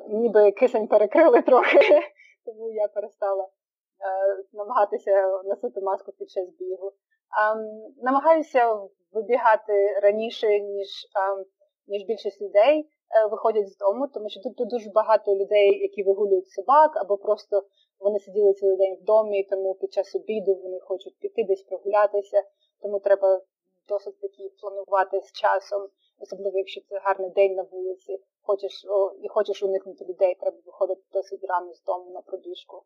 ніби 0.08 0.52
кисень 0.52 0.88
перекрили 0.88 1.42
трохи, 1.42 1.78
тому 2.44 2.70
я 2.70 2.88
перестала 2.88 3.44
е, 3.44 3.48
намагатися 4.52 5.42
носити 5.44 5.80
маску 5.80 6.12
під 6.12 6.30
час 6.30 6.48
бігу. 6.58 6.92
Намагаюся 8.02 8.78
вибігати 9.12 10.00
раніше, 10.02 10.60
ніж 10.60 10.88
ніж 11.86 12.02
більшість 12.04 12.42
людей 12.42 12.80
е, 12.80 13.26
виходять 13.26 13.68
з 13.68 13.76
дому, 13.76 14.08
тому 14.14 14.28
що 14.28 14.40
тут 14.40 14.68
дуже 14.68 14.90
багато 14.90 15.36
людей, 15.36 15.78
які 15.82 16.02
вигулюють 16.02 16.50
собак, 16.50 16.96
або 16.96 17.16
просто 17.16 17.62
вони 18.00 18.18
сиділи 18.18 18.52
цілий 18.52 18.76
день 18.76 18.98
в 19.02 19.04
домі, 19.04 19.44
тому 19.50 19.74
під 19.74 19.92
час 19.92 20.14
обіду 20.14 20.54
вони 20.54 20.80
хочуть 20.80 21.18
піти 21.18 21.44
десь 21.44 21.62
прогулятися, 21.62 22.42
тому 22.80 22.98
треба 22.98 23.40
досить 23.88 24.20
таки 24.20 24.50
планувати 24.60 25.20
з 25.20 25.32
часом, 25.32 25.88
особливо 26.20 26.58
якщо 26.58 26.80
це 26.80 26.98
гарний 26.98 27.30
день 27.30 27.54
на 27.54 27.62
вулиці, 27.62 28.18
хочеш 28.42 28.84
о, 28.88 29.12
і 29.22 29.28
хочеш 29.28 29.62
уникнути 29.62 30.04
людей, 30.04 30.34
треба 30.40 30.56
виходити 30.66 31.02
досить 31.12 31.44
рано 31.44 31.74
з 31.74 31.84
дому 31.84 32.10
на 32.10 32.20
пробіжку. 32.20 32.82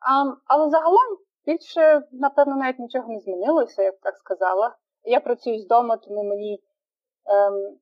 А, 0.00 0.34
Але 0.46 0.70
загалом 0.70 1.18
більше, 1.46 2.02
напевно, 2.12 2.56
навіть 2.56 2.78
нічого 2.78 3.12
не 3.12 3.20
змінилося, 3.20 3.82
я 3.82 3.92
б 3.92 3.98
так 4.02 4.16
сказала. 4.16 4.76
Я 5.04 5.20
працюю 5.20 5.58
з 5.58 5.66
дому, 5.66 5.96
тому 5.96 6.24
мені 6.24 6.62
ем, 7.26 7.78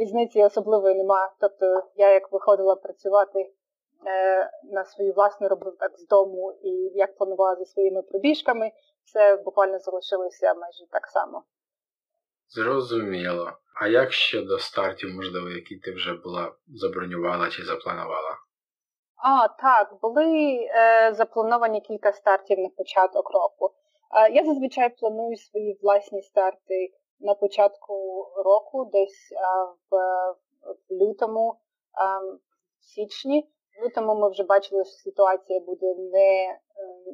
різниці 0.00 0.42
особливої 0.44 0.94
нема. 0.94 1.32
Тобто 1.40 1.82
я 1.96 2.12
як 2.12 2.32
виходила 2.32 2.76
працювати 2.76 3.38
е, 4.06 4.50
на 4.72 4.84
свою 4.84 5.12
власну 5.12 5.48
роботу 5.48 5.76
так 5.80 5.98
з 5.98 6.06
дому 6.06 6.52
і 6.62 6.70
як 6.94 7.16
планувала 7.16 7.56
за 7.56 7.64
своїми 7.64 8.02
пробіжками, 8.02 8.72
все 9.04 9.36
буквально 9.36 9.78
залишилося 9.78 10.54
майже 10.54 10.86
так 10.90 11.06
само. 11.06 11.42
Зрозуміло. 12.48 13.52
А 13.80 13.86
як 13.86 14.12
щодо 14.12 14.58
стартів, 14.58 15.10
можливо, 15.14 15.48
які 15.48 15.76
ти 15.76 15.92
вже 15.92 16.14
була 16.14 16.52
забронювала 16.68 17.50
чи 17.50 17.62
запланувала? 17.62 18.36
А, 19.16 19.48
так, 19.48 19.98
були 20.02 20.56
е, 20.70 21.14
заплановані 21.14 21.80
кілька 21.80 22.12
стартів 22.12 22.58
на 22.58 22.68
початок 22.68 23.30
року. 23.30 23.74
Е, 24.14 24.32
я 24.32 24.44
зазвичай 24.44 24.96
планую 24.96 25.36
свої 25.36 25.78
власні 25.82 26.22
старти 26.22 26.92
на 27.22 27.34
початку 27.34 28.26
року, 28.44 28.90
десь 28.92 29.32
в, 29.90 29.96
в 30.88 30.94
лютому, 30.94 31.54
в 32.80 32.84
січні. 32.84 33.48
В 33.80 33.84
лютому 33.84 34.14
ми 34.14 34.30
вже 34.30 34.44
бачили, 34.44 34.84
що 34.84 34.92
ситуація 34.92 35.60
буде 35.60 35.94
не 35.94 36.44
е, 36.44 36.58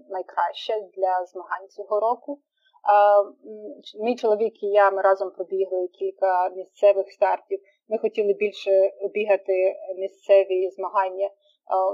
найкраща 0.08 0.80
для 0.80 1.24
змагань 1.24 1.68
цього 1.68 2.00
року. 2.00 2.40
Мій 4.00 4.16
чоловік 4.16 4.62
і 4.62 4.66
я 4.66 4.90
ми 4.90 5.02
разом 5.02 5.30
пробігли 5.30 5.88
кілька 5.88 6.48
місцевих 6.48 7.12
стартів. 7.12 7.60
Ми 7.88 7.98
хотіли 7.98 8.32
більше 8.32 8.90
бігати 9.14 9.76
місцеві 9.96 10.70
змагання. 10.70 11.30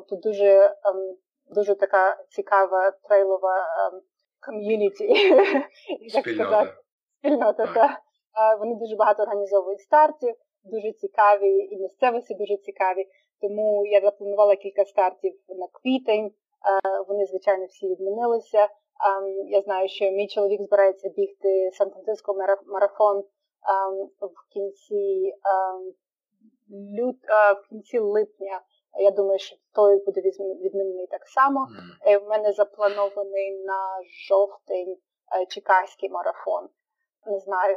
Тут 0.08 0.20
дуже 0.20 0.76
ем, 0.84 1.16
дуже 1.50 1.74
така 1.74 2.24
цікава 2.28 2.90
трейлова 2.90 3.58
ем, 3.58 4.00
ком'юніті, 4.40 5.04
як 6.00 6.28
сказати. 6.28 6.72
Спільнота, 7.24 7.66
так. 7.74 7.90
Вони 8.58 8.74
дуже 8.74 8.96
багато 8.96 9.22
організовують 9.22 9.80
стартів, 9.80 10.34
дуже 10.64 10.92
цікаві, 10.92 11.48
і 11.48 11.76
місцевості 11.76 12.34
дуже 12.34 12.56
цікаві. 12.56 13.06
Тому 13.40 13.86
я 13.86 14.00
запланувала 14.00 14.56
кілька 14.56 14.84
стартів 14.84 15.34
на 15.48 15.66
квітень. 15.72 16.32
Вони, 17.08 17.26
звичайно, 17.26 17.64
всі 17.64 17.88
відмінилися. 17.88 18.68
Я 19.46 19.60
знаю, 19.60 19.88
що 19.88 20.04
мій 20.04 20.28
чоловік 20.28 20.62
збирається 20.62 21.08
бігти 21.08 21.70
Сан-Франциско 21.72 22.34
марафон 22.66 23.24
в 24.20 24.52
кінці 24.52 25.34
лют, 26.98 27.16
в 27.64 27.68
кінці 27.68 27.98
липня. 27.98 28.60
Я 29.00 29.10
думаю, 29.10 29.38
що 29.38 29.56
той 29.74 30.04
буде 30.04 30.20
відмінений 30.64 31.06
так 31.06 31.26
само. 31.26 31.60
Mm. 32.06 32.24
У 32.24 32.28
мене 32.28 32.52
запланований 32.52 33.64
на 33.64 34.00
жовтень 34.28 34.96
uh, 34.96 35.46
чекаський 35.48 36.10
марафон. 36.10 36.68
Не 37.26 37.38
знаю. 37.38 37.76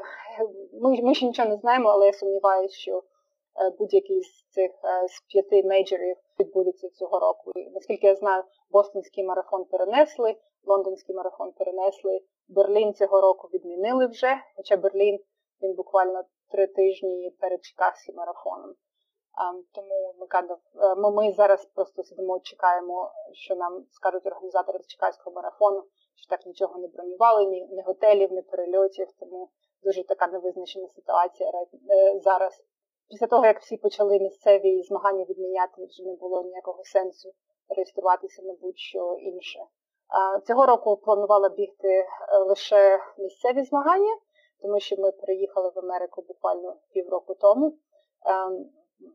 Ми, 0.81 1.01
ми 1.01 1.13
ще 1.15 1.25
нічого 1.25 1.49
не 1.49 1.57
знаємо, 1.57 1.89
але 1.89 2.05
я 2.05 2.13
сумніваюся, 2.13 2.75
що 2.75 2.97
uh, 2.97 3.77
будь-який 3.79 4.21
з 4.21 4.45
цих 4.49 4.71
з 5.09 5.21
п'яти 5.27 5.63
мейджорів 5.63 6.15
відбудеться 6.39 6.89
цього 6.89 7.19
року. 7.19 7.51
І, 7.55 7.69
наскільки 7.69 8.07
я 8.07 8.15
знаю, 8.15 8.43
бостонський 8.71 9.23
марафон 9.23 9.65
перенесли 9.65 10.35
лондонський 10.67 11.15
марафон 11.15 11.51
перенесли. 11.51 12.21
Берлін 12.47 12.93
цього 12.93 13.21
року 13.21 13.49
відмінили 13.53 14.07
вже, 14.07 14.37
хоча 14.55 14.77
Берлін 14.77 15.19
він 15.61 15.73
буквально 15.73 16.23
три 16.51 16.67
тижні 16.67 17.35
перед 17.39 17.63
Чикагським 17.63 18.15
марафоном. 18.15 18.75
Тому 19.73 20.15
е, 20.75 20.95
ми, 20.95 21.11
ми 21.11 21.31
зараз 21.31 21.65
просто 21.65 22.03
сидимо, 22.03 22.39
чекаємо, 22.39 23.11
що 23.33 23.55
нам 23.55 23.85
скажуть 23.91 24.25
організатори 24.25 24.79
Чикагського 24.87 25.35
марафону, 25.35 25.83
що 26.17 26.29
так 26.29 26.45
нічого 26.45 26.79
не 26.79 26.87
бронювали, 26.87 27.45
ні, 27.45 27.67
ні 27.71 27.81
готелів, 27.81 28.31
ні 28.31 28.41
перельотів, 28.41 29.07
тому 29.19 29.49
дуже 29.83 30.03
така 30.03 30.27
невизначена 30.27 30.87
ситуація 30.87 31.49
е, 31.49 32.19
зараз. 32.19 32.63
Після 33.09 33.27
того, 33.27 33.45
як 33.45 33.61
всі 33.61 33.77
почали 33.77 34.19
місцеві 34.19 34.83
змагання 34.83 35.23
відміняти, 35.23 35.85
вже 35.85 36.03
не 36.03 36.15
було 36.15 36.43
ніякого 36.43 36.83
сенсу 36.83 37.29
реєструватися 37.69 38.41
на 38.41 38.53
будь-що 38.53 39.17
інше. 39.19 39.59
Цього 40.47 40.65
року 40.65 40.97
планувала 40.97 41.49
бігти 41.49 41.89
е, 41.89 42.07
лише 42.37 42.99
місцеві 43.17 43.63
змагання, 43.63 44.17
тому 44.61 44.79
що 44.79 44.95
ми 44.99 45.11
приїхали 45.11 45.71
в 45.75 45.79
Америку 45.79 46.25
буквально 46.27 46.75
півроку 46.93 47.35
тому. 47.35 47.77
Ем, 48.25 48.69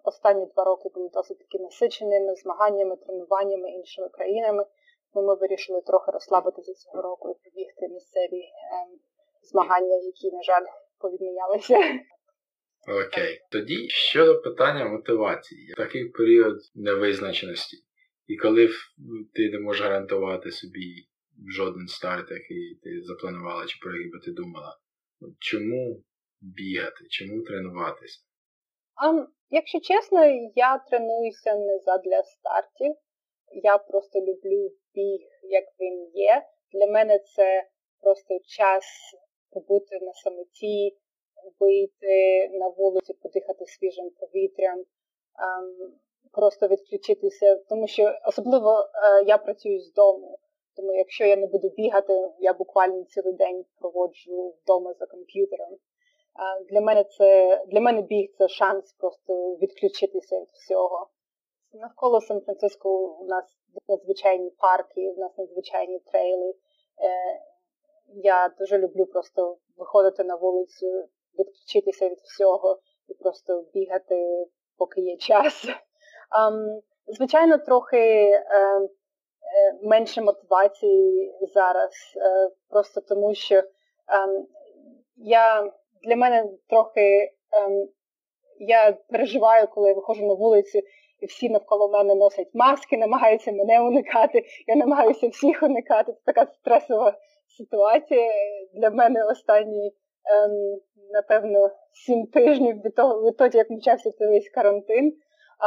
останні 0.05 0.46
два 0.46 0.64
роки 0.64 0.88
були 0.94 1.09
досить 1.09 1.38
таки 1.38 1.59
насиченими 1.59 2.34
змаганнями, 2.34 2.96
тренуваннями 2.96 3.70
іншими 3.70 4.09
країнами. 4.09 4.66
Тому 5.14 5.26
ми 5.26 5.34
вирішили 5.34 5.80
трохи 5.80 6.10
розслабитися 6.12 6.74
цього 6.74 7.02
року 7.02 7.30
і 7.30 7.44
побігти 7.44 7.88
місцеві 7.88 8.42
ем, 8.42 8.98
змагання, 9.42 9.96
які, 9.96 10.30
на 10.30 10.42
жаль, 10.42 10.66
повідмінялися. 10.98 11.76
Окей, 13.06 13.40
тоді 13.50 13.88
щодо 13.88 14.40
питання 14.40 14.84
мотивації, 14.84 15.74
такий 15.76 16.08
період 16.08 16.58
невизначеності. 16.74 17.76
І 18.26 18.36
коли 18.36 18.68
ти 19.34 19.50
не 19.50 19.58
можеш 19.58 19.82
гарантувати 19.82 20.50
собі 20.50 21.08
жоден 21.56 21.86
старт, 21.86 22.30
який 22.30 22.80
ти 22.82 23.02
запланувала 23.02 23.66
чи 23.66 23.78
про 23.82 23.92
який 23.92 24.10
би 24.12 24.18
ти 24.18 24.30
думала, 24.30 24.78
Чому 25.38 26.02
бігати? 26.40 27.06
Чому 27.10 27.42
тренуватися? 27.42 28.18
Um, 29.06 29.26
якщо 29.50 29.80
чесно, 29.80 30.26
я 30.54 30.78
тренуюся 30.78 31.54
не 31.54 31.78
задля 31.78 32.22
стартів. 32.22 32.94
Я 33.62 33.78
просто 33.78 34.20
люблю 34.20 34.70
біг, 34.95 35.20
як 35.43 35.64
він 35.80 36.11
є. 36.14 36.43
Для 36.72 36.86
мене 36.86 37.18
це 37.18 37.64
просто 38.01 38.38
час 38.47 38.84
побути 39.51 39.99
на 40.01 40.12
самоті, 40.12 40.97
вийти 41.61 42.49
на 42.53 42.68
вулицю, 42.68 43.14
подихати 43.14 43.66
свіжим 43.66 44.11
повітрям, 44.11 44.78
um, 44.78 45.90
просто 46.32 46.68
відключитися, 46.68 47.57
тому 47.57 47.86
що 47.86 48.14
особливо 48.26 48.70
uh, 48.70 49.26
я 49.26 49.38
працюю 49.38 49.80
з 49.80 49.93
дому. 49.93 50.38
Тому 50.76 50.95
якщо 50.95 51.24
я 51.24 51.36
не 51.36 51.47
буду 51.47 51.68
бігати, 51.68 52.30
я 52.38 52.53
буквально 52.53 53.05
цілий 53.05 53.32
день 53.32 53.64
проводжу 53.80 54.55
вдома 54.62 54.95
за 54.95 55.07
комп'ютером. 55.07 55.78
Для 56.70 56.80
мене 56.80 57.05
це 57.05 57.61
для 57.66 57.80
мене 57.80 58.03
біг 58.03 58.30
це 58.38 58.49
шанс 58.49 58.93
просто 58.93 59.55
відключитися 59.55 60.40
від 60.40 60.49
всього. 60.53 61.09
Навколо 61.74 62.20
Сан-Франциско 62.20 62.88
у 63.20 63.26
нас 63.26 63.44
надзвичайні 63.88 64.50
парки, 64.50 65.10
у 65.16 65.20
нас 65.20 65.38
надзвичайні 65.38 65.98
трейли. 65.98 66.50
Е, 66.50 66.54
я 68.14 68.48
дуже 68.58 68.78
люблю 68.78 69.06
просто 69.06 69.56
виходити 69.76 70.24
на 70.24 70.36
вулицю, 70.36 71.08
відключитися 71.38 72.08
від 72.08 72.18
всього 72.18 72.78
і 73.08 73.14
просто 73.14 73.64
бігати, 73.74 74.46
поки 74.78 75.00
є 75.00 75.16
час. 75.16 75.66
Звичайно, 77.06 77.58
трохи 77.58 77.98
е, 77.98 78.42
е, 78.50 78.88
менше 79.82 80.22
мотивації 80.22 81.34
зараз, 81.54 81.92
просто 82.68 83.00
тому 83.00 83.34
що 83.34 83.62
я 85.16 85.72
для 86.02 86.16
мене 86.16 86.48
трохи 86.68 87.32
ем, 87.52 87.88
я 88.58 88.92
переживаю, 88.92 89.68
коли 89.68 89.88
я 89.88 89.94
виходжу 89.94 90.26
на 90.26 90.34
вулицю, 90.34 90.78
і 91.22 91.26
всі 91.26 91.48
навколо 91.48 91.88
мене 91.88 92.14
носять 92.14 92.48
маски, 92.54 92.96
намагаються 92.96 93.52
мене 93.52 93.80
уникати. 93.80 94.44
Я 94.66 94.76
намагаюся 94.76 95.28
всіх 95.28 95.62
уникати. 95.62 96.12
Це 96.12 96.18
така 96.32 96.52
стресова 96.52 97.14
ситуація. 97.58 98.32
Для 98.74 98.90
мене 98.90 99.24
останні, 99.24 99.92
ем, 100.34 100.80
напевно, 101.12 101.70
сім 101.92 102.26
тижнів 102.26 102.82
від 102.84 102.94
того, 102.94 103.22
відтоді, 103.22 103.58
як 103.58 103.68
почався 103.68 104.10
цей 104.10 104.28
весь 104.28 104.48
карантин. 104.48 105.16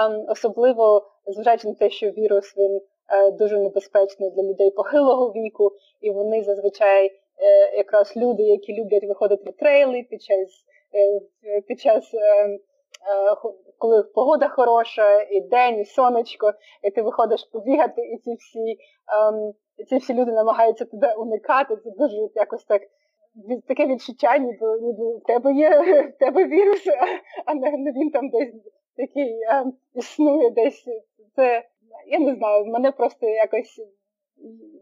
Ем, 0.01 0.25
особливо 0.29 1.07
зважаючи 1.27 1.67
на 1.67 1.73
те, 1.73 1.89
що 1.89 2.09
вірус 2.09 2.57
він 2.57 2.81
е, 3.09 3.31
дуже 3.31 3.59
небезпечний 3.59 4.31
для 4.31 4.43
людей 4.43 4.71
похилого 4.71 5.31
віку, 5.31 5.71
і 6.01 6.11
вони 6.11 6.43
зазвичай 6.43 7.11
Е, 7.39 7.77
якраз 7.77 8.17
люди, 8.17 8.43
які 8.43 8.73
люблять 8.73 9.03
виходити 9.03 9.43
на 9.45 9.51
трейли 9.51 10.03
під 10.03 10.21
час 10.21 10.65
е, 11.43 11.61
під 11.61 11.79
час, 11.79 12.13
е, 12.13 12.59
коли 13.77 14.03
погода 14.03 14.47
хороша, 14.47 15.21
і 15.21 15.41
день, 15.41 15.79
і 15.79 15.85
сонечко, 15.85 16.53
і 16.83 16.91
ти 16.91 17.01
виходиш 17.01 17.43
побігати, 17.43 18.01
і 18.01 18.17
ці 18.17 18.35
всі 18.35 18.77
ем, 19.17 19.53
і 19.77 19.83
ці 19.83 19.97
всі 19.97 20.13
люди 20.13 20.31
намагаються 20.31 20.85
тебе 20.85 21.13
уникати. 21.13 21.75
Це 21.75 21.91
дуже 21.97 22.17
якось 22.35 22.63
так. 22.63 22.81
Таке 23.67 23.87
відчуття, 23.87 24.37
ніби 24.37 24.79
ніби 24.81 25.17
в 25.17 25.23
тебе 25.25 25.53
є 25.53 25.69
в 26.01 26.17
тебе 26.19 26.45
вірус, 26.45 26.83
а 27.45 27.53
не, 27.53 27.71
він 27.71 28.11
там 28.11 28.29
десь 28.29 28.53
такий 28.97 29.43
а, 29.43 29.63
існує 29.93 30.49
десь. 30.49 30.85
Це 31.35 31.63
я 32.07 32.19
не 32.19 32.35
знаю, 32.35 32.65
мене 32.65 32.91
просто 32.91 33.27
якось 33.27 33.81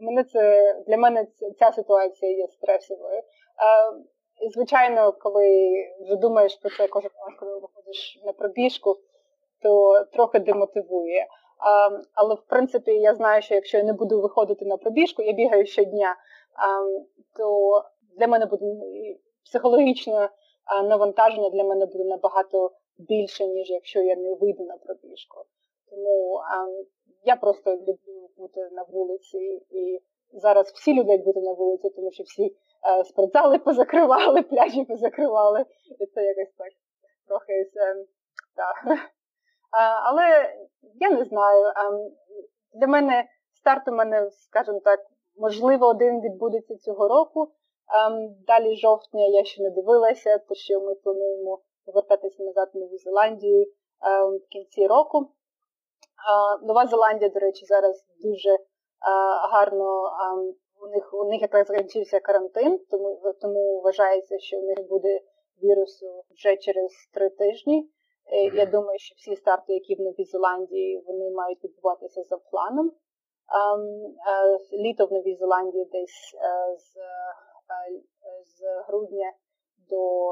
мене 0.01 0.23
це 0.23 0.73
для 0.87 0.97
мене 0.97 1.27
ця 1.59 1.71
ситуація 1.71 2.31
є 2.31 2.47
стресовою. 2.47 3.17
І, 3.17 4.03
звичайно, 4.53 5.13
коли 5.13 5.73
вже 6.01 6.15
думаєш 6.15 6.55
про 6.55 6.69
це 6.69 6.87
кожен 6.87 7.11
раз, 7.25 7.39
коли 7.39 7.59
виходиш 7.59 8.21
на 8.25 8.33
пробіжку, 8.33 8.97
то 9.61 10.03
трохи 10.13 10.39
демотивує. 10.39 11.27
А, 11.59 11.89
Але 12.13 12.35
в 12.35 12.41
принципі 12.41 12.91
я 12.91 13.15
знаю, 13.15 13.41
що 13.41 13.55
якщо 13.55 13.77
я 13.77 13.83
не 13.83 13.93
буду 13.93 14.21
виходити 14.21 14.65
на 14.65 14.77
пробіжку, 14.77 15.21
я 15.21 15.33
бігаю 15.33 15.65
щодня, 15.65 16.15
а, 16.55 16.83
то 17.37 17.81
для 18.17 18.27
мене 18.27 18.45
буде 18.45 18.65
психологічне 19.45 20.29
навантаження 20.83 21.49
для 21.49 21.63
мене 21.63 21.85
буде 21.85 22.03
набагато 22.03 22.71
більше, 22.97 23.47
ніж 23.47 23.69
якщо 23.69 24.01
я 24.01 24.15
не 24.15 24.33
вийду 24.33 24.63
на 24.63 24.77
пробіжку. 24.77 25.37
Тому 25.89 26.35
а, 26.35 26.67
я 27.23 27.35
просто 27.35 27.71
люблю 27.71 28.29
бути 28.37 28.69
на 28.71 28.83
вулиці, 28.83 29.37
і 29.69 29.99
зараз 30.33 30.71
всі 30.71 30.93
люблять 30.93 31.23
бути 31.23 31.41
на 31.41 31.53
вулиці, 31.53 31.89
тому 31.89 32.11
що 32.11 32.23
всі 32.23 32.55
спортзали 33.05 33.59
позакривали, 33.59 34.41
пляжі 34.51 34.85
позакривали. 34.85 35.65
І 35.99 36.05
це 36.05 36.23
якось 36.23 36.53
так 36.57 36.73
трохи 37.27 37.69
це, 37.73 37.95
так. 38.55 38.99
Але 40.03 40.53
я 40.99 41.09
не 41.09 41.25
знаю. 41.25 41.73
Для 42.73 42.87
мене 42.87 43.25
старт 43.53 43.87
у 43.87 43.91
мене, 43.91 44.29
скажімо 44.31 44.81
так, 44.83 44.99
можливо, 45.37 45.87
один 45.87 46.21
відбудеться 46.21 46.77
цього 46.77 47.07
року. 47.07 47.51
Далі 48.47 48.75
жовтня 48.75 49.25
я 49.25 49.43
ще 49.43 49.63
не 49.63 49.69
дивилася, 49.69 50.37
то 50.37 50.55
що 50.55 50.79
ми 50.79 50.95
плануємо 50.95 51.59
повертатися 51.85 52.43
назад 52.43 52.69
в 52.73 52.77
Нову 52.77 52.97
Зеландію 52.97 53.65
в 54.45 54.49
кінці 54.51 54.87
року. 54.87 55.27
Нова 56.63 56.87
Зеландія, 56.87 57.29
до 57.29 57.39
речі, 57.39 57.65
зараз 57.65 58.05
дуже 58.23 58.57
гарно 59.51 60.11
у 60.83 60.87
них 60.87 61.13
у 61.13 61.23
них 61.29 61.41
якраз 61.41 61.67
закінчився 61.67 62.19
карантин, 62.19 62.79
тому 62.89 63.33
тому 63.41 63.81
вважається, 63.81 64.39
що 64.39 64.57
у 64.57 64.65
них 64.65 64.87
буде 64.89 65.21
вірусу 65.63 66.23
вже 66.35 66.57
через 66.57 66.91
три 67.13 67.29
тижні. 67.29 67.89
Е, 68.31 68.55
я 68.55 68.65
думаю, 68.65 68.99
що 68.99 69.15
всі 69.17 69.35
старти, 69.35 69.73
які 69.73 69.95
в 69.95 70.01
Новій 70.01 70.25
Зеландії, 70.25 71.03
вони 71.07 71.31
мають 71.31 71.63
відбуватися 71.63 72.23
за 72.23 72.37
планом. 72.37 72.91
Літо 74.73 75.05
в 75.05 75.11
Новій 75.11 75.35
Зеландії 75.35 75.85
десь 75.85 76.35
е, 76.35 76.77
з, 76.77 76.97
е, 76.97 78.01
з 78.43 78.87
грудня 78.87 79.33
до 79.89 80.23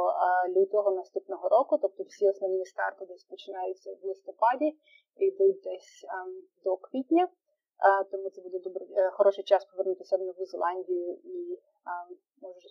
лютого 0.60 0.92
наступного 0.92 1.50
року, 1.50 1.78
тобто 1.82 2.04
всі 2.04 2.30
основні 2.30 2.66
старти 2.66 3.06
десь 3.06 3.24
починаються 3.24 3.94
в 3.94 4.06
листопаді 4.08 4.78
і 5.18 5.26
йдуть 5.26 5.62
десь 5.64 6.06
до 6.64 6.78
квітня. 6.78 7.28
Тому 8.12 8.30
це 8.30 8.42
буде 8.42 8.60
добре, 8.60 8.86
хороший 9.12 9.44
час 9.44 9.66
повернутися 9.66 10.18
в 10.18 10.22
Нову 10.22 10.46
Зеландію 10.46 11.20
і 11.24 11.60
може 12.42 12.68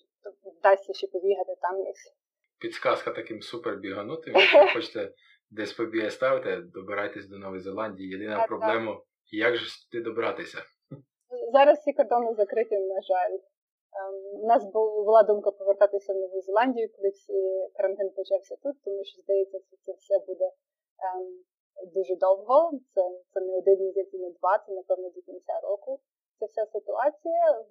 вдасться 0.58 0.92
ще 0.92 1.06
побігати 1.06 1.54
там 1.61 1.84
десь. 1.84 2.14
Підсказка 2.58 3.11
таким 3.11 3.42
супер 3.42 3.76
біганутим. 3.76 4.34
Якщо 4.36 4.66
хочете 4.74 5.12
десь 5.50 5.72
побігати 5.72 6.11
ставити, 6.11 6.56
добирайтесь 6.56 7.28
до 7.28 7.38
Нової 7.38 7.61
Зеландії. 7.61 8.11
Єдина 8.11 8.46
проблема, 8.46 8.94
так. 8.94 9.04
як 9.30 9.56
же 9.56 9.66
туди 9.90 10.04
добратися? 10.04 10.58
Зараз 11.52 11.78
всі 11.78 11.92
кордони 11.92 12.34
закриті, 12.34 12.78
на 12.78 13.00
жаль. 13.02 13.38
У 14.42 14.46
нас 14.46 14.64
була 14.72 15.22
думка 15.22 15.50
повертатися 15.50 16.12
в 16.12 16.16
Нову 16.16 16.40
Зеландію, 16.40 16.88
коли 16.96 17.11
карантин 17.76 18.11
почався 18.11 18.56
тут, 18.62 18.82
тому 18.84 19.04
що 19.04 19.22
здається, 19.22 19.58
що 19.58 19.76
це 19.84 19.92
все 19.92 20.18
буде 20.26 20.44
ем, 20.44 21.44
дуже 21.95 22.16
довго. 22.16 22.70
Це 22.95 23.03
це 23.33 23.41
не 23.41 23.59
один 23.59 23.78
місяць, 23.87 24.12
не 24.12 24.31
два, 24.31 24.59
це 24.66 24.72
напевно 24.72 25.11
до 25.11 25.20
кінця 25.20 25.61
року. 25.62 26.01
Це 26.39 26.47
вся 26.47 26.66
ситуація. 26.66 27.64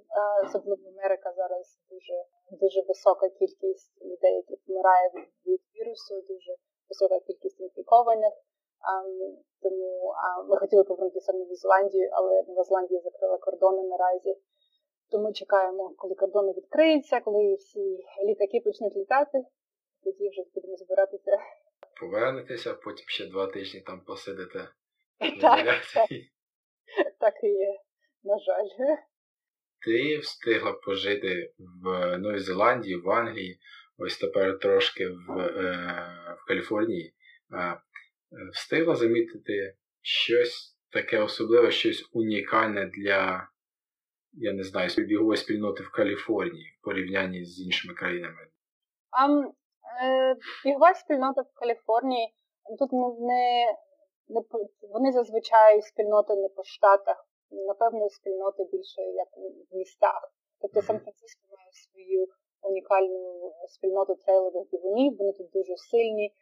Особливо 0.46 0.90
Америка 0.90 1.34
зараз 1.38 1.80
дуже 1.90 2.26
дуже 2.52 2.82
висока 2.82 3.30
кількість 3.30 4.02
людей, 4.02 4.36
які 4.36 4.56
помирають 4.56 5.14
від 5.46 5.62
вірусу, 5.76 6.22
дуже 6.22 6.56
висока 6.90 7.20
кількість 7.20 7.60
інфікованих. 7.62 8.34
Um, 8.80 9.36
тому 9.62 10.14
ми 10.48 10.58
хотіли 10.58 10.84
повернутися 10.84 11.32
в 11.32 11.36
Нову 11.36 11.56
Зеландію, 11.56 12.10
але 12.14 12.44
Нова 12.48 12.64
Зеландія 12.64 13.02
закрила 13.02 13.38
кордони 13.38 13.84
наразі. 13.84 14.38
Тому 15.12 15.34
чекаємо, 15.34 15.94
коли 15.98 16.16
кордони 16.16 16.52
відкриються, 16.52 17.20
коли 17.20 17.56
всі 17.56 18.06
літаки 18.24 18.62
почнуть 18.66 18.96
літати, 18.96 19.46
тоді 20.04 20.30
вже 20.30 20.44
будемо 20.56 20.76
збиратися. 20.78 21.38
Повернетеся, 22.00 22.74
потім 22.74 23.06
ще 23.08 23.26
два 23.26 23.48
тижні 23.48 23.82
там 23.82 24.02
посидите. 24.02 24.70
Так, 25.42 25.66
так, 25.94 26.10
так 27.20 27.34
і 27.44 27.48
є, 27.48 27.80
на 28.24 28.40
жаль. 28.40 28.96
Ти 29.86 30.18
встигла 30.18 30.74
пожити 30.74 31.54
в 31.84 32.18
Новій 32.18 32.40
Зеландії, 32.40 32.96
в 32.96 33.12
Англії, 33.12 33.60
ось 33.98 34.18
тепер 34.18 34.60
трошки 34.60 35.08
в 35.08 35.40
е, 35.40 36.36
в 36.40 36.48
Каліфорнії. 36.48 37.14
Е, 37.54 37.82
встигла 38.54 38.96
замітити 38.96 39.76
щось 40.02 40.78
таке 40.90 41.20
особливе, 41.20 41.72
щось 41.72 42.10
унікальне 42.12 42.86
для 42.86 43.50
я 44.34 44.54
не 44.54 44.64
знаю, 44.64 44.90
бігової 44.98 45.38
спільноти 45.38 45.84
в 45.84 45.92
Каліфорнії 45.92 46.78
в 46.80 46.84
порівнянні 46.84 47.46
з 47.46 47.62
іншими 47.62 47.94
країнами? 47.94 48.48
Um, 49.26 49.52
бігова 50.66 50.94
спільнота 50.94 51.42
в 51.42 51.60
Каліфорнії 51.60 52.34
тут 52.78 52.94
не, 52.94 53.08
не, 53.20 53.66
не 54.30 54.42
вони 54.90 55.12
зазвичай 55.12 55.82
спільноти 55.82 56.36
не 56.36 56.50
по 56.50 56.64
штатах, 56.64 57.28
напевно, 57.52 58.10
спільноти 58.10 58.64
більше 58.64 59.02
як 59.02 59.28
в 59.72 59.76
містах. 59.76 60.34
Тобто 60.62 60.82
Сан-Франциско 60.82 61.42
має 61.58 61.72
свою 61.72 62.28
унікальну 62.62 63.54
спільноту 63.68 64.16
трейлових 64.16 64.70
бігунів. 64.72 65.18
Вони 65.18 65.34
тут 65.34 65.50
дуже 65.50 65.78
сильні, 65.78 66.34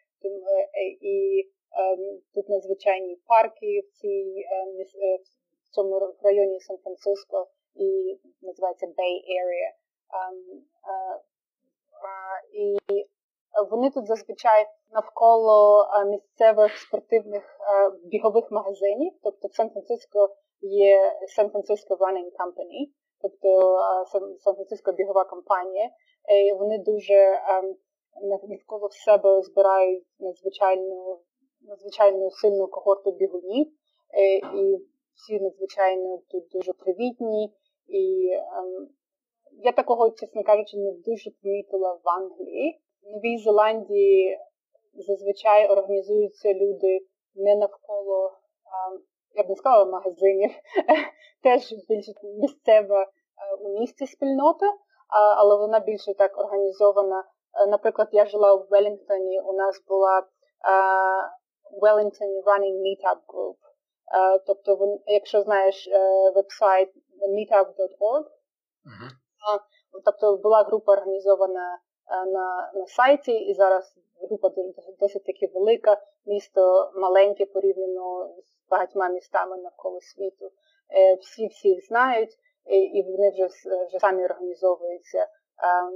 і 1.01 1.49
ем, 1.79 2.21
тут 2.33 2.49
надзвичайні 2.49 3.15
парки 3.27 3.81
в 3.87 3.91
цій 4.01 4.45
ем, 4.51 4.85
в 5.65 5.69
цьому 5.69 6.13
районі 6.23 6.59
Сан-Франциско 6.59 7.47
і 7.75 8.19
називається 8.41 8.85
Bay 8.85 9.15
Area. 9.39 9.71
Ем, 10.13 10.63
і 12.53 12.77
вони 13.71 13.89
тут 13.89 14.07
зазвичай 14.07 14.65
навколо 14.91 15.85
місцевих 16.07 16.77
спортивних 16.77 17.43
бігових 18.03 18.51
магазинів. 18.51 19.13
Тобто 19.23 19.47
в 19.47 19.53
Сан-Франциско 19.53 20.29
є 20.61 21.13
Сан-Франциско 21.35 21.95
Running 21.95 22.31
Company, 22.39 22.89
тобто 23.21 23.79
Сан-Франциско 24.39 24.91
бігова 24.91 25.25
компанія. 25.25 25.89
І 26.49 26.53
Вони 26.53 26.77
дуже 26.77 27.39
навколо 28.49 28.89
себе 28.89 29.41
збирають 29.41 30.05
надзвичайну 30.19 31.19
надзвичайно 31.61 32.29
сильну 32.29 32.67
когорту 32.67 33.11
бігунів. 33.11 33.67
І 34.55 34.77
всі 35.15 35.39
надзвичайно 35.39 36.19
тут 36.31 36.47
дуже 36.51 36.73
привітні. 36.73 37.53
І 37.87 38.29
я 39.63 39.71
такого, 39.71 40.09
чесно 40.09 40.43
кажучи, 40.43 40.77
не 40.77 40.91
дуже 40.91 41.31
помітила 41.43 41.93
в 42.03 42.09
Англії. 42.09 42.81
В 43.07 43.11
Новій 43.11 43.37
Зеландії 43.37 44.39
зазвичай 44.93 45.69
організуються 45.69 46.53
люди 46.53 46.99
не 47.35 47.55
навколо, 47.55 48.31
я 49.35 49.43
б 49.43 49.49
не 49.49 49.55
сказала, 49.55 49.85
магазинів, 49.85 50.51
теж 51.43 51.73
більш 51.89 52.05
місцева 52.41 53.07
у 53.59 53.79
місті 53.79 54.07
спільнота, 54.07 54.65
але 55.37 55.57
вона 55.57 55.79
більше 55.79 56.13
так 56.13 56.37
організована. 56.37 57.23
Наприклад, 57.67 58.07
я 58.11 58.25
жила 58.25 58.55
в 58.55 58.67
Велінгтоні, 58.69 59.41
у 59.41 59.53
нас 59.53 59.83
була 59.87 60.23
Wellington 61.81 62.43
Running 62.45 62.77
Meetup 62.85 63.19
Group. 63.27 63.55
Тобто, 64.47 64.99
якщо 65.05 65.41
знаєш 65.41 65.89
веб-сайт 66.35 66.89
meetup.org, 67.21 68.25
uh-huh. 68.87 69.11
Тобто 70.05 70.37
була 70.37 70.63
група 70.63 70.91
організована 70.91 71.73
е, 71.73 71.79
на 72.09 72.71
на 72.73 72.85
сайті, 72.87 73.31
і 73.31 73.53
зараз 73.53 73.95
група 74.21 74.49
досить 74.99 75.25
таки 75.25 75.51
велика, 75.53 75.97
місто 76.25 76.91
маленьке 76.95 77.45
порівняно 77.45 78.29
з 78.43 78.69
багатьма 78.69 79.09
містами 79.09 79.57
навколо 79.57 80.01
світу. 80.01 80.51
Е, 80.89 81.15
всі 81.15 81.47
всіх 81.47 81.87
знають, 81.87 82.37
і 82.69 83.01
вони 83.01 83.29
вже 83.29 83.45
вже 83.87 83.99
самі 83.99 84.25
організовуються 84.25 85.19
е, 85.19 85.27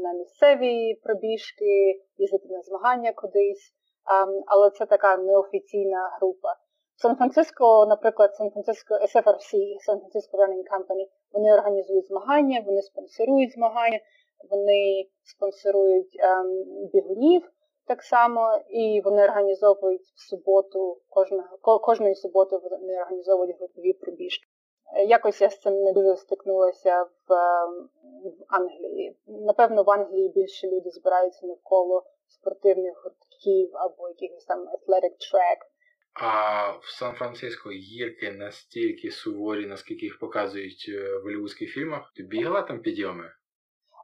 на 0.02 0.14
місцеві 0.14 0.96
пробіжки, 1.04 2.02
їздити 2.18 2.48
на 2.50 2.62
змагання 2.62 3.14
кудись, 3.14 3.74
але 4.48 4.70
це 4.70 4.86
така 4.86 5.18
неофіційна 5.18 6.18
група. 6.20 6.56
Сан-Франциско, 6.96 7.86
наприклад, 7.86 8.36
Сан-Франциско 8.36 8.94
SFRC, 8.94 9.80
Сан-Франциско 9.80 10.38
Running 10.38 10.66
Company, 10.74 11.06
вони 11.32 11.54
організують 11.54 12.08
змагання, 12.08 12.64
вони 12.66 12.82
спонсорують 12.82 13.54
змагання, 13.54 14.00
вони 14.50 15.10
спонсорують 15.24 16.16
ем, 16.20 16.64
бігунів 16.94 17.52
так 17.88 18.04
само, 18.04 18.62
і 18.70 19.02
вони 19.06 19.24
організовують 19.24 20.02
в 20.02 20.30
суботу, 20.30 21.02
кожного, 21.10 21.58
кожної 21.62 22.16
суботи 22.16 22.58
вони 22.58 23.02
організовують 23.02 23.58
групові 23.60 23.94
пробіжки. 23.94 24.48
Якось 25.08 25.42
я 25.42 25.50
з 25.50 25.60
цим 25.60 25.74
не 25.74 25.94
дуже 25.94 26.16
стикнулася 26.16 27.04
в, 27.04 27.34
ем, 27.34 27.90
в 28.24 28.46
Англії. 28.48 29.18
Напевно, 29.28 29.84
в 29.84 29.92
Англії 29.92 30.30
більше 30.36 30.68
люди 30.68 30.90
збираються 30.90 31.48
навколо 31.48 32.04
спортивних 32.28 33.04
гуртків 33.04 33.70
або 33.74 34.10
якихось 34.10 34.46
там 34.46 34.60
athletic 34.60 35.16
track. 35.34 35.60
А 36.14 36.72
в 36.72 36.86
Сан-Франциско 36.86 37.70
гірки 37.70 38.32
настільки 38.32 39.12
суворі, 39.12 39.66
наскільки 39.66 40.06
їх 40.06 40.20
показують 40.20 40.86
е, 40.90 41.18
в 41.18 41.24
голівудських 41.24 41.70
фільмах. 41.70 42.12
Ти 42.16 42.24
бігала 42.24 42.62
там 42.62 42.82
підйоми? 42.82 43.32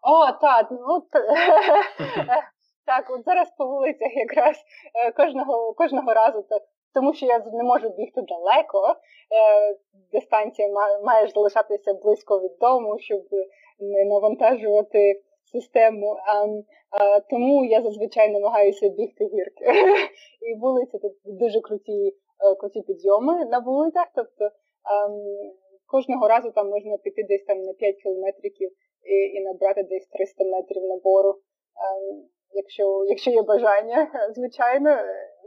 О, 0.10 0.32
так, 0.32 0.68
ну 0.72 1.02
так, 2.86 3.10
от 3.10 3.24
зараз 3.26 3.48
по 3.58 3.66
вулицях 3.66 4.12
якраз 4.16 4.56
е, 4.96 5.12
кожного 5.12 5.74
кожного 5.74 6.14
разу 6.14 6.46
так. 6.50 6.62
Тому 6.94 7.14
що 7.14 7.26
я 7.26 7.40
не 7.40 7.64
можу 7.64 7.90
бігти 7.90 8.22
далеко, 8.22 8.88
е, 8.90 9.76
дистанція 10.12 10.68
має 11.04 11.28
залишатися 11.28 11.94
близько 11.94 12.40
від 12.40 12.52
дому, 12.62 13.00
щоб 13.00 13.22
не 13.80 14.06
навантажувати 14.06 15.22
систему. 15.54 16.18
Тому 17.30 17.66
я 17.66 17.82
зазвичай 17.82 18.30
намагаюся 18.30 18.90
бігти 18.90 19.26
гірки. 19.26 19.66
І 20.42 20.60
вулиці 20.60 21.00
тут 21.00 21.14
дуже 21.26 21.62
круті 21.62 22.08
е, 22.52 22.56
круті 22.56 22.82
підйоми 22.82 23.46
на 23.46 23.60
вулицях. 23.60 24.08
Тобто 24.16 24.46
ем, 24.46 24.52
кожного 25.88 26.28
разу 26.28 26.52
там 26.52 26.70
можна 26.70 26.98
піти 26.98 27.24
десь 27.24 27.44
там 27.44 27.62
на 27.62 27.74
5 27.74 27.96
кілометрів 27.96 28.54
і, 29.08 29.38
і 29.38 29.42
набрати 29.42 29.84
десь 29.84 30.08
300 30.08 30.44
метрів 30.44 30.84
набору. 30.84 31.30
Ем, 31.30 32.24
якщо 32.52 33.06
якщо 33.08 33.32
є 33.32 33.42
бажання, 33.42 34.12
звичайно, 34.36 34.98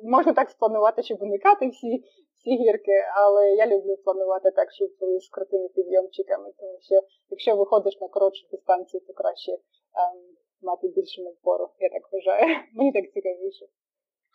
можна 0.02 0.32
так 0.32 0.50
спланувати, 0.50 1.02
щоб 1.02 1.22
уникати 1.22 1.68
всі 1.68 2.04
всі 2.38 2.50
гірки, 2.50 3.04
але 3.16 3.50
я 3.50 3.66
люблю 3.66 3.96
планувати 4.04 4.50
так, 4.50 4.72
щоб 4.72 4.88
були 5.00 5.20
з 5.20 5.28
крутими 5.28 5.68
підйомчиками, 5.68 6.52
тому 6.58 6.78
що 6.80 6.94
якщо 7.30 7.56
виходиш 7.56 8.00
на 8.00 8.08
коротшу 8.08 8.46
дистанцію, 8.52 9.00
то 9.06 9.12
краще 9.12 9.52
ем, 9.52 10.20
мати 10.62 10.88
більше 10.88 11.22
надбору, 11.22 11.70
я 11.78 11.88
так 11.88 12.12
вважаю. 12.12 12.56
Мені 12.74 12.92
так 12.92 13.12
цікавіше. 13.12 13.66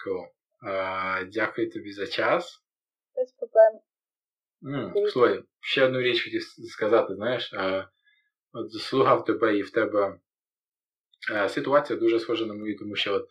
Cool. 0.05 0.25
Uh, 0.69 1.29
дякую 1.33 1.71
тобі 1.71 1.91
за 1.91 2.07
час. 2.07 2.59
Без 3.15 3.31
проблем. 3.31 3.73
Mm, 4.61 5.07
слухай, 5.07 5.39
ще 5.59 5.85
одну 5.85 6.01
річ 6.01 6.23
хотів 6.23 6.41
сказати, 6.71 7.15
знаєш, 7.15 7.53
uh, 7.53 7.85
от 8.55 8.71
заслухав 8.71 9.25
тебе 9.25 9.57
і 9.57 9.61
в 9.61 9.69
тебе 9.69 10.19
uh, 11.33 11.49
ситуація 11.49 11.99
дуже 11.99 12.19
схожа 12.19 12.45
на 12.45 12.53
мою, 12.53 12.77
тому 12.77 12.95
що 12.95 13.13
от, 13.13 13.29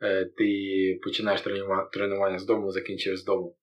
uh, 0.00 0.24
ти 0.36 1.00
починаєш 1.02 1.40
тренування, 1.40 1.84
тренування 1.84 2.38
з 2.38 2.46
дому, 2.46 2.72
закінчуєш 2.72 3.18
з 3.20 3.24
дому. 3.24 3.56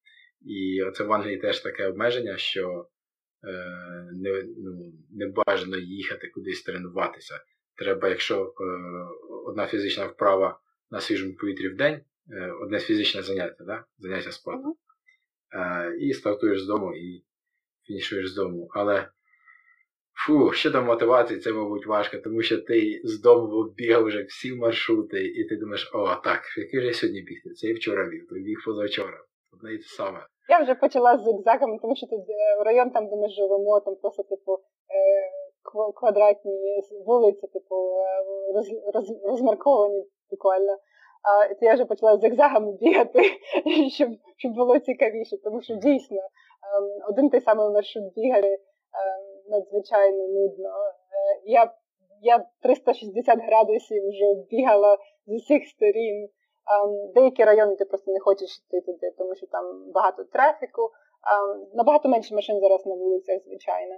І 0.45 0.84
оце 0.84 1.03
в 1.03 1.14
Англії 1.14 1.38
теж 1.38 1.59
таке 1.59 1.88
обмеження, 1.88 2.38
що 2.38 2.88
е, 3.43 3.49
не 4.14 4.43
ну, 4.57 4.93
не 5.09 5.28
бажано 5.28 5.78
їхати 5.78 6.28
кудись 6.28 6.64
тренуватися. 6.64 7.39
Треба, 7.76 8.09
якщо 8.09 8.43
е, 8.43 8.66
одна 9.45 9.68
фізична 9.68 10.05
вправа 10.05 10.59
на 10.91 11.01
свіжому 11.01 11.36
повітрі 11.36 11.70
в 11.70 11.76
день, 11.76 12.01
е, 12.32 12.51
одне 12.51 12.80
фізичне 12.80 13.22
заняття, 13.22 13.64
да? 13.64 13.86
заняття 13.97 14.32
спорту. 14.32 14.78
Е, 15.53 15.97
і 15.99 16.14
стартуєш 16.14 16.61
з 16.61 16.68
дому 16.68 16.95
і 16.95 17.26
фінішуєш 17.88 18.30
з 18.30 18.36
дому. 18.36 18.70
Але 18.72 19.09
фу, 20.14 20.51
щодо 20.51 20.82
мотивації, 20.82 21.39
це, 21.39 21.51
мабуть, 21.51 21.88
важко, 21.88 22.18
тому 22.18 22.41
що 22.41 22.57
ти 22.61 23.01
з 23.03 23.22
дому 23.22 23.55
оббігав 23.55 24.03
вже 24.03 24.24
всі 24.24 24.53
маршрути, 24.53 25.26
і 25.26 25.43
ти 25.43 25.55
думаєш, 25.55 25.91
о, 25.93 26.16
так, 26.24 26.41
який 26.57 26.80
ж 26.80 26.86
я 26.88 26.93
сьогодні 26.93 27.22
бігти? 27.22 27.49
Це 27.49 27.68
і 27.68 27.74
вчора 27.74 28.05
біг, 28.05 28.22
то 28.30 28.36
біг 28.36 28.57
позавчора. 28.66 29.18
Одне 29.53 29.74
і 29.74 29.78
те 29.78 29.84
саме. 29.84 30.20
Я 30.49 30.59
вже 30.59 30.76
почала 30.76 31.18
з 31.18 31.24
зигзагами, 31.24 31.78
тому 31.82 31.95
що 31.95 32.07
тут 32.07 32.22
е, 32.30 32.64
район, 32.64 32.89
там, 32.89 33.07
де 33.07 33.16
ми 33.16 33.30
живемо, 33.30 33.80
там 33.80 33.95
просто, 33.95 34.24
типу, 34.24 34.53
е, 34.53 34.59
квадратні 35.95 36.82
вулиці, 37.05 37.47
типу, 37.47 37.76
е, 37.76 38.53
роз, 38.53 38.68
роз, 38.93 39.22
розмарковані 39.24 40.05
буквально. 40.30 40.78
А 41.24 41.53
то 41.53 41.66
я 41.66 41.74
вже 41.74 41.86
почала 41.86 42.18
з 42.18 42.22
зигзагами 42.22 42.72
бігати, 42.82 43.20
щоб 43.95 44.09
щоб 44.38 44.53
було 44.53 44.80
цікавіше, 44.80 45.38
тому 45.43 45.61
що 45.61 45.76
дійсно 45.76 46.18
ем, 46.18 47.09
один 47.09 47.30
той 47.30 47.41
самий 47.41 47.70
маршрут 47.70 48.14
бігає 48.16 48.53
ем, 48.53 49.22
надзвичайно 49.50 50.28
нудно. 50.28 50.70
Я 51.46 51.74
я 52.22 52.46
360 52.62 53.39
градусів 53.39 54.10
вже 54.10 54.34
бігала 54.50 54.98
з 55.28 55.34
усіх 55.36 55.68
сторін. 55.68 56.30
Деякі 57.16 57.44
райони 57.44 57.76
ти 57.76 57.86
просто 57.86 58.12
не 58.12 58.20
хочеш 58.20 58.50
йти 58.68 58.82
туди, 58.82 59.12
тому 59.18 59.36
що 59.36 59.48
там 59.48 59.91
багато 59.91 60.24
трафіку. 60.24 60.89
Набагато 61.74 62.10
менше 62.10 62.36
машин 62.36 62.60
зараз 62.60 62.86
на 62.86 62.96
вулицях, 62.96 63.41
звичайно. 63.44 63.96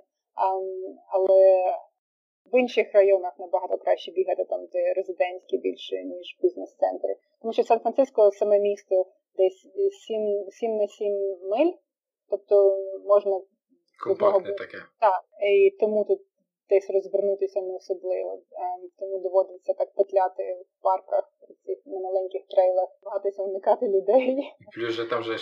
Але 1.08 1.64
в 2.54 2.60
інших 2.60 2.93
районах 2.93 3.39
набагато 3.39 3.78
краще 3.78 4.12
бігати 4.12 4.46
там, 4.46 4.66
де 4.66 4.93
резидентські 4.93 5.58
більше, 5.58 6.04
ніж 6.04 6.38
бізнес-центри. 6.41 7.16
Тому 7.41 7.54
що 7.54 7.64
Сан-Франциско 7.64 8.32
саме 8.32 8.60
місто 8.60 9.06
десь 9.38 9.68
7, 10.08 10.52
7 10.52 10.78
на 10.78 10.88
7 10.88 11.38
миль, 11.50 11.72
тобто 12.30 12.78
можна 13.06 13.41
Компактне 14.04 14.54
таке. 14.54 14.78
Так, 15.00 15.22
і 15.41 15.78
тому 15.80 16.06
тут 16.06 16.22
десь 16.70 16.89
розвернутися 16.89 17.62
не 17.62 17.76
особливо. 17.76 18.41
Тому 19.00 19.20
доводиться 19.20 19.74
так 19.74 19.96
петляти 19.96 20.43
в 20.54 20.84
парках, 20.84 21.24
цих 21.66 21.78
на 21.86 22.00
маленьких 22.00 22.41
трейлах, 22.48 22.89
багатися 23.04 23.43
уникати 23.43 23.88
людей. 23.88 24.38
Плюс 24.76 24.91
же 24.91 25.10
там 25.10 25.24
же 25.24 25.34
е, 25.34 25.38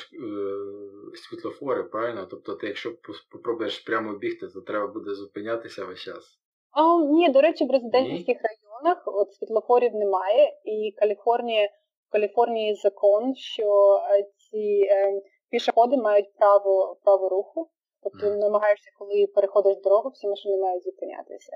світлофори, 1.15 1.83
правильно? 1.83 2.27
Тобто 2.31 2.55
ти, 2.55 2.67
якщо 2.67 2.95
спробуєш 3.31 3.79
прямо 3.79 4.13
бігти, 4.13 4.47
то 4.47 4.61
треба 4.61 4.87
буде 4.87 5.13
зупинятися 5.13 5.85
весь 5.85 5.99
час. 5.99 6.39
О, 6.75 7.03
ні, 7.03 7.29
до 7.29 7.41
речі, 7.41 7.65
в 7.65 7.71
резидентських 7.71 8.37
районах 8.43 9.03
от 9.05 9.33
світлофорів 9.33 9.95
немає, 9.95 10.53
і 10.63 10.93
Каліфорнія, 10.97 11.69
в 12.09 12.11
Каліфорнії 12.11 12.75
закон, 12.75 13.35
що 13.35 13.99
е, 14.09 14.23
ці 14.37 14.87
е, 14.89 15.21
пішоходи 15.49 15.97
мають 15.97 16.35
право 16.37 16.97
право 17.03 17.29
руху. 17.29 17.69
Тобто 18.03 18.27
Мгм. 18.27 18.39
намагаєшся, 18.39 18.91
коли 18.99 19.27
переходиш 19.27 19.77
дорогу, 19.83 20.09
всі 20.09 20.27
машини 20.27 20.57
мають 20.57 20.83
зупинятися. 20.83 21.51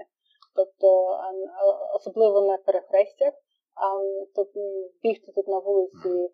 Тобто, 0.55 1.17
особливо 1.95 2.41
на 2.47 2.57
перехрестях, 2.57 3.33
а, 3.75 3.99
то 4.35 4.41
м, 4.41 4.89
бігти 5.03 5.31
тут 5.31 5.47
на 5.47 5.59
вулиці. 5.59 6.29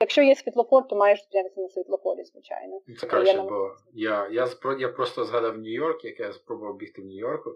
Якщо 0.00 0.22
є 0.22 0.34
світлофор, 0.34 0.88
то 0.88 0.96
маєш 0.96 1.22
зупинятися 1.24 1.60
на 1.60 1.68
світлофорі, 1.68 2.24
звичайно. 2.24 2.80
Ну, 2.88 2.96
Це 2.96 3.06
краще, 3.06 3.36
нам- 3.36 3.46
бо 3.48 3.70
я, 3.92 4.28
я, 4.32 4.44
спро- 4.44 4.78
я 4.80 4.88
просто 4.88 5.24
згадав 5.24 5.58
Нью-Йорк, 5.58 6.04
як 6.04 6.20
я 6.20 6.32
спробував 6.32 6.76
бігти 6.76 7.02
в 7.02 7.04
Нью-Йорку, 7.04 7.50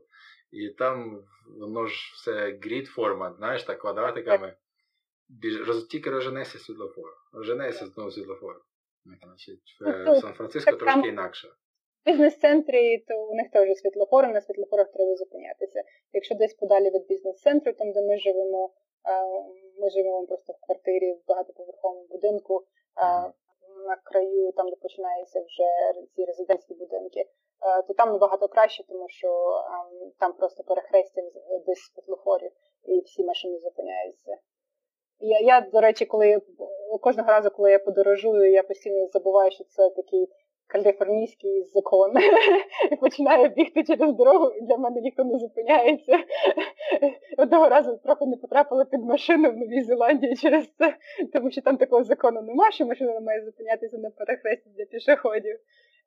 і 0.50 0.68
там 0.68 1.24
воно 1.58 1.86
ж 1.86 2.12
все 2.14 2.58
грід 2.62 2.86
формат, 2.88 3.36
знаєш, 3.36 3.62
так 3.62 3.78
квадратиками. 3.78 4.56
Біж, 5.28 5.68
роз, 5.68 5.86
тільки 5.86 6.10
розженеся 6.10 6.58
світлофор. 6.58 7.04
Розженеся 7.32 7.86
знову 7.86 8.10
світлофор. 8.10 8.60
Значить, 9.24 9.76
в, 9.80 10.04
Ну, 10.06 10.12
в 10.12 10.16
Сан-Франциско 10.20 10.72
трошки 10.76 11.08
інакше. 11.08 11.48
Бізнес-центрі, 12.04 12.98
то 12.98 13.26
у 13.26 13.34
них 13.34 13.50
теж 13.50 13.78
світлофори, 13.78 14.28
на 14.28 14.40
світлофорах 14.40 14.92
треба 14.92 15.16
зупинятися. 15.16 15.82
Якщо 16.12 16.34
десь 16.34 16.54
подалі 16.54 16.90
від 16.90 17.06
бізнес-центру, 17.06 17.72
там 17.72 17.92
де 17.92 18.02
ми 18.02 18.18
живемо, 18.18 18.70
ми 19.80 19.90
живемо 19.90 20.26
просто 20.26 20.52
в 20.52 20.66
квартирі 20.66 21.12
в 21.12 21.28
багатоповерховому 21.28 22.06
будинку, 22.10 22.62
на 23.86 23.96
краю, 24.04 24.52
там 24.52 24.70
де 24.70 24.76
починаються 24.76 25.40
вже 25.40 25.64
ці 26.14 26.24
резидентські 26.24 26.74
будинки, 26.74 27.24
то 27.86 27.94
там 27.94 28.12
набагато 28.12 28.48
краще, 28.48 28.84
тому 28.88 29.08
що 29.08 29.28
там 30.18 30.32
просто 30.32 30.62
перехрестя 30.62 31.22
десь 31.66 31.92
світлофорів 31.94 32.50
і 32.84 33.00
всі 33.00 33.24
машини 33.24 33.58
зупиняються. 33.58 34.36
Я, 35.18 35.40
я, 35.40 35.60
до 35.60 35.80
речі, 35.80 36.06
коли 36.06 36.42
кожного 37.00 37.30
разу, 37.30 37.50
коли 37.50 37.70
я 37.70 37.78
подорожую, 37.78 38.52
я 38.52 38.62
постійно 38.62 39.08
забуваю, 39.08 39.50
що 39.50 39.64
це 39.64 39.90
такий 39.90 40.28
каліфорнійський 40.66 41.64
закон. 41.64 42.12
І 42.92 42.96
починаю 42.96 43.48
бігти 43.48 43.84
через 43.84 44.14
дорогу, 44.14 44.50
і 44.50 44.60
для 44.60 44.76
мене 44.76 45.00
ніхто 45.00 45.24
не 45.24 45.38
зупиняється. 45.38 46.18
Одного 47.38 47.68
разу 47.68 47.96
трохи 48.04 48.26
не 48.26 48.36
потрапила 48.36 48.84
під 48.84 49.04
машину 49.04 49.50
в 49.50 49.56
Новій 49.56 49.82
Зеландії 49.82 50.36
через 50.36 50.68
це, 50.78 50.96
тому 51.32 51.50
що 51.50 51.60
там 51.60 51.76
такого 51.76 52.04
закону 52.04 52.42
немає, 52.42 52.72
що 52.72 52.86
машина 52.86 53.12
не 53.12 53.20
має 53.20 53.44
зупинятися 53.44 53.98
на 53.98 54.10
перехресті 54.10 54.70
для 54.76 54.84
пішоходів. 54.84 55.58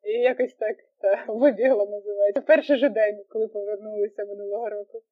І 0.04 0.10
якось 0.10 0.54
так 0.54 0.76
та, 1.00 1.32
вибігла, 1.32 1.86
називається. 1.86 2.40
Перший 2.40 2.76
же 2.76 2.88
день, 2.88 3.24
коли 3.28 3.48
повернулися 3.48 4.24
минулого 4.24 4.70
року. 4.70 5.02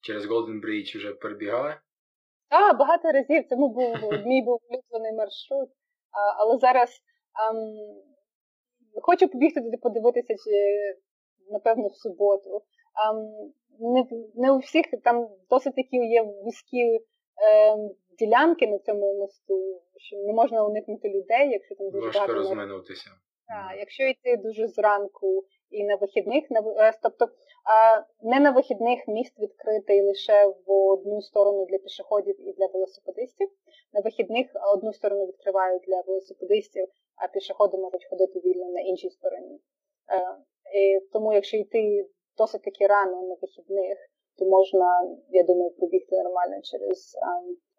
Через 0.00 0.26
Голден 0.26 0.60
Брідж 0.60 0.96
вже 0.96 1.12
перебігали. 1.12 1.74
А, 2.48 2.72
багато 2.72 3.12
разів. 3.12 3.44
Це 3.48 3.56
був 3.56 3.76
мій 4.26 4.42
був 4.42 4.60
улюблений 4.68 5.12
маршрут. 5.12 5.68
А, 6.10 6.42
але 6.42 6.58
зараз 6.58 7.00
ам, 7.32 7.56
хочу 9.02 9.28
побігти 9.28 9.60
туди 9.60 9.76
подивитися, 9.76 10.34
чи 10.34 10.50
напевно 11.50 11.88
в 11.88 11.96
суботу. 11.96 12.62
Не, 13.78 14.06
не 14.34 14.52
у 14.52 14.58
всіх 14.58 14.86
там 15.04 15.28
досить 15.50 15.74
такі 15.76 15.96
є 15.96 16.22
вузькі 16.22 16.94
ем, 16.94 17.90
ділянки 18.18 18.66
на 18.66 18.78
цьому 18.78 19.14
мосту, 19.14 19.82
що 19.96 20.16
не 20.16 20.32
можна 20.32 20.64
уникнути 20.64 21.08
людей, 21.08 21.50
якщо 21.50 21.74
там 21.74 21.90
дуже 21.90 22.06
Важко 22.06 22.20
багато 22.20 22.34
розминутися. 22.34 23.10
Так, 23.46 23.78
якщо 23.78 24.02
йти 24.02 24.36
дуже 24.36 24.68
зранку 24.68 25.44
і 25.70 25.84
на 25.84 25.96
вихідних, 25.96 26.50
на 26.50 26.60
е, 26.60 26.92
тобто 27.02 27.28
не 28.22 28.40
на 28.40 28.50
вихідних 28.50 29.08
міст 29.08 29.38
відкритий 29.38 30.02
лише 30.02 30.46
в 30.46 30.72
одну 30.72 31.22
сторону 31.22 31.66
для 31.66 31.78
пішоходів 31.78 32.48
і 32.48 32.52
для 32.52 32.66
велосипедистів. 32.66 33.48
На 33.92 34.00
вихідних 34.00 34.46
одну 34.74 34.92
сторону 34.92 35.26
відкривають 35.26 35.82
для 35.82 36.00
велосипедистів, 36.00 36.88
а 37.16 37.28
пішоходи 37.28 37.76
можуть 37.76 38.06
ходити 38.10 38.40
вільно 38.40 38.68
на 38.70 38.80
іншій 38.80 39.10
стороні. 39.10 39.54
Е, 39.54 40.36
і 40.78 41.00
тому, 41.12 41.32
якщо 41.32 41.56
йти 41.56 42.08
досить 42.38 42.62
таки 42.62 42.86
рано 42.86 43.22
на 43.22 43.36
вихідних, 43.42 43.98
то 44.38 44.44
можна, 44.44 44.86
я 45.30 45.42
думаю, 45.42 45.70
пробігти 45.70 46.16
нормально 46.16 46.56
через 46.70 47.16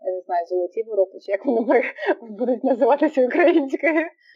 я 0.06 0.12
не 0.12 0.22
знаю, 0.22 0.46
золоті 0.48 0.84
ворота, 0.84 1.20
чи 1.20 1.32
як 1.32 1.46
вони 1.46 1.84
будуть 2.22 2.64
називатися 2.64 3.26
українською. 3.26 3.94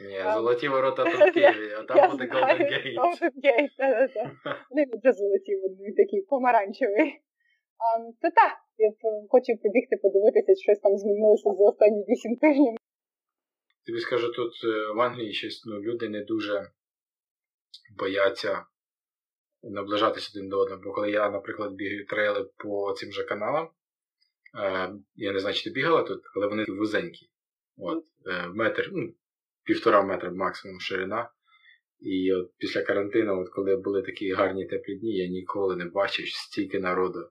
Ні, 0.10 0.34
золоті 0.34 0.68
ворота 0.68 1.04
тут 1.04 1.30
в 1.30 1.34
Києві, 1.34 1.72
а 1.80 1.84
там 1.84 2.12
буде 2.12 2.24
Golden 2.24 2.62
Gate. 2.72 2.96
Golden 3.02 3.34
Gate, 3.46 3.70
та-та-та. 3.78 4.32
Вони 4.70 4.86
вже 4.86 5.14
золоті, 5.14 5.56
вони 5.56 5.94
такі 5.98 6.22
помаранчеві. 6.22 7.14
Та 8.22 8.30
так, 8.30 8.54
я 8.78 8.92
хочу 9.30 9.58
прибігти, 9.62 9.98
подивитися, 9.98 10.62
щось 10.64 10.80
там 10.80 10.98
змінилося 10.98 11.54
за 11.54 11.64
останні 11.64 12.04
8 12.04 12.36
тижнів. 12.36 12.78
Тобі 13.86 14.00
скажу, 14.00 14.32
тут 14.32 14.54
е, 14.64 14.94
в 14.94 15.02
Англії 15.02 15.34
щось 15.34 15.64
ну, 15.66 15.80
люди 15.82 16.10
не 16.10 16.24
дуже 16.24 16.72
бояться 18.00 18.66
наближатися 19.64 20.32
один 20.36 20.50
до 20.50 20.60
одного. 20.60 20.82
Бо 20.84 20.92
коли 20.92 21.12
я, 21.12 21.30
наприклад, 21.30 21.74
бігаю 21.74 22.06
трейли 22.06 22.50
по 22.58 22.94
цим 22.94 23.12
же 23.12 23.24
каналам, 23.24 23.70
е, 24.60 24.94
я 25.16 25.32
не 25.32 25.40
знаю, 25.40 25.56
чи 25.56 25.64
ти 25.64 25.70
бігала 25.70 26.04
тут, 26.04 26.22
але 26.36 26.48
вони 26.48 26.66
вузенькі. 26.68 27.30
От, 27.78 28.04
е, 28.28 28.48
метр, 28.48 28.90
ну, 28.94 29.14
півтора 29.64 30.02
метра 30.02 30.32
максимум 30.32 30.80
ширина. 30.80 31.30
І 32.00 32.34
от 32.34 32.52
після 32.58 32.82
карантину, 32.82 33.42
от 33.42 33.50
коли 33.50 33.76
були 33.76 34.02
такі 34.02 34.34
гарні 34.34 34.66
теплі 34.66 34.96
дні, 34.96 35.18
я 35.18 35.28
ніколи 35.28 35.76
не 35.76 35.86
бачив 35.86 36.28
стільки 36.28 36.80
народу 36.80 37.30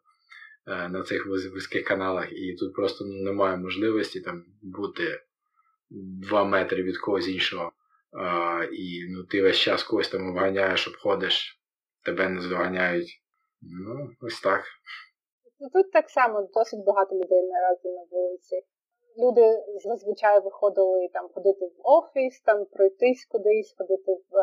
е, 0.67 0.89
на 0.89 1.03
цих 1.03 1.27
вуз- 1.27 1.53
вузьких 1.53 1.85
каналах, 1.85 2.33
і 2.33 2.55
тут 2.55 2.75
просто 2.75 3.05
немає 3.05 3.57
можливості 3.57 4.21
там 4.21 4.45
бути 4.63 5.21
два 5.91 6.45
метри 6.45 6.83
від 6.83 6.99
когось 6.99 7.29
іншого. 7.29 7.73
А, 8.13 8.65
і 8.73 9.09
ну, 9.09 9.25
ти 9.25 9.43
весь 9.43 9.59
час 9.59 9.83
когось 9.83 10.09
там 10.09 10.29
обганяєш, 10.29 10.89
обходиш, 10.89 11.56
тебе 12.07 12.29
не 12.29 12.41
здоганяють. 12.41 13.11
Ну, 13.63 14.09
ось 14.23 14.41
так. 14.41 14.63
Ну, 15.61 15.69
Тут 15.75 15.93
так 15.93 16.11
само 16.11 16.49
досить 16.55 16.85
багато 16.85 17.15
людей 17.15 17.43
наразі 17.43 17.89
на 17.89 18.03
вулиці. 18.11 18.63
Люди 19.19 19.63
зазвичай 19.85 20.41
виходили 20.41 21.09
там 21.13 21.29
ходити 21.35 21.65
в 21.67 21.75
офіс, 21.83 22.41
там 22.41 22.65
пройтись 22.65 23.27
кудись, 23.31 23.75
ходити 23.79 24.13
в, 24.13 24.37
е, 24.37 24.43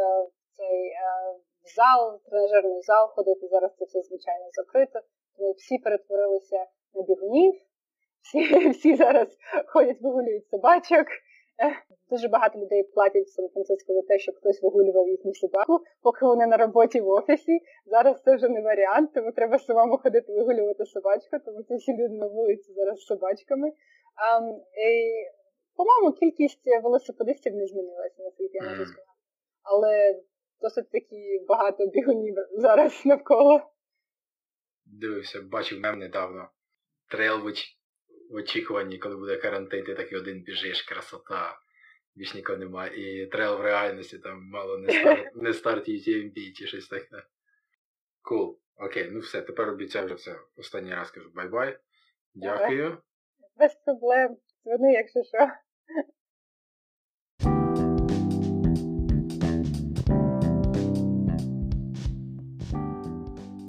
е, 0.00 0.28
цей 0.56 0.86
е, 0.86 1.32
в 1.64 1.68
зал, 1.76 2.20
тренажерний 2.30 2.82
зал, 2.82 3.08
ходити. 3.08 3.48
Зараз 3.48 3.70
це 3.78 3.84
все 3.84 4.02
звичайно 4.02 4.46
закрито. 4.52 5.00
Тому 5.36 5.52
всі 5.52 5.78
перетворилися 5.78 6.66
на 6.94 7.02
бігунів, 7.02 7.54
всі, 8.22 8.68
всі 8.76 8.96
зараз 8.96 9.28
ходять, 9.66 10.00
вигулюють 10.00 10.48
собачок. 10.48 11.06
Дуже 12.10 12.28
багато 12.28 12.58
людей 12.58 12.82
платять 12.82 13.26
в 13.26 13.30
Сан-Франциско 13.30 13.92
за 13.94 14.02
те, 14.02 14.18
щоб 14.18 14.34
хтось 14.36 14.62
вигулював 14.62 15.08
їхню 15.08 15.34
собаку, 15.34 15.80
поки 16.02 16.26
вони 16.26 16.46
на 16.46 16.56
роботі 16.56 17.00
в 17.00 17.08
офісі. 17.08 17.60
Зараз 17.86 18.22
це 18.22 18.36
вже 18.36 18.48
не 18.48 18.60
варіант, 18.60 19.10
тому 19.14 19.32
треба 19.32 19.58
самому 19.58 19.98
ходити 19.98 20.32
вигулювати 20.32 20.84
собачку, 20.84 21.36
тому 21.44 21.62
це 21.62 21.76
всі 21.76 21.92
люди 21.92 22.14
на 22.14 22.26
вулиці 22.26 22.72
зараз 22.72 22.98
з 22.98 23.06
собачками. 23.06 23.72
А, 24.16 24.40
і, 24.88 25.12
по-моєму, 25.76 26.12
кількість 26.12 26.66
велосипедистів 26.82 27.54
не 27.54 27.66
змінилася, 27.66 28.22
наскільки 28.22 28.58
я 28.58 28.70
можу 28.70 28.86
сказати. 28.86 29.08
Але 29.62 30.20
досить 30.60 30.90
таки 30.90 31.44
багато 31.48 31.86
бігунів 31.86 32.34
зараз 32.52 33.02
навколо. 33.04 33.60
Дивився, 34.86 35.38
бачив 35.52 35.80
мем 35.80 35.98
недавно. 35.98 36.48
Трейл 37.10 37.40
в, 38.30 38.34
очікуванні, 38.34 38.98
коли 38.98 39.16
буде 39.16 39.36
карантин, 39.36 39.84
ти 39.84 39.94
такий 39.94 40.18
один 40.18 40.42
біжиш, 40.42 40.82
красота. 40.82 41.58
Більш 42.14 42.34
нікого 42.34 42.58
немає. 42.58 43.22
І 43.22 43.26
трейл 43.26 43.56
в 43.56 43.60
реальності 43.60 44.18
там 44.18 44.42
мало 44.42 44.78
не 44.78 44.92
старт, 45.00 45.36
не 45.36 45.52
старт 45.52 45.88
UTMB 45.88 46.52
чи 46.52 46.66
щось 46.66 46.88
таке. 46.88 47.22
Cool. 48.22 48.58
Окей, 48.76 49.10
ну 49.10 49.20
все, 49.20 49.42
тепер 49.42 49.68
обіцяю 49.68 50.06
вже 50.06 50.14
все. 50.14 50.38
Останній 50.56 50.94
раз 50.94 51.10
кажу 51.10 51.30
bye-bye. 51.34 51.78
Дякую. 52.34 52.98
Без 53.56 53.74
проблем. 53.74 54.36
Дзвони, 54.64 54.92
якщо 54.92 55.22
що. 55.24 55.48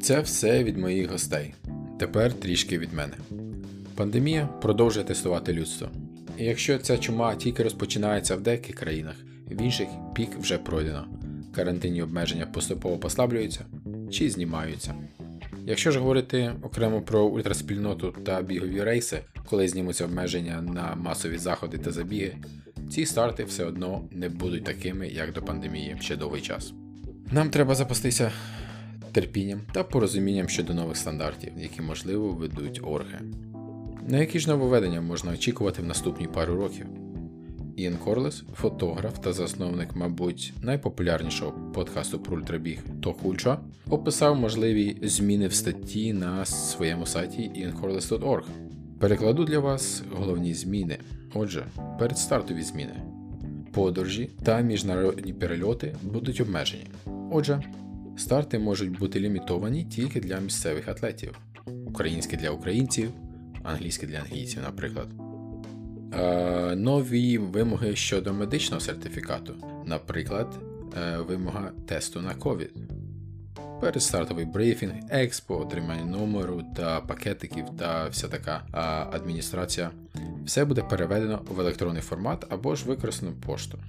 Це 0.02 0.22
все 0.22 0.64
від 0.64 0.78
моїх 0.78 1.12
гостей. 1.12 1.54
Тепер 2.00 2.34
трішки 2.34 2.78
від 2.78 2.94
мене. 2.94 3.18
Пандемія 4.00 4.50
продовжує 4.62 5.06
тестувати 5.06 5.54
людство. 5.54 5.88
І 6.38 6.46
якщо 6.46 6.78
ця 6.78 6.98
чума 6.98 7.36
тільки 7.36 7.64
розпочинається 7.64 8.36
в 8.36 8.42
деяких 8.42 8.76
країнах, 8.76 9.16
в 9.52 9.62
інших 9.62 9.88
пік 10.16 10.30
вже 10.40 10.58
пройдено. 10.58 11.06
Карантинні 11.56 12.02
обмеження 12.02 12.46
поступово 12.46 12.98
послаблюються 12.98 13.66
чи 14.12 14.30
знімаються. 14.30 14.94
Якщо 15.66 15.92
ж 15.92 16.00
говорити 16.00 16.54
окремо 16.62 17.02
про 17.02 17.26
ультраспільноту 17.26 18.16
та 18.26 18.42
бігові 18.42 18.84
рейси, 18.84 19.20
коли 19.50 19.68
знімуться 19.68 20.06
обмеження 20.06 20.62
на 20.62 20.96
масові 20.96 21.38
заходи 21.38 21.78
та 21.78 21.92
забіги, 21.92 22.38
ці 22.90 23.06
старти 23.06 23.44
все 23.44 23.66
одно 23.66 24.08
не 24.12 24.30
будуть 24.30 24.64
такими, 24.64 25.08
як 25.08 25.34
до 25.34 25.42
пандемії 25.42 25.98
ще 26.00 26.16
довгий 26.16 26.42
час. 26.42 26.74
Нам 27.32 27.50
треба 27.50 27.76
запастися 27.76 28.32
терпінням 29.12 29.62
та 29.74 29.84
порозумінням 29.84 30.50
щодо 30.50 30.74
нових 30.74 30.98
стандартів, 30.98 31.52
які 31.58 31.82
можливо 31.82 32.30
ведуть 32.30 32.82
орги. 32.84 33.20
На 34.08 34.18
які 34.18 34.40
ж 34.40 34.50
нововведення 34.50 35.02
можна 35.02 35.32
очікувати 35.32 35.82
в 35.82 35.86
наступні 35.86 36.28
пару 36.28 36.56
років? 36.56 36.86
Іан 37.76 37.96
Корлес, 37.96 38.44
фотограф 38.54 39.20
та 39.20 39.34
засновник, 39.34 39.96
мабуть, 39.96 40.54
найпопулярнішого 40.62 41.72
подкасту 41.74 42.20
про 42.20 42.38
ультрабіг 42.38 42.80
Talk 43.02 43.58
описав 43.90 44.36
можливі 44.36 44.98
зміни 45.04 45.48
в 45.48 45.54
статті 45.54 46.14
на 46.14 46.46
своєму 46.46 47.06
сайті 47.06 47.42
iancorliss.org. 47.42 48.44
Перекладу 49.00 49.46
для 49.46 49.60
вас 49.60 50.04
головні 50.12 50.54
зміни. 50.54 50.98
Отже, 51.34 51.66
передстартові 52.00 52.62
зміни. 52.62 52.96
Подорожі 53.72 54.30
та 54.44 54.62
міжнародні 54.62 55.34
перельоти 55.34 55.96
будуть 56.04 56.42
обмежені. 56.42 56.88
Отже, 57.32 57.64
старти 58.18 58.60
можуть 58.60 59.00
бути 59.00 59.20
лімітовані 59.20 59.84
тільки 59.84 60.20
для 60.20 60.40
місцевих 60.40 60.88
атлетів, 60.88 61.40
українські 61.86 62.38
для 62.38 62.50
українців, 62.50 63.12
англійські 63.70 64.08
для 64.08 64.18
англійців, 64.18 64.62
наприклад. 64.62 65.08
Е, 66.14 66.76
нові 66.76 67.38
вимоги 67.38 67.96
щодо 67.96 68.34
медичного 68.34 68.80
сертифікату, 68.80 69.54
наприклад, 69.86 70.48
е, 70.98 71.18
вимога 71.18 71.72
тесту 71.86 72.22
на 72.22 72.34
COVID. 72.34 72.70
Передстартовий 73.82 74.46
брифінг, 74.46 74.94
експо, 75.10 75.60
отримання 75.60 76.06
номеру 76.06 76.64
та 76.76 77.02
пакетиків 77.02 77.66
та 77.80 78.08
вся 78.08 78.28
така 78.28 78.64
адміністрація. 79.14 79.92
Все 80.46 80.66
буде 80.66 80.82
переведено 80.82 81.42
в 81.50 81.60
електронний 81.60 82.02
формат 82.02 82.46
або 82.50 82.76
ж 82.76 82.86
використано 82.86 83.32
пошту. 83.46 83.80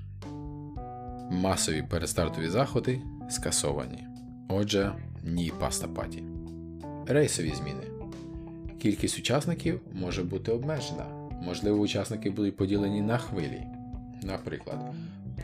Масові 1.31 1.83
передстартові 1.91 2.49
заходи 2.49 3.01
скасовані. 3.31 4.07
Отже, 4.49 4.93
ні 5.25 5.53
паста 5.61 5.89
паті. 5.89 6.23
Рейсові 7.07 7.55
зміни. 7.55 7.90
Кількість 8.83 9.19
учасників 9.19 9.81
може 9.93 10.23
бути 10.23 10.53
обмежена. 10.53 11.07
Можливо, 11.43 11.79
учасники 11.79 12.31
будуть 12.31 12.57
поділені 12.57 13.03
на 13.03 13.19
хвилі. 13.19 13.63
Наприклад, 14.23 14.79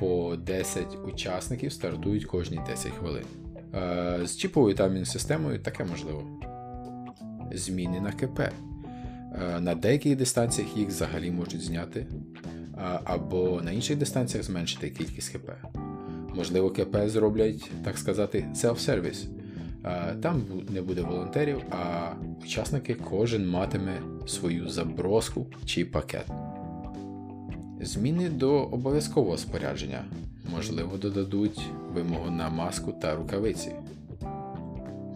по 0.01 0.37
10 0.37 0.87
учасників 1.05 1.73
стартують 1.73 2.25
кожні 2.25 2.61
10 2.67 2.93
хвилин. 2.93 3.25
Е, 3.75 4.21
з 4.25 4.37
чіповою 4.37 4.75
таймінг 4.75 5.07
системою 5.07 5.59
таке 5.59 5.85
можливо. 5.85 6.23
Зміни 7.53 8.01
на 8.01 8.13
КП. 8.13 8.41
Е, 8.41 8.53
на 9.61 9.75
деяких 9.75 10.17
дистанціях 10.17 10.77
їх 10.77 10.89
взагалі 10.89 11.31
можуть 11.31 11.63
зняти, 11.63 12.07
або 13.05 13.63
на 13.63 13.71
інших 13.71 13.99
дистанціях 13.99 14.47
зменшити 14.47 14.91
кількість 14.91 15.33
КП. 15.33 15.51
Можливо, 16.35 16.71
КП 16.71 16.97
зроблять, 17.07 17.71
так 17.85 17.99
сказати, 17.99 18.49
селф-сервіс. 18.55 19.27
Там 20.23 20.43
не 20.69 20.83
буде 20.83 21.03
волонтерів, 21.03 21.63
а 21.71 22.11
учасники 22.45 22.95
кожен 22.95 23.49
матиме 23.49 24.01
свою 24.27 24.69
заброску 24.69 25.47
чи 25.65 25.85
пакет. 25.85 26.27
Зміни 27.81 28.29
до 28.29 28.53
обов'язкового 28.53 29.37
спорядження. 29.37 30.05
Можливо, 30.55 30.97
додадуть 30.97 31.61
вимогу 31.95 32.31
на 32.31 32.51
маску 32.51 32.93
та 32.93 33.15
рукавиці. 33.15 33.73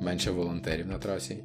Менше 0.02 0.30
волонтерів 0.30 0.86
на 0.86 0.98
трасі. 0.98 1.36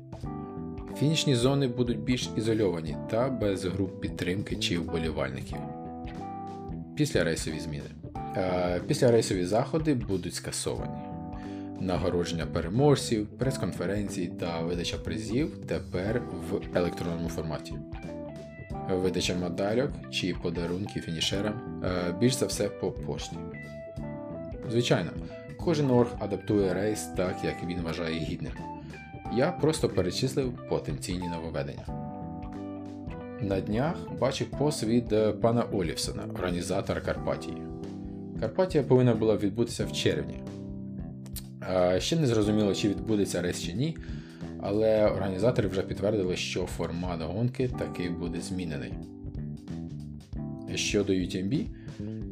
Фінішні 1.00 1.36
зони 1.36 1.68
будуть 1.68 2.00
більш 2.00 2.30
ізольовані 2.38 2.98
та 3.10 3.30
без 3.30 3.66
груп 3.66 4.02
підтримки 4.02 4.56
чи 4.56 4.80
вболівальників. 4.80 5.58
Після 6.96 7.24
рейсові 7.24 7.60
зміни. 7.60 7.90
Після 8.88 9.12
рейсові 9.12 9.46
заходи 9.46 9.94
будуть 9.94 10.36
скасовані. 10.36 11.05
Нагородження 11.80 12.46
переможців, 12.46 13.28
прес-конференції 13.28 14.28
та 14.28 14.62
видача 14.62 14.98
призів 14.98 15.58
тепер 15.68 16.22
в 16.52 16.78
електронному 16.78 17.30
форматі. 17.30 17.74
Видача 18.90 19.36
медальок 19.36 19.92
чи 20.12 20.36
подарунки 20.44 21.00
фінішерам 21.00 21.82
е, 21.84 22.16
більш 22.20 22.34
за 22.34 22.46
все 22.46 22.70
по 22.70 22.92
пошті. 22.92 23.36
Звичайно, 24.72 25.12
кожен 25.58 25.92
орг 25.92 26.10
адаптує 26.20 26.74
рейс 26.74 27.04
так, 27.18 27.36
як 27.44 27.56
він 27.68 27.82
вважає 27.82 28.20
гідним. 28.20 28.54
Я 29.34 29.52
просто 29.52 29.90
перечислив 29.90 30.54
потенційні 30.70 31.30
нововведення. 31.30 31.86
На 33.42 33.60
днях 33.60 33.96
бачив 34.20 34.48
пост 34.48 34.84
від 34.84 35.14
е, 35.14 35.32
пана 35.32 35.64
Олівсона, 35.64 36.24
організатора 36.34 37.02
Карпатії. 37.02 37.58
Карпатія 38.40 38.84
повинна 38.84 39.16
була 39.16 39.38
відбутися 39.38 39.86
в 39.86 39.92
червні. 39.92 40.44
Ще 41.98 42.16
не 42.16 42.28
зрозуміло, 42.28 42.76
чи 42.76 42.90
відбудеться 42.90 43.42
рейс 43.42 43.64
чи 43.64 43.74
ні, 43.74 43.98
але 44.62 45.06
організатори 45.06 45.68
вже 45.68 45.82
підтвердили, 45.82 46.36
що 46.36 46.66
формат 46.66 47.22
гонки 47.22 47.68
таки 47.68 48.10
буде 48.10 48.42
змінений. 48.42 48.94
Щодо 50.76 51.14
UTMB, 51.14 51.66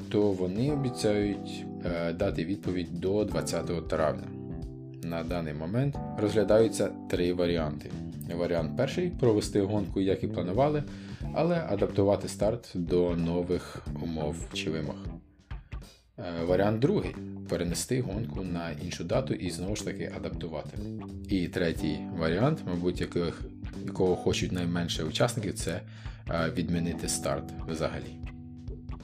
то 0.10 0.22
вони 0.22 0.72
обіцяють 0.72 1.66
е, 1.86 2.14
дати 2.14 2.46
відповідь 2.46 3.00
до 3.00 3.26
20 3.26 3.88
травня. 3.88 4.28
На 5.04 5.24
даний 5.24 5.54
момент 5.54 5.96
розглядаються 6.18 6.90
три 7.10 7.34
варіанти. 7.34 7.92
Варіант 8.36 8.78
перший 8.78 9.10
провести 9.10 9.62
гонку, 9.62 10.02
як 10.02 10.24
і 10.24 10.28
планували, 10.28 10.84
але 11.34 11.68
адаптувати 11.70 12.28
старт 12.28 12.72
до 12.76 13.16
нових 13.16 13.86
умов 14.04 14.36
чи 14.54 14.70
вимог. 14.70 14.96
Е, 16.20 16.44
варіант 16.44 16.80
другий 16.80 17.16
перенести 17.50 18.02
гонку 18.02 18.44
на 18.44 18.72
іншу 18.72 19.04
дату 19.04 19.34
і 19.34 19.50
знову 19.50 19.76
ж 19.76 19.86
таки 19.86 20.12
адаптувати. 20.18 20.78
І 21.30 21.48
третій 21.48 22.00
варіант, 22.18 22.60
мабуть, 22.68 23.02
яких, 23.02 23.42
якого 23.86 24.16
хочуть 24.16 24.52
найменше 24.52 25.04
учасників, 25.04 25.54
це 25.54 25.82
е, 26.30 26.52
відмінити 26.58 27.10
старт 27.10 27.44
взагалі. 27.68 28.20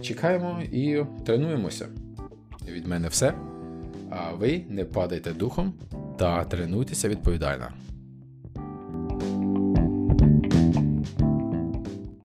Чекаємо 0.01 0.61
і 0.71 1.03
тренуємося. 1.25 1.87
Від 2.67 2.87
мене 2.87 3.07
все. 3.07 3.33
А 4.09 4.31
ви 4.31 4.65
не 4.69 4.85
падайте 4.85 5.33
духом 5.33 5.73
та 6.19 6.43
тренуйтеся 6.43 7.09
відповідально. 7.09 7.71